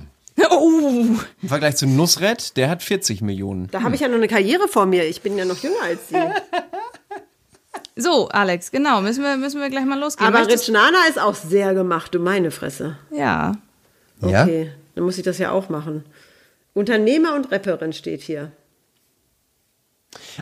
Oh, 0.50 1.06
Im 1.42 1.50
Vergleich 1.50 1.76
zu 1.76 1.86
Nusret, 1.86 2.56
der 2.56 2.70
hat 2.70 2.82
40 2.82 3.20
Millionen. 3.22 3.68
da 3.72 3.84
habe 3.84 3.94
ich 3.96 4.00
ja 4.00 4.08
noch 4.08 4.16
eine 4.16 4.30
Karriere 4.30 4.70
vor 4.70 4.86
mir. 4.86 5.04
Ich 5.06 5.22
bin 5.22 5.38
ja 5.38 5.44
noch 5.44 5.58
jünger 5.62 5.82
als 5.84 6.08
sie. 6.08 6.16
so, 7.98 8.30
Alex, 8.30 8.72
genau, 8.72 9.02
müssen 9.02 9.22
wir, 9.22 9.36
müssen 9.36 9.60
wir 9.60 9.70
gleich 9.70 9.84
mal 9.84 10.00
losgehen. 10.00 10.28
Aber 10.28 10.40
Möchtest- 10.40 10.70
Rich 10.70 10.74
Nana 10.74 10.98
ist 11.10 11.20
auch 11.20 11.36
sehr 11.36 11.74
gemacht, 11.74 12.14
du 12.16 12.20
meine 12.20 12.52
Fresse. 12.52 12.98
ja, 13.12 13.52
Ja? 14.22 14.44
Okay, 14.44 14.72
dann 14.96 15.04
muss 15.04 15.18
ich 15.18 15.24
das 15.24 15.38
ja 15.38 15.52
auch 15.52 15.70
machen. 15.70 16.04
Unternehmer 16.74 17.36
und 17.36 17.52
Rapperin 17.52 17.94
steht 17.94 18.22
hier. 18.22 18.52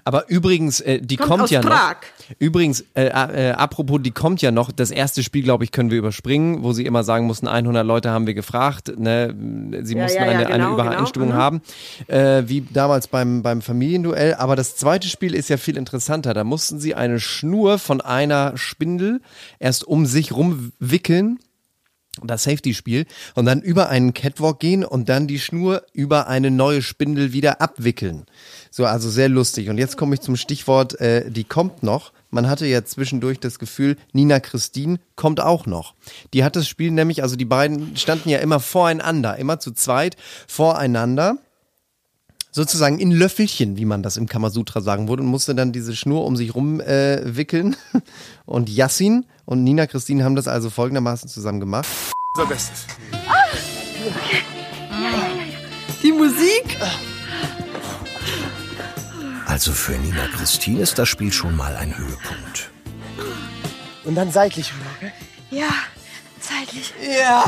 Aber 0.05 0.29
übrigens, 0.29 0.79
äh, 0.79 1.01
die 1.01 1.17
Kommt 1.17 1.39
kommt, 1.39 1.51
ja 1.51 1.61
Prag. 1.61 1.97
noch. 2.29 2.35
Übrigens, 2.39 2.85
äh, 2.93 3.07
äh, 3.07 3.51
apropos, 3.51 3.99
die 4.01 4.11
kommt 4.11 4.41
ja 4.41 4.51
noch. 4.51 4.71
Das 4.71 4.91
erste 4.91 5.23
Spiel, 5.23 5.43
glaube 5.43 5.65
ich, 5.65 5.71
können 5.71 5.91
wir 5.91 5.97
überspringen, 5.97 6.63
wo 6.63 6.71
sie 6.71 6.85
immer 6.85 7.03
sagen 7.03 7.25
mussten, 7.25 7.47
100 7.47 7.85
Leute 7.85 8.11
haben 8.11 8.27
wir 8.27 8.33
gefragt. 8.33 8.93
Ne? 8.97 9.35
Sie 9.83 9.95
Ja, 9.95 10.03
mussten 10.03 10.17
ja, 10.19 10.25
ja, 10.25 10.31
eine, 10.31 10.47
eine 10.47 10.63
genau, 10.63 10.73
Übereinstimmung 10.73 11.29
genau, 11.29 11.39
haben, 11.39 11.61
äh, 12.07 12.43
wie 12.47 12.61
damals 12.61 13.07
beim, 13.07 13.41
beim 13.43 13.61
Familienduell. 13.61 14.35
Aber 14.35 14.55
das 14.55 14.75
zweite 14.77 15.07
Spiel 15.09 15.35
ist 15.35 15.49
ja 15.49 15.57
viel 15.57 15.77
interessanter. 15.77 16.33
Da 16.33 16.43
mussten 16.45 16.79
sie 16.79 16.95
eine 16.95 17.19
Schnur 17.19 17.77
von 17.77 17.99
einer 17.99 18.55
Spindel 18.55 19.21
erst 19.59 19.85
um 19.85 20.05
sich 20.05 20.31
rumwickeln 20.31 21.39
das 22.23 22.43
Safety-Spiel 22.43 23.05
und 23.35 23.45
dann 23.45 23.61
über 23.61 23.89
einen 23.89 24.13
Catwalk 24.13 24.59
gehen 24.59 24.83
und 24.83 25.09
dann 25.09 25.27
die 25.27 25.39
Schnur 25.39 25.83
über 25.93 26.27
eine 26.27 26.51
neue 26.51 26.81
Spindel 26.81 27.33
wieder 27.33 27.61
abwickeln. 27.61 28.25
So, 28.71 28.85
also 28.85 29.09
sehr 29.09 29.29
lustig. 29.29 29.69
Und 29.69 29.77
jetzt 29.77 29.97
komme 29.97 30.15
ich 30.15 30.21
zum 30.21 30.35
Stichwort, 30.35 30.99
äh, 30.99 31.29
die 31.29 31.43
kommt 31.43 31.83
noch. 31.83 32.11
Man 32.29 32.49
hatte 32.49 32.65
ja 32.65 32.83
zwischendurch 32.83 33.39
das 33.39 33.57
Gefühl, 33.57 33.95
Nina 34.11 34.39
Christine 34.39 34.99
kommt 35.15 35.39
auch 35.39 35.65
noch. 35.65 35.93
Die 36.33 36.43
hat 36.43 36.55
das 36.55 36.67
Spiel 36.67 36.91
nämlich, 36.91 37.23
also 37.23 37.35
die 37.35 37.45
beiden 37.45 37.95
standen 37.95 38.29
ja 38.29 38.39
immer 38.39 38.59
voreinander, 38.59 39.37
immer 39.37 39.59
zu 39.59 39.71
zweit 39.71 40.17
voreinander 40.47 41.37
sozusagen 42.57 42.97
in 42.97 43.11
Löffelchen, 43.11 43.77
wie 43.77 43.85
man 43.85 44.01
das 44.01 44.17
im 44.17 44.27
Kamasutra 44.27 44.81
sagen 44.81 45.07
würde, 45.07 45.21
und 45.21 45.29
musste 45.29 45.53
dann 45.53 45.71
diese 45.71 45.95
Schnur 45.95 46.25
um 46.25 46.35
sich 46.35 46.55
rum 46.55 46.81
äh, 46.81 47.21
wickeln. 47.23 47.75
Und 48.45 48.67
Yassin 48.67 49.25
und 49.45 49.63
Nina 49.63 49.85
Christine 49.87 50.23
haben 50.23 50.35
das 50.35 50.47
also 50.47 50.69
folgendermaßen 50.69 51.29
zusammen 51.29 51.59
gemacht. 51.59 51.87
Unser 52.35 52.49
Bestes. 52.49 52.85
Die 56.01 56.11
Musik? 56.11 56.77
Also 59.45 59.71
für 59.71 59.93
Nina 59.93 60.27
Christine 60.35 60.81
ist 60.81 60.97
das 60.97 61.09
Spiel 61.09 61.31
schon 61.31 61.55
mal 61.55 61.75
ein 61.75 61.95
Höhepunkt. 61.97 62.71
Und 64.03 64.15
dann 64.15 64.31
seitlich 64.31 64.73
rüber, 64.73 64.89
gell? 64.99 65.11
Ja, 65.51 65.69
zeitlich. 66.47 66.93
Ja, 67.19 67.43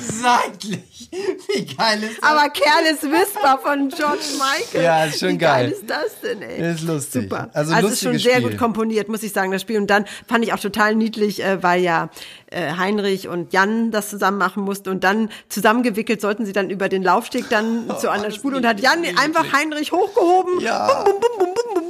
seitlich. 0.00 1.08
Wie 1.10 1.64
geil 1.76 2.02
ist 2.02 2.22
Aber 2.22 2.48
Careless 2.50 3.02
Whisper 3.02 3.58
von 3.62 3.88
George 3.88 4.18
Michael. 4.38 4.84
Ja, 4.84 5.04
ist 5.04 5.20
schon 5.20 5.30
Wie 5.30 5.38
geil. 5.38 5.70
geil 5.70 5.70
ist 5.72 5.88
das 5.88 6.20
denn, 6.22 6.42
ey? 6.42 6.60
Das 6.60 6.80
ist 6.80 6.86
lustig. 6.86 7.22
Super. 7.24 7.50
Also, 7.52 7.74
Also, 7.74 7.88
es 7.88 7.94
ist 7.94 8.02
schon 8.02 8.18
sehr 8.18 8.36
Spiel. 8.36 8.50
gut 8.50 8.58
komponiert, 8.58 9.08
muss 9.08 9.22
ich 9.22 9.32
sagen, 9.32 9.50
das 9.52 9.62
Spiel. 9.62 9.78
Und 9.78 9.88
dann 9.88 10.04
fand 10.28 10.44
ich 10.44 10.52
auch 10.52 10.58
total 10.60 10.94
niedlich, 10.94 11.42
äh, 11.42 11.62
weil 11.62 11.82
ja 11.82 12.10
äh, 12.50 12.72
Heinrich 12.76 13.28
und 13.28 13.52
Jan 13.52 13.90
das 13.90 14.10
zusammen 14.10 14.38
machen 14.38 14.62
mussten. 14.64 14.88
Und 14.90 15.04
dann 15.04 15.30
zusammengewickelt 15.48 16.20
sollten 16.20 16.44
sie 16.46 16.52
dann 16.52 16.70
über 16.70 16.88
den 16.88 17.02
Laufsteg 17.02 17.48
dann 17.48 17.90
zu 18.00 18.10
einer 18.10 18.30
Spule. 18.30 18.56
Und 18.58 18.66
hat 18.66 18.80
Jan 18.80 19.04
einfach 19.16 19.52
Heinrich 19.52 19.92
hochgehoben. 19.92 20.60
Ja. 20.60 21.02
Bum, 21.04 21.14
bum, 21.20 21.30
bum, 21.38 21.54
bum, 21.54 21.64
bum, 21.74 21.74
bum. 21.74 21.85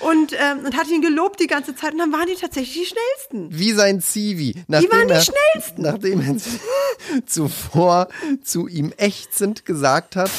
Und, 0.00 0.32
ähm, 0.32 0.64
und 0.64 0.76
hat 0.76 0.88
ihn 0.88 1.00
gelobt 1.02 1.40
die 1.40 1.46
ganze 1.46 1.74
Zeit. 1.74 1.92
Und 1.92 1.98
dann 1.98 2.12
waren 2.12 2.26
die 2.26 2.34
tatsächlich 2.34 2.74
die 2.74 2.94
schnellsten. 2.94 3.58
Wie 3.58 3.72
sein 3.72 4.00
Zivi. 4.00 4.54
Nachdem 4.68 4.90
waren 4.90 5.08
die 5.08 5.14
er, 5.14 5.20
schnellsten. 5.22 5.82
Nachdem 5.82 6.20
er 6.20 6.36
zuvor 7.26 8.08
zu 8.42 8.68
ihm 8.68 8.92
ächzend 8.96 9.64
gesagt 9.64 10.16
hat, 10.16 10.30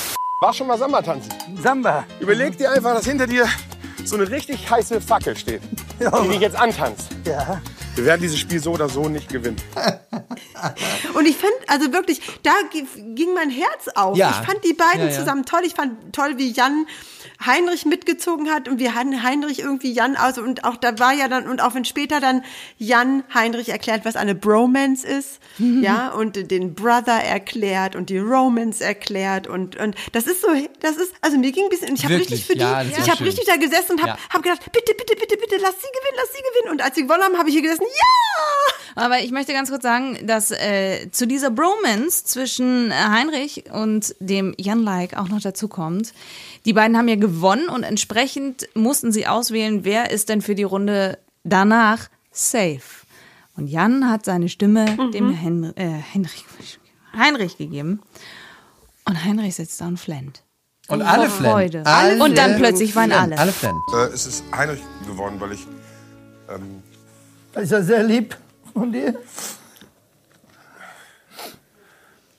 War 0.41 0.53
schon 0.53 0.67
mal 0.67 0.77
Samba 0.77 1.01
tanzen? 1.01 1.31
Samba. 1.61 2.05
Überleg 2.19 2.57
dir 2.57 2.71
einfach, 2.71 2.95
dass 2.95 3.05
hinter 3.05 3.27
dir 3.27 3.47
so 4.05 4.15
eine 4.15 4.29
richtig 4.29 4.69
heiße 4.69 4.99
Fackel 5.01 5.37
steht, 5.37 5.61
die 5.99 6.27
dich 6.29 6.39
jetzt 6.41 6.55
antanzt. 6.57 7.07
Ja. 7.25 7.61
Wir 7.95 8.05
werden 8.05 8.21
dieses 8.21 8.39
Spiel 8.39 8.59
so 8.61 8.71
oder 8.71 8.89
so 8.89 9.07
nicht 9.07 9.29
gewinnen. 9.29 9.57
Und 11.13 11.27
ich 11.27 11.37
fand, 11.37 11.53
also 11.67 11.91
wirklich, 11.93 12.21
da 12.43 12.51
gi- 12.71 12.85
ging 13.13 13.33
mein 13.33 13.49
Herz 13.49 13.87
auf. 13.95 14.17
Ja. 14.17 14.29
Ich 14.41 14.47
fand 14.47 14.63
die 14.65 14.73
beiden 14.73 15.01
Ja, 15.01 15.07
ja. 15.07 15.19
zusammen 15.19 15.45
toll. 15.45 15.61
Ich 15.65 15.73
fand 15.75 16.13
toll, 16.13 16.33
wie 16.37 16.51
Jan 16.51 16.87
Heinrich 17.45 17.85
mitgezogen 17.85 18.49
hat 18.49 18.67
und 18.67 18.79
wie 18.79 18.89
Han- 18.91 19.21
Heinrich 19.23 19.59
irgendwie 19.59 19.91
Jan 19.91 20.15
aus 20.15 20.37
und 20.37 20.63
auch 20.63 20.75
da 20.77 20.97
war 20.99 21.13
ja 21.13 21.27
dann 21.27 21.47
und 21.47 21.61
auch 21.61 21.75
wenn 21.75 21.83
später 21.85 22.19
dann 22.19 22.43
Jan 22.77 23.23
Heinrich 23.33 23.69
erklärt, 23.69 24.05
was 24.05 24.15
eine 24.15 24.33
Bromance 24.35 25.05
ist, 25.05 25.39
ja, 25.57 26.09
und 26.09 26.49
den 26.51 26.73
Brother 26.73 27.21
erklärt 27.23 27.95
und 27.95 28.09
die 28.09 28.17
Romance 28.19 28.81
erklärt 28.83 29.47
und 29.47 29.75
und 29.77 29.95
das 30.13 30.25
ist 30.25 30.41
so, 30.41 30.47
das 30.79 30.95
ist 30.97 31.13
also 31.21 31.37
mir 31.37 31.51
ging 31.51 31.65
ein 31.65 31.69
bisschen, 31.69 31.95
ich 31.95 32.03
habe 32.05 32.15
richtig 32.15 32.45
für 32.45 32.53
die, 32.55 32.61
ich 32.61 33.09
habe 33.09 33.25
richtig 33.25 33.45
da 33.45 33.55
gesessen 33.57 33.93
und 33.93 34.01
habe 34.01 34.11
Ja. 34.11 34.17
hab 34.33 34.41
gedacht, 34.43 34.61
bitte, 34.71 34.93
bitte, 34.93 35.15
bitte, 35.15 35.37
bitte, 35.37 35.57
lass 35.61 35.75
sie 35.81 35.87
gewinnen, 35.87 36.17
lass 36.17 36.33
sie 36.33 36.41
gewinnen 36.41 36.71
und 36.71 36.81
als 36.81 36.95
sie 36.95 37.01
gewonnen 37.03 37.23
haben, 37.23 37.37
habe 37.37 37.49
ich 37.49 37.55
hier 37.55 37.63
gesessen, 37.63 37.82
ja! 37.83 38.73
Aber 38.95 39.19
ich 39.19 39.31
möchte 39.31 39.53
ganz 39.53 39.69
kurz 39.69 39.83
sagen, 39.83 40.19
dass 40.27 40.51
äh, 40.51 41.09
zu 41.11 41.25
dieser 41.25 41.49
Bromance 41.49 42.25
zwischen 42.25 42.91
äh, 42.91 42.93
Heinrich 42.93 43.65
und 43.71 44.15
dem 44.19 44.53
Jan-like 44.57 45.17
auch 45.17 45.29
noch 45.29 45.41
dazu 45.41 45.67
kommt. 45.67 46.13
Die 46.65 46.73
beiden 46.73 46.97
haben 46.97 47.07
ja 47.07 47.15
gewonnen 47.15 47.69
und 47.69 47.83
entsprechend 47.83 48.67
mussten 48.75 49.11
sie 49.11 49.27
auswählen, 49.27 49.83
wer 49.83 50.11
ist 50.11 50.29
denn 50.29 50.41
für 50.41 50.55
die 50.55 50.63
Runde 50.63 51.17
danach 51.43 52.09
safe. 52.31 52.81
Und 53.55 53.67
Jan 53.67 54.09
hat 54.09 54.25
seine 54.25 54.49
Stimme 54.49 54.97
dem 55.13 55.31
Hen 55.33 55.75
äh, 55.75 55.87
Henrich, 55.87 56.45
Heinrich 57.17 57.57
gegeben. 57.57 58.01
Und 59.05 59.23
Heinrich 59.23 59.55
sitzt 59.55 59.81
da 59.81 59.87
und 59.87 59.99
flennt. 59.99 60.43
Und 60.87 61.01
Vor 61.01 61.09
alle. 61.09 61.81
Alle 61.85 62.23
und 62.23 62.37
dann 62.37 62.57
plötzlich 62.57 62.95
waren 62.95 63.11
alle. 63.11 63.37
Alle 63.37 63.51
flennen. 63.51 63.79
Äh, 63.93 64.13
es 64.13 64.25
ist 64.25 64.43
Heinrich 64.55 64.81
geworden, 65.07 65.35
weil 65.39 65.53
ich. 65.53 65.65
Ähm, 66.49 66.82
Das 67.53 67.63
ist 67.63 67.71
ja 67.71 67.81
sehr 67.81 68.03
lieb 68.03 68.35
von 68.73 68.91
dir. 68.91 69.13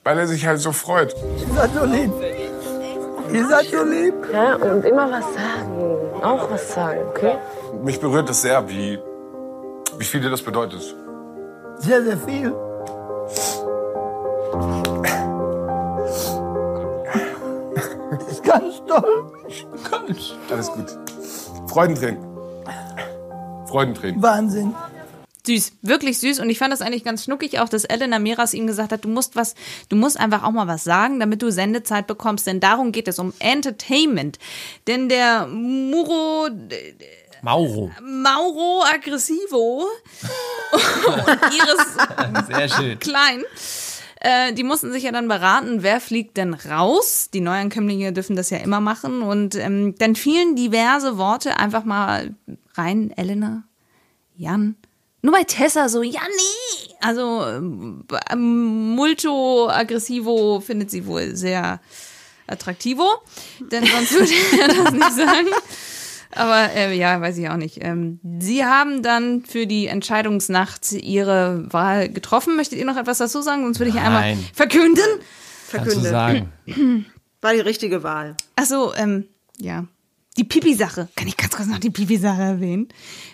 weil 0.03 0.19
er 0.19 0.27
sich 0.27 0.45
halt 0.45 0.59
so 0.59 0.71
freut. 0.71 1.15
Ihr 1.39 1.55
seid 1.55 1.73
so 1.73 1.85
lieb. 1.85 2.11
Ihr 3.33 3.47
seid 3.47 3.65
so 3.65 3.83
lieb. 3.83 4.13
Ja, 4.31 4.55
und 4.55 4.85
immer 4.85 5.09
was 5.09 5.25
sagen. 5.33 6.21
Auch 6.21 6.49
was 6.51 6.73
sagen, 6.73 7.01
okay? 7.09 7.37
Mich 7.83 7.99
berührt 7.99 8.29
es 8.29 8.41
sehr, 8.41 8.67
wie, 8.69 8.99
wie 9.97 10.03
viel 10.05 10.21
dir 10.21 10.29
das 10.29 10.41
bedeutet. 10.41 10.95
Sehr, 11.77 12.03
sehr 12.03 12.17
viel. 12.17 12.53
Das 18.11 18.27
ist 18.31 18.43
ganz 18.43 18.81
toll. 18.87 19.31
Alles 20.51 20.71
gut. 20.71 20.97
Freudentränen. 21.67 22.19
Freudentränen. 23.65 24.21
Wahnsinn. 24.21 24.75
Süß, 25.45 25.73
wirklich 25.81 26.19
süß. 26.19 26.39
Und 26.39 26.49
ich 26.49 26.57
fand 26.57 26.73
das 26.73 26.81
eigentlich 26.81 27.03
ganz 27.03 27.23
schnuckig 27.23 27.59
auch, 27.59 27.69
dass 27.69 27.85
Elena 27.85 28.19
Miras 28.19 28.53
ihm 28.53 28.67
gesagt 28.67 28.91
hat, 28.91 29.05
du 29.05 29.09
musst 29.09 29.35
was, 29.35 29.55
du 29.89 29.95
musst 29.95 30.19
einfach 30.19 30.43
auch 30.43 30.51
mal 30.51 30.67
was 30.67 30.83
sagen, 30.83 31.19
damit 31.19 31.41
du 31.41 31.51
Sendezeit 31.51 32.07
bekommst. 32.07 32.47
Denn 32.47 32.59
darum 32.59 32.91
geht 32.91 33.07
es, 33.07 33.19
um 33.19 33.33
Entertainment. 33.39 34.39
Denn 34.87 35.09
der 35.09 35.47
Muro, 35.47 36.49
Mauro. 37.41 37.91
Mauro 38.01 38.83
Aggressivo 38.91 39.85
und 40.71 41.41
Iris 41.53 42.47
Sehr 42.47 42.69
schön. 42.69 42.97
Klein, 42.97 43.43
äh, 44.19 44.53
die 44.53 44.63
mussten 44.63 44.91
sich 44.91 45.03
ja 45.03 45.11
dann 45.11 45.27
beraten, 45.27 45.83
wer 45.83 46.01
fliegt 46.01 46.37
denn 46.37 46.55
raus. 46.55 47.29
Die 47.31 47.41
Neuankömmlinge 47.41 48.13
dürfen 48.13 48.35
das 48.35 48.49
ja 48.49 48.57
immer 48.57 48.79
machen. 48.79 49.21
Und 49.21 49.53
ähm, 49.53 49.93
dann 49.99 50.15
fielen 50.15 50.55
diverse 50.55 51.19
Worte 51.19 51.59
einfach 51.59 51.83
mal 51.83 52.33
rein. 52.73 53.11
Elena, 53.15 53.65
Jan. 54.35 54.75
Nur 55.25 55.33
bei 55.33 55.43
Tessa 55.43 55.89
so, 55.89 56.03
ja, 56.03 56.21
nee. 56.21 56.93
Also 57.01 57.43
ähm, 57.47 58.93
multo 58.95 59.67
aggressivo 59.67 60.59
findet 60.59 60.91
sie 60.91 61.07
wohl 61.07 61.35
sehr 61.35 61.79
attraktivo. 62.45 63.07
Denn 63.71 63.87
sonst 63.87 64.11
würde 64.13 64.31
er 64.61 64.67
das 64.67 64.93
nicht 64.93 65.13
sagen. 65.13 65.47
Aber 66.29 66.71
äh, 66.75 66.95
ja, 66.95 67.19
weiß 67.19 67.39
ich 67.39 67.49
auch 67.49 67.57
nicht. 67.57 67.79
Ähm, 67.81 68.19
Sie 68.39 68.63
haben 68.65 69.01
dann 69.01 69.43
für 69.43 69.65
die 69.65 69.87
Entscheidungsnacht 69.87 70.91
Ihre 70.91 71.73
Wahl 71.73 72.07
getroffen. 72.09 72.55
Möchtet 72.55 72.77
ihr 72.77 72.85
noch 72.85 72.97
etwas 72.97 73.17
dazu 73.17 73.41
sagen? 73.41 73.63
Sonst 73.63 73.79
würde 73.79 73.89
ich 73.89 73.97
einmal 73.97 74.35
Nein. 74.35 74.45
verkünden. 74.53 75.03
Kannst 75.71 75.87
du 75.87 76.01
Verkünde. 76.01 76.09
sagen. 76.11 76.53
War 77.41 77.53
die 77.53 77.61
richtige 77.61 78.03
Wahl. 78.03 78.37
Achso, 78.55 78.93
ähm, 78.93 79.25
ja. 79.57 79.85
Die 80.37 80.43
Pipi-Sache. 80.43 81.07
Kann 81.15 81.27
ich 81.27 81.35
ganz 81.35 81.55
kurz 81.55 81.67
noch 81.67 81.79
die 81.79 81.89
Pipi-Sache 81.89 82.43
erwähnen? 82.43 82.89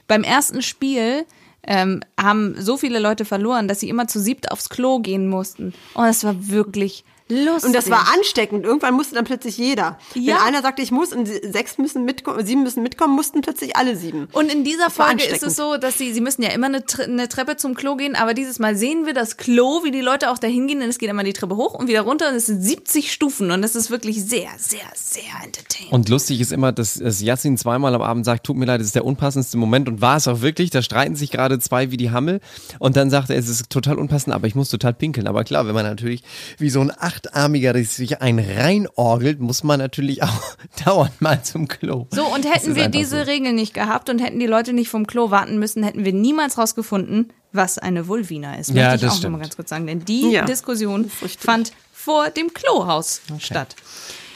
Beim 0.08 0.24
ersten 0.24 0.62
Spiel 0.62 1.26
ähm, 1.68 2.01
haben 2.20 2.55
so 2.59 2.78
viele 2.78 2.99
Leute 2.99 3.26
verloren, 3.26 3.68
dass 3.68 3.80
sie 3.80 3.89
immer 3.89 4.07
zu 4.07 4.20
siebt 4.20 4.51
aufs 4.51 4.70
Klo 4.70 4.99
gehen 4.99 5.28
mussten. 5.28 5.74
Und 5.93 6.05
das 6.05 6.24
war 6.24 6.49
wirklich 6.49 7.03
lustig. 7.32 7.67
Und 7.67 7.75
das 7.75 7.89
war 7.89 8.07
ansteckend. 8.13 8.65
Irgendwann 8.65 8.93
musste 8.93 9.15
dann 9.15 9.25
plötzlich 9.25 9.57
jeder. 9.57 9.97
Ja. 10.13 10.36
Wenn 10.36 10.41
einer 10.43 10.61
sagte, 10.61 10.82
ich 10.82 10.91
muss 10.91 11.13
und 11.13 11.27
sechs 11.27 11.77
müssen 11.77 12.05
mitkommen, 12.05 12.45
sieben 12.45 12.63
müssen 12.63 12.84
mitkommen, 12.84 13.15
mussten 13.15 13.41
plötzlich 13.41 13.75
alle 13.75 13.95
sieben. 13.95 14.27
Und 14.34 14.51
in 14.51 14.63
dieser 14.63 14.86
Das 14.86 14.95
Folge 14.95 15.23
ist 15.23 15.43
es 15.43 15.55
so, 15.55 15.77
dass 15.77 15.97
sie, 15.97 16.13
sie 16.13 16.21
müssen 16.21 16.43
ja 16.43 16.49
immer 16.49 16.67
eine, 16.67 16.84
eine 17.03 17.29
Treppe 17.29 17.57
zum 17.57 17.73
Klo 17.73 17.95
gehen, 17.95 18.15
aber 18.15 18.34
dieses 18.34 18.59
Mal 18.59 18.75
sehen 18.75 19.05
wir 19.05 19.13
das 19.13 19.38
Klo, 19.38 19.84
wie 19.84 19.91
die 19.91 20.01
Leute 20.01 20.29
auch 20.29 20.38
da 20.38 20.47
hingehen 20.47 20.82
und 20.82 20.89
es 20.89 20.97
geht 20.97 21.09
immer 21.09 21.23
die 21.23 21.34
Treppe 21.34 21.55
hoch 21.55 21.73
und 21.73 21.88
wieder 21.88 22.01
runter 22.01 22.29
und 22.29 22.36
es 22.36 22.47
sind 22.47 22.61
70 22.61 23.11
Stufen 23.11 23.51
und 23.51 23.61
das 23.61 23.75
ist 23.75 23.89
wirklich 23.89 24.23
sehr, 24.23 24.49
sehr, 24.57 24.79
sehr 24.93 25.23
entertaining. 25.43 25.91
Und 25.91 26.09
lustig 26.09 26.41
ist 26.41 26.51
immer, 26.51 26.71
dass, 26.71 26.95
dass 26.95 27.21
Yassin 27.21 27.57
zweimal 27.57 27.95
am 27.95 28.01
Abend 28.01 28.25
sagt, 28.25 28.45
tut 28.45 28.57
mir 28.57 28.65
leid, 28.65 28.79
das 28.79 28.88
ist 28.88 28.95
der 28.95 29.05
unpassendste 29.05 29.57
Moment 29.57 29.88
und 29.88 30.01
war 30.01 30.17
es 30.17 30.27
auch 30.27 30.41
wirklich. 30.41 30.69
Da 30.69 30.82
streiten 30.82 31.15
sich 31.15 31.32
gerade 31.32 31.59
zwei 31.59 31.91
wie 31.91 31.97
die 31.97 32.11
Hammel 32.11 32.39
und 32.79 32.95
dann 32.95 33.09
sagt 33.09 33.29
er, 33.29 33.38
es 33.38 33.47
ist 33.47 33.69
total 33.69 33.97
unpassend, 33.97 34.34
aber 34.34 34.47
ich 34.47 34.55
muss 34.55 34.69
total 34.69 34.93
pinkeln. 34.93 35.27
Aber 35.27 35.43
klar, 35.43 35.67
wenn 35.67 35.75
man 35.75 35.86
natürlich 35.86 36.23
wie 36.57 36.69
so 36.69 36.82
ein 36.82 36.91
Achtarmiger 37.28 37.74
sich 37.84 38.22
ein 38.22 38.39
reinorgelt, 38.39 39.39
muss 39.39 39.63
man 39.63 39.80
natürlich 39.80 40.24
auch 40.24 40.55
dauernd 40.86 41.22
mal 41.22 41.41
zum 41.43 41.67
Klo. 41.67 42.07
So, 42.11 42.26
und 42.26 42.45
hätten 42.51 42.76
wir 42.76 42.89
diese 42.89 43.19
so. 43.19 43.24
Regeln 43.24 43.55
nicht 43.55 43.74
gehabt 43.74 44.09
und 44.09 44.19
hätten 44.19 44.39
die 44.39 44.47
Leute 44.47 44.74
nicht 44.74 44.89
vom 44.89 45.07
Klo 45.07 45.32
warten 45.32 45.59
müssen, 45.59 45.84
hätten 45.84 46.05
wir 46.05 46.13
niemals 46.13 46.57
rausgefunden, 46.57 47.32
was 47.51 47.78
eine 47.78 48.07
Vulvina 48.07 48.55
ist. 48.55 48.69
Ja, 48.69 48.76
Möchte 48.91 48.95
ich 48.95 49.01
das 49.01 49.11
auch 49.11 49.17
stimmt. 49.17 49.24
nochmal 49.34 49.41
ganz 49.45 49.55
kurz 49.55 49.69
sagen, 49.69 49.88
denn 49.88 50.05
die 50.05 50.32
Ja, 50.32 50.45
Diskussion 50.45 51.09
fand 51.39 51.72
vor 51.93 52.30
dem 52.30 52.53
Klohaus 52.53 53.22
statt. 53.39 53.76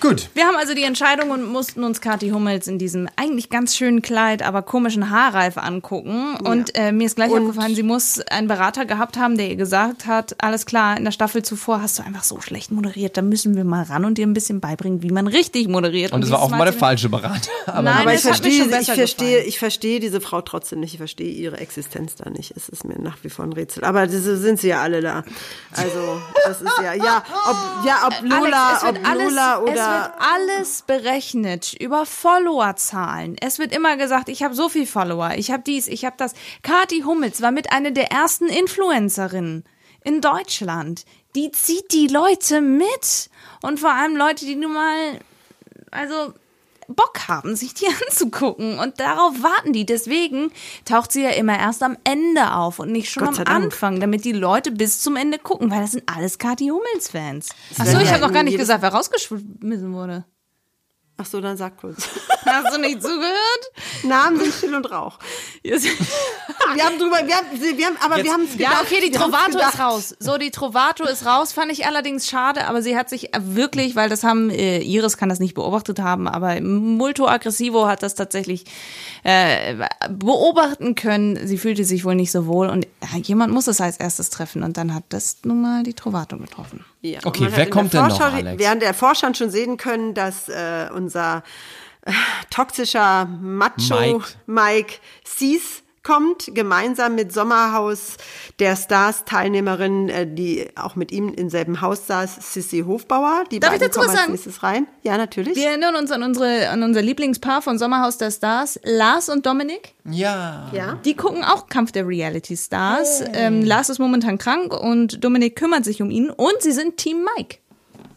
Gut. 0.02 0.30
Wir 0.34 0.46
haben 0.46 0.56
also 0.56 0.74
die 0.74 0.84
Entscheidung 0.84 1.32
und 1.32 1.44
mussten 1.44 1.84
uns 1.84 2.02
Kathi 2.02 2.30
Hummels 2.30 2.68
in 2.68 2.78
diesem 2.78 3.08
eigentlich 3.16 3.50
ganz 3.50 3.76
schönen 3.76 4.02
Kleid, 4.02 4.44
aber 4.44 4.62
komischen 4.62 5.10
Haarreif 5.10 5.58
angucken. 5.58 6.36
Und 6.38 6.76
äh, 6.76 6.92
mir 6.92 7.06
ist 7.06 7.16
gleich 7.16 7.32
aufgefallen, 7.32 7.76
sie 7.76 7.84
muss 7.84 8.20
einen 8.20 8.48
Berater 8.48 8.86
gehabt 8.86 9.18
haben, 9.18 9.38
der 9.38 9.50
ihr 9.50 9.56
gesagt 9.56 10.06
hat, 10.06 10.36
alles 10.40 10.66
klar, 10.66 10.98
in 10.98 11.06
der 11.06 11.12
Staffel 11.12 11.44
zuvor 11.44 11.82
hast 11.82 11.98
du 12.00 12.04
einfach 12.04 12.24
so 12.24 12.42
schlecht 12.42 12.72
moderiert, 12.72 13.18
da 13.18 13.22
müssen 13.22 13.56
wir 13.56 13.64
mal 13.64 13.84
ran 13.84 14.06
und 14.06 14.18
dir 14.18 14.28
ein 14.28 14.34
bisschen 14.34 14.60
beibringen, 14.60 15.02
wie 15.02 15.12
man 15.12 15.28
richtig 15.28 15.68
moderiert. 15.68 16.12
Und 16.12 16.24
es 16.24 16.30
war 16.30 16.38
dieses 16.38 16.46
offenbar 16.46 16.66
der 16.66 16.74
falsche 16.74 17.10
Berater. 17.10 17.50
Aber 17.66 17.82
Nein, 17.84 17.98
Aber 18.02 18.14
ich 18.14 18.22
verstehe, 18.22 18.52
schon 18.52 18.66
ich 18.66 18.72
besser 18.72 18.96
verstehe, 18.96 19.30
gefallen. 19.32 19.50
ich 19.50 19.60
verstehe 19.60 20.00
diese 20.00 20.22
Frau 20.22 20.42
trotzdem 20.42 20.82
nicht. 20.82 20.94
Ich 20.94 20.98
verstehe 20.98 21.32
ihre 21.32 21.58
Existenz 21.58 22.16
da 22.16 22.30
nicht. 22.30 22.54
Es 22.56 22.70
ist 22.70 22.84
mir 22.84 23.00
nach 23.00 23.18
wie 23.24 23.30
vor 23.30 23.46
ein 23.46 23.54
Rätsel. 23.54 23.84
Aber 23.84 24.08
diese 24.08 24.38
sind 24.38 24.60
sie 24.60 24.70
ja 24.70 24.82
alle 24.82 25.02
da. 25.02 25.24
Also, 25.72 26.22
das 26.46 26.62
ist 26.62 26.72
ja, 26.84 26.94
ja, 26.94 27.24
ob, 27.48 27.86
ja, 27.86 28.08
ob 28.08 28.22
Lola, 28.22 28.68
Alex, 28.70 28.78
es 28.78 28.84
wird 28.84 28.98
ob 28.98 29.10
alles, 29.10 29.30
Lola 29.30 29.62
es 29.66 29.85
wird 29.86 30.12
alles 30.20 30.82
berechnet 30.82 31.74
über 31.74 32.06
Followerzahlen. 32.06 33.36
Es 33.40 33.60
wird 33.60 33.76
immer 33.76 33.98
gesagt, 33.98 34.30
ich 34.30 34.44
habe 34.44 34.56
so 34.56 34.70
viel 34.70 34.86
Follower, 34.86 35.32
ich 35.36 35.52
habe 35.52 35.64
dies, 35.64 35.88
ich 35.88 36.06
habe 36.06 36.16
das. 36.18 36.34
Kathi 36.64 37.02
Hummels 37.02 37.42
war 37.42 37.52
mit 37.52 37.72
einer 37.72 37.92
der 37.92 38.12
ersten 38.12 38.48
Influencerinnen 38.48 39.64
in 40.04 40.22
Deutschland. 40.22 41.06
Die 41.36 41.52
zieht 41.52 41.92
die 41.92 42.08
Leute 42.08 42.62
mit 42.62 43.30
und 43.62 43.80
vor 43.80 43.92
allem 43.92 44.16
Leute, 44.16 44.46
die 44.46 44.56
nun 44.56 44.74
mal 44.74 45.20
also 45.92 46.34
Bock 46.88 47.28
haben, 47.28 47.56
sich 47.56 47.74
die 47.74 47.88
anzugucken 48.08 48.80
und 48.80 49.00
darauf 49.00 49.42
warten 49.42 49.74
die. 49.74 49.86
Deswegen 49.86 50.52
taucht 50.86 51.12
sie 51.12 51.24
ja 51.24 51.32
immer 51.32 51.58
erst 51.58 51.84
am 51.84 51.98
Ende 52.04 52.54
auf 52.54 52.80
und 52.80 52.92
nicht 52.92 53.10
schon 53.10 53.28
am 53.28 53.36
Dank. 53.36 53.50
Anfang, 53.50 54.00
damit 54.00 54.26
die 54.26 54.32
Leute 54.32 54.72
bis 54.72 55.02
zum 55.02 55.16
Ende 55.16 55.40
gucken, 55.40 55.72
weil 55.72 55.82
das 55.82 55.92
sind 55.92 56.04
alles 56.14 56.38
Kathi 56.38 56.68
Hummels 56.68 57.10
Fans. 57.10 57.50
Achso, 57.78 58.00
ich 58.00 58.12
habe 58.12 58.22
noch 58.22 58.34
gar 58.34 58.44
nicht 58.44 58.58
gesagt, 58.58 58.82
wer 58.82 58.94
rausgeschmissen 58.94 59.94
wurde. 59.94 60.26
Ach 61.18 61.26
so, 61.26 61.40
dann 61.40 61.56
sag 61.56 61.78
kurz. 61.78 62.10
Hast 62.46 62.76
du 62.76 62.80
nicht 62.80 63.02
zugehört? 63.02 64.04
Namen 64.04 64.40
sind 64.40 64.54
still 64.54 64.76
und 64.76 64.92
Rauch. 64.92 65.18
Wir 65.64 65.76
haben 66.84 67.00
drüber, 67.00 67.18
wir 67.26 67.36
haben, 67.36 67.48
wir 67.60 67.86
haben 67.86 67.98
aber 68.04 68.24
wir 68.24 68.32
haben 68.32 68.44
es 68.44 68.60
Ja, 68.60 68.82
okay, 68.82 69.00
die 69.04 69.12
Trovato 69.12 69.58
ist 69.58 69.80
raus. 69.80 70.16
So, 70.20 70.38
die 70.38 70.52
Trovato 70.52 71.06
ist 71.06 71.26
raus, 71.26 71.54
fand 71.54 71.72
ich 71.72 71.86
allerdings 71.88 72.28
schade, 72.28 72.68
aber 72.68 72.82
sie 72.82 72.98
hat 72.98 73.10
sich 73.10 73.30
wirklich, 73.40 73.96
weil 73.96 74.10
das 74.10 74.24
haben, 74.24 74.50
äh, 74.50 74.80
Iris 74.80 75.18
kann 75.18 75.30
das 75.30 75.40
nicht 75.40 75.54
beobachtet 75.54 76.00
haben, 76.00 76.28
aber 76.28 76.60
Multo 76.62 77.28
Aggressivo 77.28 77.88
hat 77.88 78.04
das 78.04 78.16
tatsächlich 78.16 78.66
äh, 79.24 79.88
beobachten 80.10 80.96
können. 80.96 81.48
Sie 81.48 81.58
fühlte 81.58 81.84
sich 81.86 82.06
wohl 82.06 82.16
nicht 82.16 82.32
so 82.32 82.46
wohl 82.46 82.68
und 82.70 82.88
ja, 83.02 83.18
jemand 83.20 83.54
muss 83.54 83.68
es 83.68 83.82
als 83.82 83.98
erstes 83.98 84.30
treffen 84.30 84.64
und 84.64 84.78
dann 84.78 84.94
hat 84.94 85.04
das 85.10 85.38
nun 85.44 85.62
mal 85.62 85.84
die 85.84 85.94
Trovato 85.94 86.38
getroffen. 86.38 86.84
Ja, 87.02 87.20
Okay, 87.24 87.48
wer 87.52 87.70
kommt 87.70 87.94
denn 87.94 88.08
noch, 88.08 88.20
Alex? 88.20 88.60
Während 88.60 88.82
der 88.82 88.94
Vorschau 88.94 89.32
schon 89.34 89.52
sehen 89.52 89.78
können, 89.78 90.14
dass 90.14 90.50
äh, 90.50 90.90
unser 91.06 91.44
äh, 92.06 92.12
toxischer 92.50 93.26
Macho 93.26 94.00
Mike. 94.00 94.26
Mike, 94.46 94.94
Sees 95.24 95.84
kommt 96.06 96.54
gemeinsam 96.54 97.16
mit 97.16 97.34
Sommerhaus 97.34 98.18
der 98.60 98.76
Stars-Teilnehmerin, 98.76 100.10
äh, 100.10 100.28
die 100.32 100.68
auch 100.76 100.96
mit 100.96 101.12
ihm 101.12 101.34
im 101.34 101.50
selben 101.50 101.82
Haus 101.82 102.06
saß, 102.08 102.54
Sissy 102.54 102.84
Hofbauer. 102.86 103.44
Die 103.52 103.60
Darf 103.60 103.74
ich 103.74 103.80
dazu 103.80 104.00
kommen 104.00 104.10
was 104.10 104.12
als 104.12 104.20
sagen? 104.22 104.32
nächstes 104.34 104.64
rein. 104.64 104.88
Ja, 105.02 105.18
natürlich. 105.18 105.56
Wir 105.56 105.70
erinnern 105.70 105.96
uns 105.96 106.12
an, 106.12 106.22
unsere, 106.22 106.70
an 106.70 106.84
unser 106.84 107.02
Lieblingspaar 107.02 107.62
von 107.62 107.80
Sommerhaus 107.80 108.20
der 108.20 108.30
Stars, 108.30 108.80
Lars 108.84 109.30
und 109.30 109.46
Dominik. 109.46 109.96
Ja. 110.06 110.70
Ja. 110.72 111.00
Die 111.04 111.16
gucken 111.16 111.44
auch 111.44 111.68
Kampf 111.68 111.92
der 111.92 112.08
Reality 112.08 112.56
Stars. 112.56 113.24
Ähm, 113.34 113.66
Lars 113.66 113.90
ist 113.90 113.98
momentan 113.98 114.38
krank 114.38 114.74
und 114.80 115.24
Dominik 115.24 115.56
kümmert 115.56 115.86
sich 115.86 116.04
um 116.04 116.12
ihn 116.12 116.30
und 116.30 116.62
sie 116.62 116.72
sind 116.72 116.98
Team 116.98 117.26
Mike. 117.36 117.58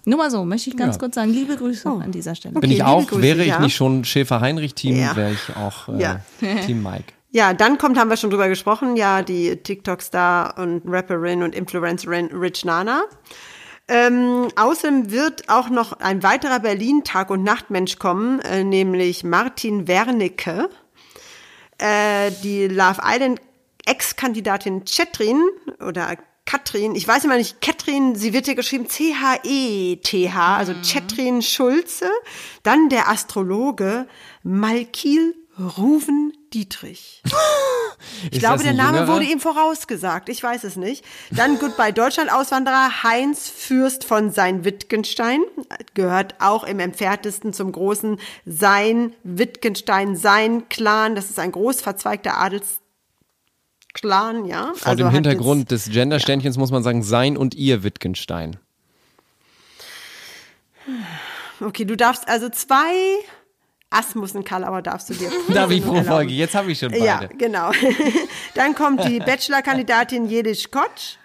Nur 0.09 0.18
mal 0.18 0.30
so, 0.30 0.44
möchte 0.44 0.70
ich 0.70 0.76
ganz 0.76 0.96
Ja. 0.96 1.00
kurz 1.00 1.14
sagen. 1.16 1.30
Liebe 1.32 1.56
Grüße 1.56 1.88
an 1.88 2.11
dieser 2.12 2.34
Stelle. 2.34 2.54
Bin 2.54 2.59
Okay, 2.64 2.72
ich 2.72 2.78
liebe 2.78 2.86
auch, 2.88 3.06
Grüße, 3.06 3.22
wäre 3.22 3.42
ich 3.42 3.48
ja. 3.48 3.61
nicht 3.61 3.76
schon 3.76 4.04
Schäfer-Heinrich-Team, 4.04 4.96
Ja. 4.96 5.14
wäre 5.16 5.32
ich 5.32 5.56
auch 5.56 5.88
äh, 5.88 6.00
Ja. 6.00 6.20
Team 6.66 6.82
Mike. 6.82 7.04
Ja, 7.30 7.52
dann 7.52 7.76
kommt, 7.76 7.98
haben 7.98 8.09
wir 8.09 8.16
schon 8.16 8.30
drüber 8.30 8.48
gesprochen, 8.48 8.96
ja, 8.96 9.20
die 9.20 9.54
TikTok-Star 9.56 10.56
und 10.56 10.80
Rapperin 10.86 11.42
und 11.42 11.54
Influencerin 11.54 12.28
Rich 12.34 12.64
Nana. 12.64 13.02
Ähm, 13.86 14.48
außerdem 14.56 15.11
wird 15.11 15.46
auch 15.50 15.68
noch 15.68 15.92
ein 16.00 16.22
weiterer 16.22 16.59
Berlin-Tag- 16.61 17.28
und 17.28 17.42
Nachtmensch 17.44 17.98
kommen, 17.98 18.40
äh, 18.40 18.64
nämlich 18.64 19.24
Martin 19.24 19.86
Wernicke. 19.86 20.70
Äh, 21.76 22.30
die 22.42 22.66
Love 22.66 23.00
Island 23.04 23.40
Ex-Kandidatin 23.84 24.84
Chetrin 24.86 25.40
oder 25.86 26.16
Katrin, 26.49 26.94
ich 26.94 27.07
weiß 27.07 27.24
immer 27.24 27.36
nicht, 27.36 27.61
Katrin, 27.61 28.14
sie 28.14 28.32
wird 28.32 28.46
hier 28.46 28.55
geschrieben 28.55 28.88
C-H-E-T-H, 28.88 30.57
also 30.57 30.72
Chetrin 30.82 31.42
Schulze. 31.42 32.09
Dann 32.62 32.88
der 32.88 33.11
Astrologe 33.11 34.07
Malkil 34.42 35.34
Ruven 35.76 36.32
Dietrich. 36.55 37.22
Ich 38.26 38.34
Ist 38.34 38.38
glaube, 38.38 38.62
der 38.62 38.74
Name 38.74 38.99
Jüngerer? 38.99 39.14
wurde 39.14 39.24
ihm 39.24 39.40
vorausgesagt. 39.40 40.28
Ich 40.28 40.40
weiß 40.40 40.62
es 40.62 40.76
nicht. 40.76 41.05
Dann 41.32 41.59
Goodbye 41.59 41.92
Deutschland 41.92 42.32
Auswanderer 42.32 43.03
Heinz 43.03 43.49
Fürst 43.49 44.05
von 44.05 44.30
Sein 44.30 44.64
Wittgenstein 44.64 45.40
gehört 45.94 46.36
auch 46.38 46.62
im 46.62 46.78
entferntesten 46.78 47.53
zum 47.53 47.72
großen 47.72 48.20
Sein 48.46 49.16
Wittgenstein 49.24 50.14
Sein 50.14 50.68
Clan. 50.68 51.16
Das 51.16 51.28
ist 51.28 51.40
ein 51.40 51.51
groß 51.51 51.80
verzweigter 51.80 52.38
Adelsclan, 54.05 54.44
ja. 54.46 54.72
Vor 54.74 54.88
Also 54.88 55.05
dem 55.05 55.11
Hintergrund 55.12 55.70
des 55.70 55.90
Gendersternchens 55.90 56.57
muss 56.57 56.70
man 56.70 56.82
sagen, 56.82 57.03
sein 57.03 57.36
und 57.36 57.55
ihr 57.55 57.82
Wittgenstein. 57.82 58.57
Jetzt, 60.86 61.62
okay, 61.62 61.84
du 61.84 61.96
darfst 61.96 62.28
also 62.28 62.49
zwei 62.49 63.18
Asmussen 63.90 64.44
Kalauer 64.44 64.82
darfst 64.82 65.11
du 65.11 65.14
dir. 65.14 65.30
Darf 65.55 65.70
ich 65.70 65.82
pro 65.82 65.90
erlauben. 65.92 66.07
Folge? 66.09 66.32
Jetzt 66.34 66.55
habe 66.55 66.70
ich 66.72 66.78
schon 66.78 66.90
beide. 66.90 67.05
Ja, 67.05 67.20
genau. 67.38 67.70
Dann 68.55 68.74
kommt 68.74 69.05
die 69.05 69.18
Bachelor-Kandidatin 69.18 70.26
Jedisch 70.28 70.70
Kotsch. 70.70 71.16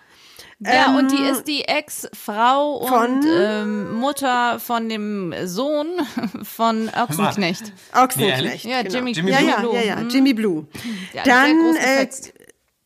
Ja, 0.59 0.97
und 0.97 1.11
die 1.11 1.17
Ähm, 1.17 1.25
ist 1.33 1.43
die 1.45 1.63
Ex-Frau 1.65 2.77
und 2.77 3.25
ähm, 3.27 3.95
Mutter 3.95 4.59
von 4.61 4.87
dem 4.87 5.33
Sohn 5.43 5.87
von 6.43 6.89
Ochsenknecht. 6.95 7.73
Ochsenknecht. 7.93 8.63
Ja, 8.63 8.81
genau. 8.81 8.95
Jimmy, 8.95 9.11
ja, 9.29 9.41
ja, 9.41 9.63
ja, 9.73 9.81
ja, 9.81 9.95
Mhm. 9.97 10.09
Jimmy 10.09 10.33
Blue. 10.33 10.65
Sehr 11.11 11.23
Dann, 11.23 11.57
groß 11.59 11.75
äh. 11.75 12.07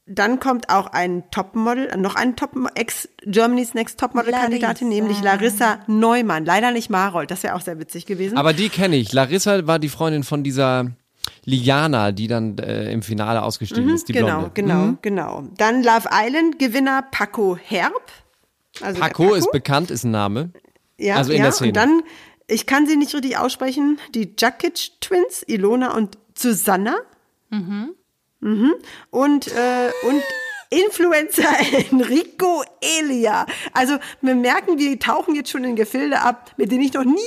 Dann 0.08 0.40
kommt 0.40 0.70
auch 0.70 0.88
ein 0.88 1.24
Topmodel, 1.32 1.96
noch 1.98 2.16
ein 2.16 2.36
Top 2.36 2.52
ex 2.76 3.10
Germany's 3.26 3.74
Next 3.74 4.00
Topmodel-Kandidatin, 4.00 4.88
Larissa. 4.88 5.02
nämlich 5.04 5.22
Larissa 5.22 5.80
Neumann. 5.88 6.46
Leider 6.46 6.72
nicht 6.72 6.90
Marold, 6.90 7.30
das 7.32 7.44
wäre 7.44 7.56
auch 7.56 7.62
sehr 7.62 7.80
witzig 7.80 8.06
gewesen. 8.06 8.38
Aber 8.38 8.54
die 8.54 8.70
kenne 8.70 8.96
ich. 8.96 9.12
Larissa 9.14 9.68
war 9.68 9.80
die 9.80 9.90
Freundin 9.90 10.24
von 10.24 10.44
dieser 10.44 10.92
Liana, 11.44 12.12
die 12.12 12.28
dann 12.28 12.58
äh, 12.58 12.92
im 12.92 13.02
Finale 13.02 13.42
ausgestiegen 13.44 13.86
Mhm, 13.88 13.94
ist, 13.96 14.08
die 14.10 14.14
genau, 14.14 14.28
Blonde. 14.40 14.52
genau, 14.54 14.76
Mhm. 14.86 14.98
genau. 15.02 15.44
Dann 15.58 15.84
Love 15.84 16.08
Island 16.12 16.60
Gewinner 16.60 17.04
Paco 17.12 17.58
Herb. 17.62 17.94
Also 18.82 18.94
der 19.00 19.08
Paco 19.08 19.34
ist 19.34 19.52
bekannt, 19.52 19.92
ist 19.92 20.04
ein 20.04 20.12
Name. 20.12 20.52
Ja, 20.98 21.16
also 21.16 21.32
in 21.32 21.38
ja, 21.40 21.44
der 21.46 21.52
Szene. 21.52 21.70
Und 21.70 21.76
dann, 21.78 22.02
ich 22.48 22.66
kann 22.66 22.86
sie 22.88 22.96
nicht 22.96 23.14
richtig 23.14 23.38
aussprechen, 23.38 24.00
die 24.16 24.34
Jakic 24.38 24.92
Twins, 25.02 25.44
Ilona 25.48 25.94
und 25.96 26.18
Susanna. 26.38 26.96
Mhm. 27.50 27.90
Mhm. 28.40 28.74
Und, 29.10 29.48
äh, 29.48 29.92
und 30.08 30.24
Influencer 30.70 31.50
Enrico 31.92 32.64
Elia. 32.82 33.46
Also 33.74 33.98
wir 34.22 34.36
merken, 34.36 34.78
wir 34.78 35.00
tauchen 35.00 35.36
jetzt 35.36 35.50
schon 35.50 35.64
in 35.64 35.76
Gefilde 35.76 36.22
ab, 36.22 36.52
mit 36.58 36.72
denen 36.72 36.84
ich 36.84 36.94
noch 36.94 37.06
nie 37.06 37.20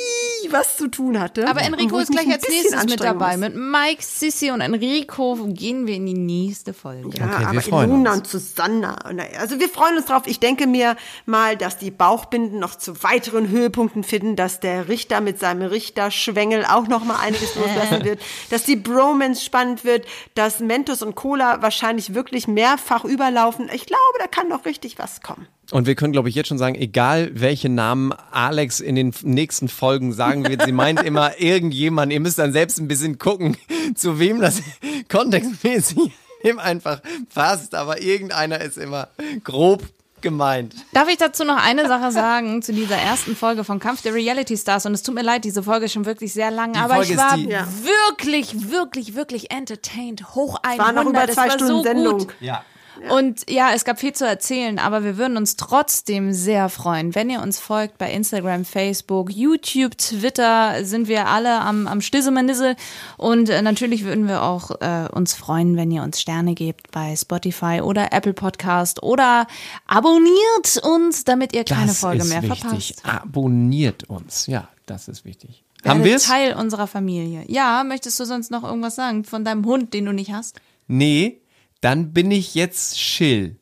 was 0.50 0.76
zu 0.76 0.88
tun 0.88 1.20
hatte. 1.20 1.48
Aber 1.48 1.62
Enrico 1.62 1.98
ist 1.98 2.10
gleich 2.10 2.30
als 2.30 2.48
nächstes 2.48 2.84
mit 2.84 3.00
dabei. 3.00 3.36
muss. 3.36 3.48
Mit 3.48 3.56
Mike, 3.56 4.02
Sissy 4.02 4.50
und 4.50 4.60
Enrico 4.60 5.36
gehen 5.48 5.86
wir 5.86 5.94
in 5.94 6.06
die 6.06 6.14
nächste 6.14 6.72
Folge. 6.72 7.10
Ja, 7.18 7.48
aber 7.48 7.66
Ilona 7.66 8.14
und 8.14 8.26
Susanna. 8.26 8.96
Also 9.38 9.58
wir 9.58 9.68
freuen 9.68 9.96
uns 9.96 10.06
drauf. 10.06 10.22
Ich 10.26 10.40
denke 10.40 10.66
mir 10.66 10.96
mal, 11.26 11.56
dass 11.56 11.78
die 11.78 11.90
Bauchbinden 11.90 12.58
noch 12.58 12.74
zu 12.76 13.02
weiteren 13.02 13.48
Höhepunkten 13.48 14.04
finden, 14.04 14.36
dass 14.36 14.60
der 14.60 14.88
Richter 14.88 15.20
mit 15.20 15.38
seinem 15.38 15.68
Richterschwengel 15.68 16.64
auch 16.64 16.88
noch 16.88 17.04
mal 17.04 17.16
einiges 17.16 17.54
loslassen 17.54 18.04
wird, 18.04 18.20
dass 18.50 18.64
die 18.64 18.76
Bromance 18.76 19.44
spannend 19.44 19.84
wird, 19.84 20.06
dass 20.34 20.60
Mentos 20.60 21.02
und 21.02 21.14
Cola 21.14 21.62
wahrscheinlich 21.62 22.14
wirklich 22.14 22.48
mehrfach 22.48 23.04
überlaufen. 23.04 23.70
Ich 23.72 23.86
glaube, 23.86 24.18
da 24.18 24.26
kann 24.26 24.48
noch 24.48 24.64
richtig 24.64 24.98
was 24.98 25.20
kommen. 25.20 25.46
Und 25.72 25.86
wir 25.86 25.94
können, 25.94 26.12
glaube 26.12 26.28
ich, 26.28 26.34
jetzt 26.34 26.48
schon 26.48 26.58
sagen, 26.58 26.74
egal 26.74 27.30
welche 27.34 27.68
Namen 27.68 28.12
Alex 28.32 28.80
in 28.80 28.96
den 28.96 29.14
nächsten 29.22 29.68
Folgen 29.68 30.12
sagen 30.12 30.48
wird, 30.48 30.62
sie 30.64 30.72
meint 30.72 31.02
immer 31.02 31.38
irgendjemand. 31.40 32.12
Ihr 32.12 32.18
müsst 32.20 32.38
dann 32.40 32.52
selbst 32.52 32.78
ein 32.80 32.88
bisschen 32.88 33.18
gucken, 33.18 33.56
zu 33.94 34.18
wem 34.18 34.40
das 34.40 34.62
kontextmäßig 35.08 36.10
ihm 36.42 36.58
einfach 36.58 37.00
passt. 37.34 37.74
Aber 37.74 38.00
irgendeiner 38.02 38.60
ist 38.60 38.78
immer 38.78 39.08
grob 39.44 39.82
gemeint. 40.22 40.74
Darf 40.92 41.08
ich 41.08 41.16
dazu 41.16 41.44
noch 41.44 41.56
eine 41.56 41.86
Sache 41.88 42.10
sagen 42.12 42.60
zu 42.62 42.72
dieser 42.72 42.96
ersten 42.96 43.34
Folge 43.36 43.64
von 43.64 43.78
Kampf 43.78 44.02
der 44.02 44.12
Reality 44.12 44.56
Stars? 44.56 44.84
Und 44.86 44.92
es 44.94 45.02
tut 45.02 45.14
mir 45.14 45.22
leid, 45.22 45.44
diese 45.44 45.62
Folge 45.62 45.86
ist 45.86 45.92
schon 45.92 46.04
wirklich 46.04 46.32
sehr 46.32 46.50
lang, 46.50 46.76
aber 46.76 46.96
Folge 46.96 47.12
ich 47.12 47.16
war 47.18 47.36
die- 47.36 47.48
Ja. 47.48 47.66
wirklich, 48.10 48.70
wirklich, 48.70 49.14
wirklich 49.14 49.50
entertained. 49.50 50.34
Hoch 50.34 50.58
100. 50.62 50.78
war 50.78 50.92
noch 50.92 51.08
über 51.08 51.26
zwei 51.28 51.42
war 51.46 51.50
Stunden 51.52 51.66
so 51.68 51.82
Sendung. 51.84 52.18
Gut. 52.18 52.34
Ja. 52.40 52.64
Und 53.08 53.50
ja, 53.50 53.70
es 53.74 53.84
gab 53.84 53.98
viel 53.98 54.12
zu 54.12 54.26
erzählen, 54.26 54.78
aber 54.78 55.04
wir 55.04 55.16
würden 55.16 55.36
uns 55.36 55.56
trotzdem 55.56 56.32
sehr 56.32 56.68
freuen, 56.68 57.14
wenn 57.14 57.30
ihr 57.30 57.40
uns 57.40 57.58
folgt 57.58 57.98
bei 57.98 58.12
Instagram, 58.12 58.64
Facebook, 58.64 59.30
YouTube, 59.32 59.96
Twitter, 59.96 60.84
sind 60.84 61.08
wir 61.08 61.26
alle 61.28 61.60
am, 61.60 61.86
am 61.86 62.00
Stissemanissel. 62.00 62.76
Und 63.16 63.48
äh, 63.48 63.62
natürlich 63.62 64.04
würden 64.04 64.28
wir 64.28 64.42
auch 64.42 64.70
äh, 64.80 65.08
uns 65.12 65.34
freuen, 65.34 65.76
wenn 65.76 65.90
ihr 65.90 66.02
uns 66.02 66.20
Sterne 66.20 66.54
gebt 66.54 66.90
bei 66.90 67.16
Spotify 67.16 67.80
oder 67.82 68.12
Apple 68.12 68.34
Podcast 68.34 69.02
oder 69.02 69.46
abonniert 69.86 70.80
uns, 70.82 71.24
damit 71.24 71.54
ihr 71.54 71.64
keine 71.64 71.86
das 71.86 72.00
Folge 72.00 72.24
mehr 72.24 72.42
wichtig. 72.42 72.60
verpasst. 72.60 73.02
Abonniert 73.04 74.04
uns. 74.04 74.46
Ja, 74.46 74.68
das 74.86 75.08
ist 75.08 75.24
wichtig. 75.24 75.64
Werdet 75.82 75.90
Haben 75.90 76.04
wir 76.04 76.16
es? 76.16 76.24
Teil 76.24 76.54
unserer 76.54 76.86
Familie. 76.86 77.44
Ja, 77.48 77.82
möchtest 77.84 78.20
du 78.20 78.24
sonst 78.24 78.50
noch 78.50 78.64
irgendwas 78.64 78.96
sagen 78.96 79.24
von 79.24 79.44
deinem 79.44 79.64
Hund, 79.64 79.94
den 79.94 80.04
du 80.04 80.12
nicht 80.12 80.32
hast? 80.32 80.60
Nee, 80.88 81.40
dann 81.80 82.12
bin 82.12 82.30
ich 82.30 82.54
jetzt 82.54 82.96
chill. 82.96 83.56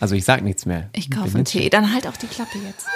Also 0.00 0.16
ich 0.16 0.24
sag 0.24 0.42
nichts 0.42 0.66
mehr. 0.66 0.90
Ich 0.92 1.10
kaufe 1.10 1.36
einen 1.36 1.44
Tee, 1.44 1.70
dann 1.70 1.92
halt 1.92 2.06
auch 2.06 2.16
die 2.16 2.26
Klappe 2.26 2.58
jetzt. 2.58 2.86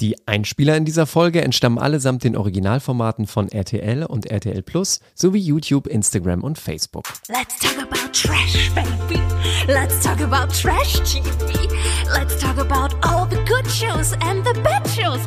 Die 0.00 0.16
Einspieler 0.26 0.76
in 0.76 0.84
dieser 0.84 1.06
Folge 1.06 1.42
entstammen 1.42 1.78
allesamt 1.78 2.22
den 2.22 2.36
Originalformaten 2.36 3.26
von 3.26 3.48
RTL 3.48 4.04
und 4.04 4.26
RTL 4.26 4.62
Plus 4.62 5.00
sowie 5.14 5.40
YouTube, 5.40 5.88
Instagram 5.88 6.44
und 6.44 6.58
Facebook. 6.58 7.04
Let's 7.28 7.58
talk 7.58 7.76
about 7.82 8.12
trash, 8.12 8.70
baby. 8.72 9.20
Let's 9.66 10.00
talk 10.02 10.20
about 10.20 10.52
trash 10.54 11.00
TV. 11.00 11.68
Let's 12.14 12.38
talk 12.40 12.58
about 12.58 12.94
all 13.02 13.26
the 13.28 13.42
good 13.44 13.68
shows 13.68 14.12
and 14.22 14.46
the 14.46 14.58
bad 14.62 14.86
shows 14.88 15.26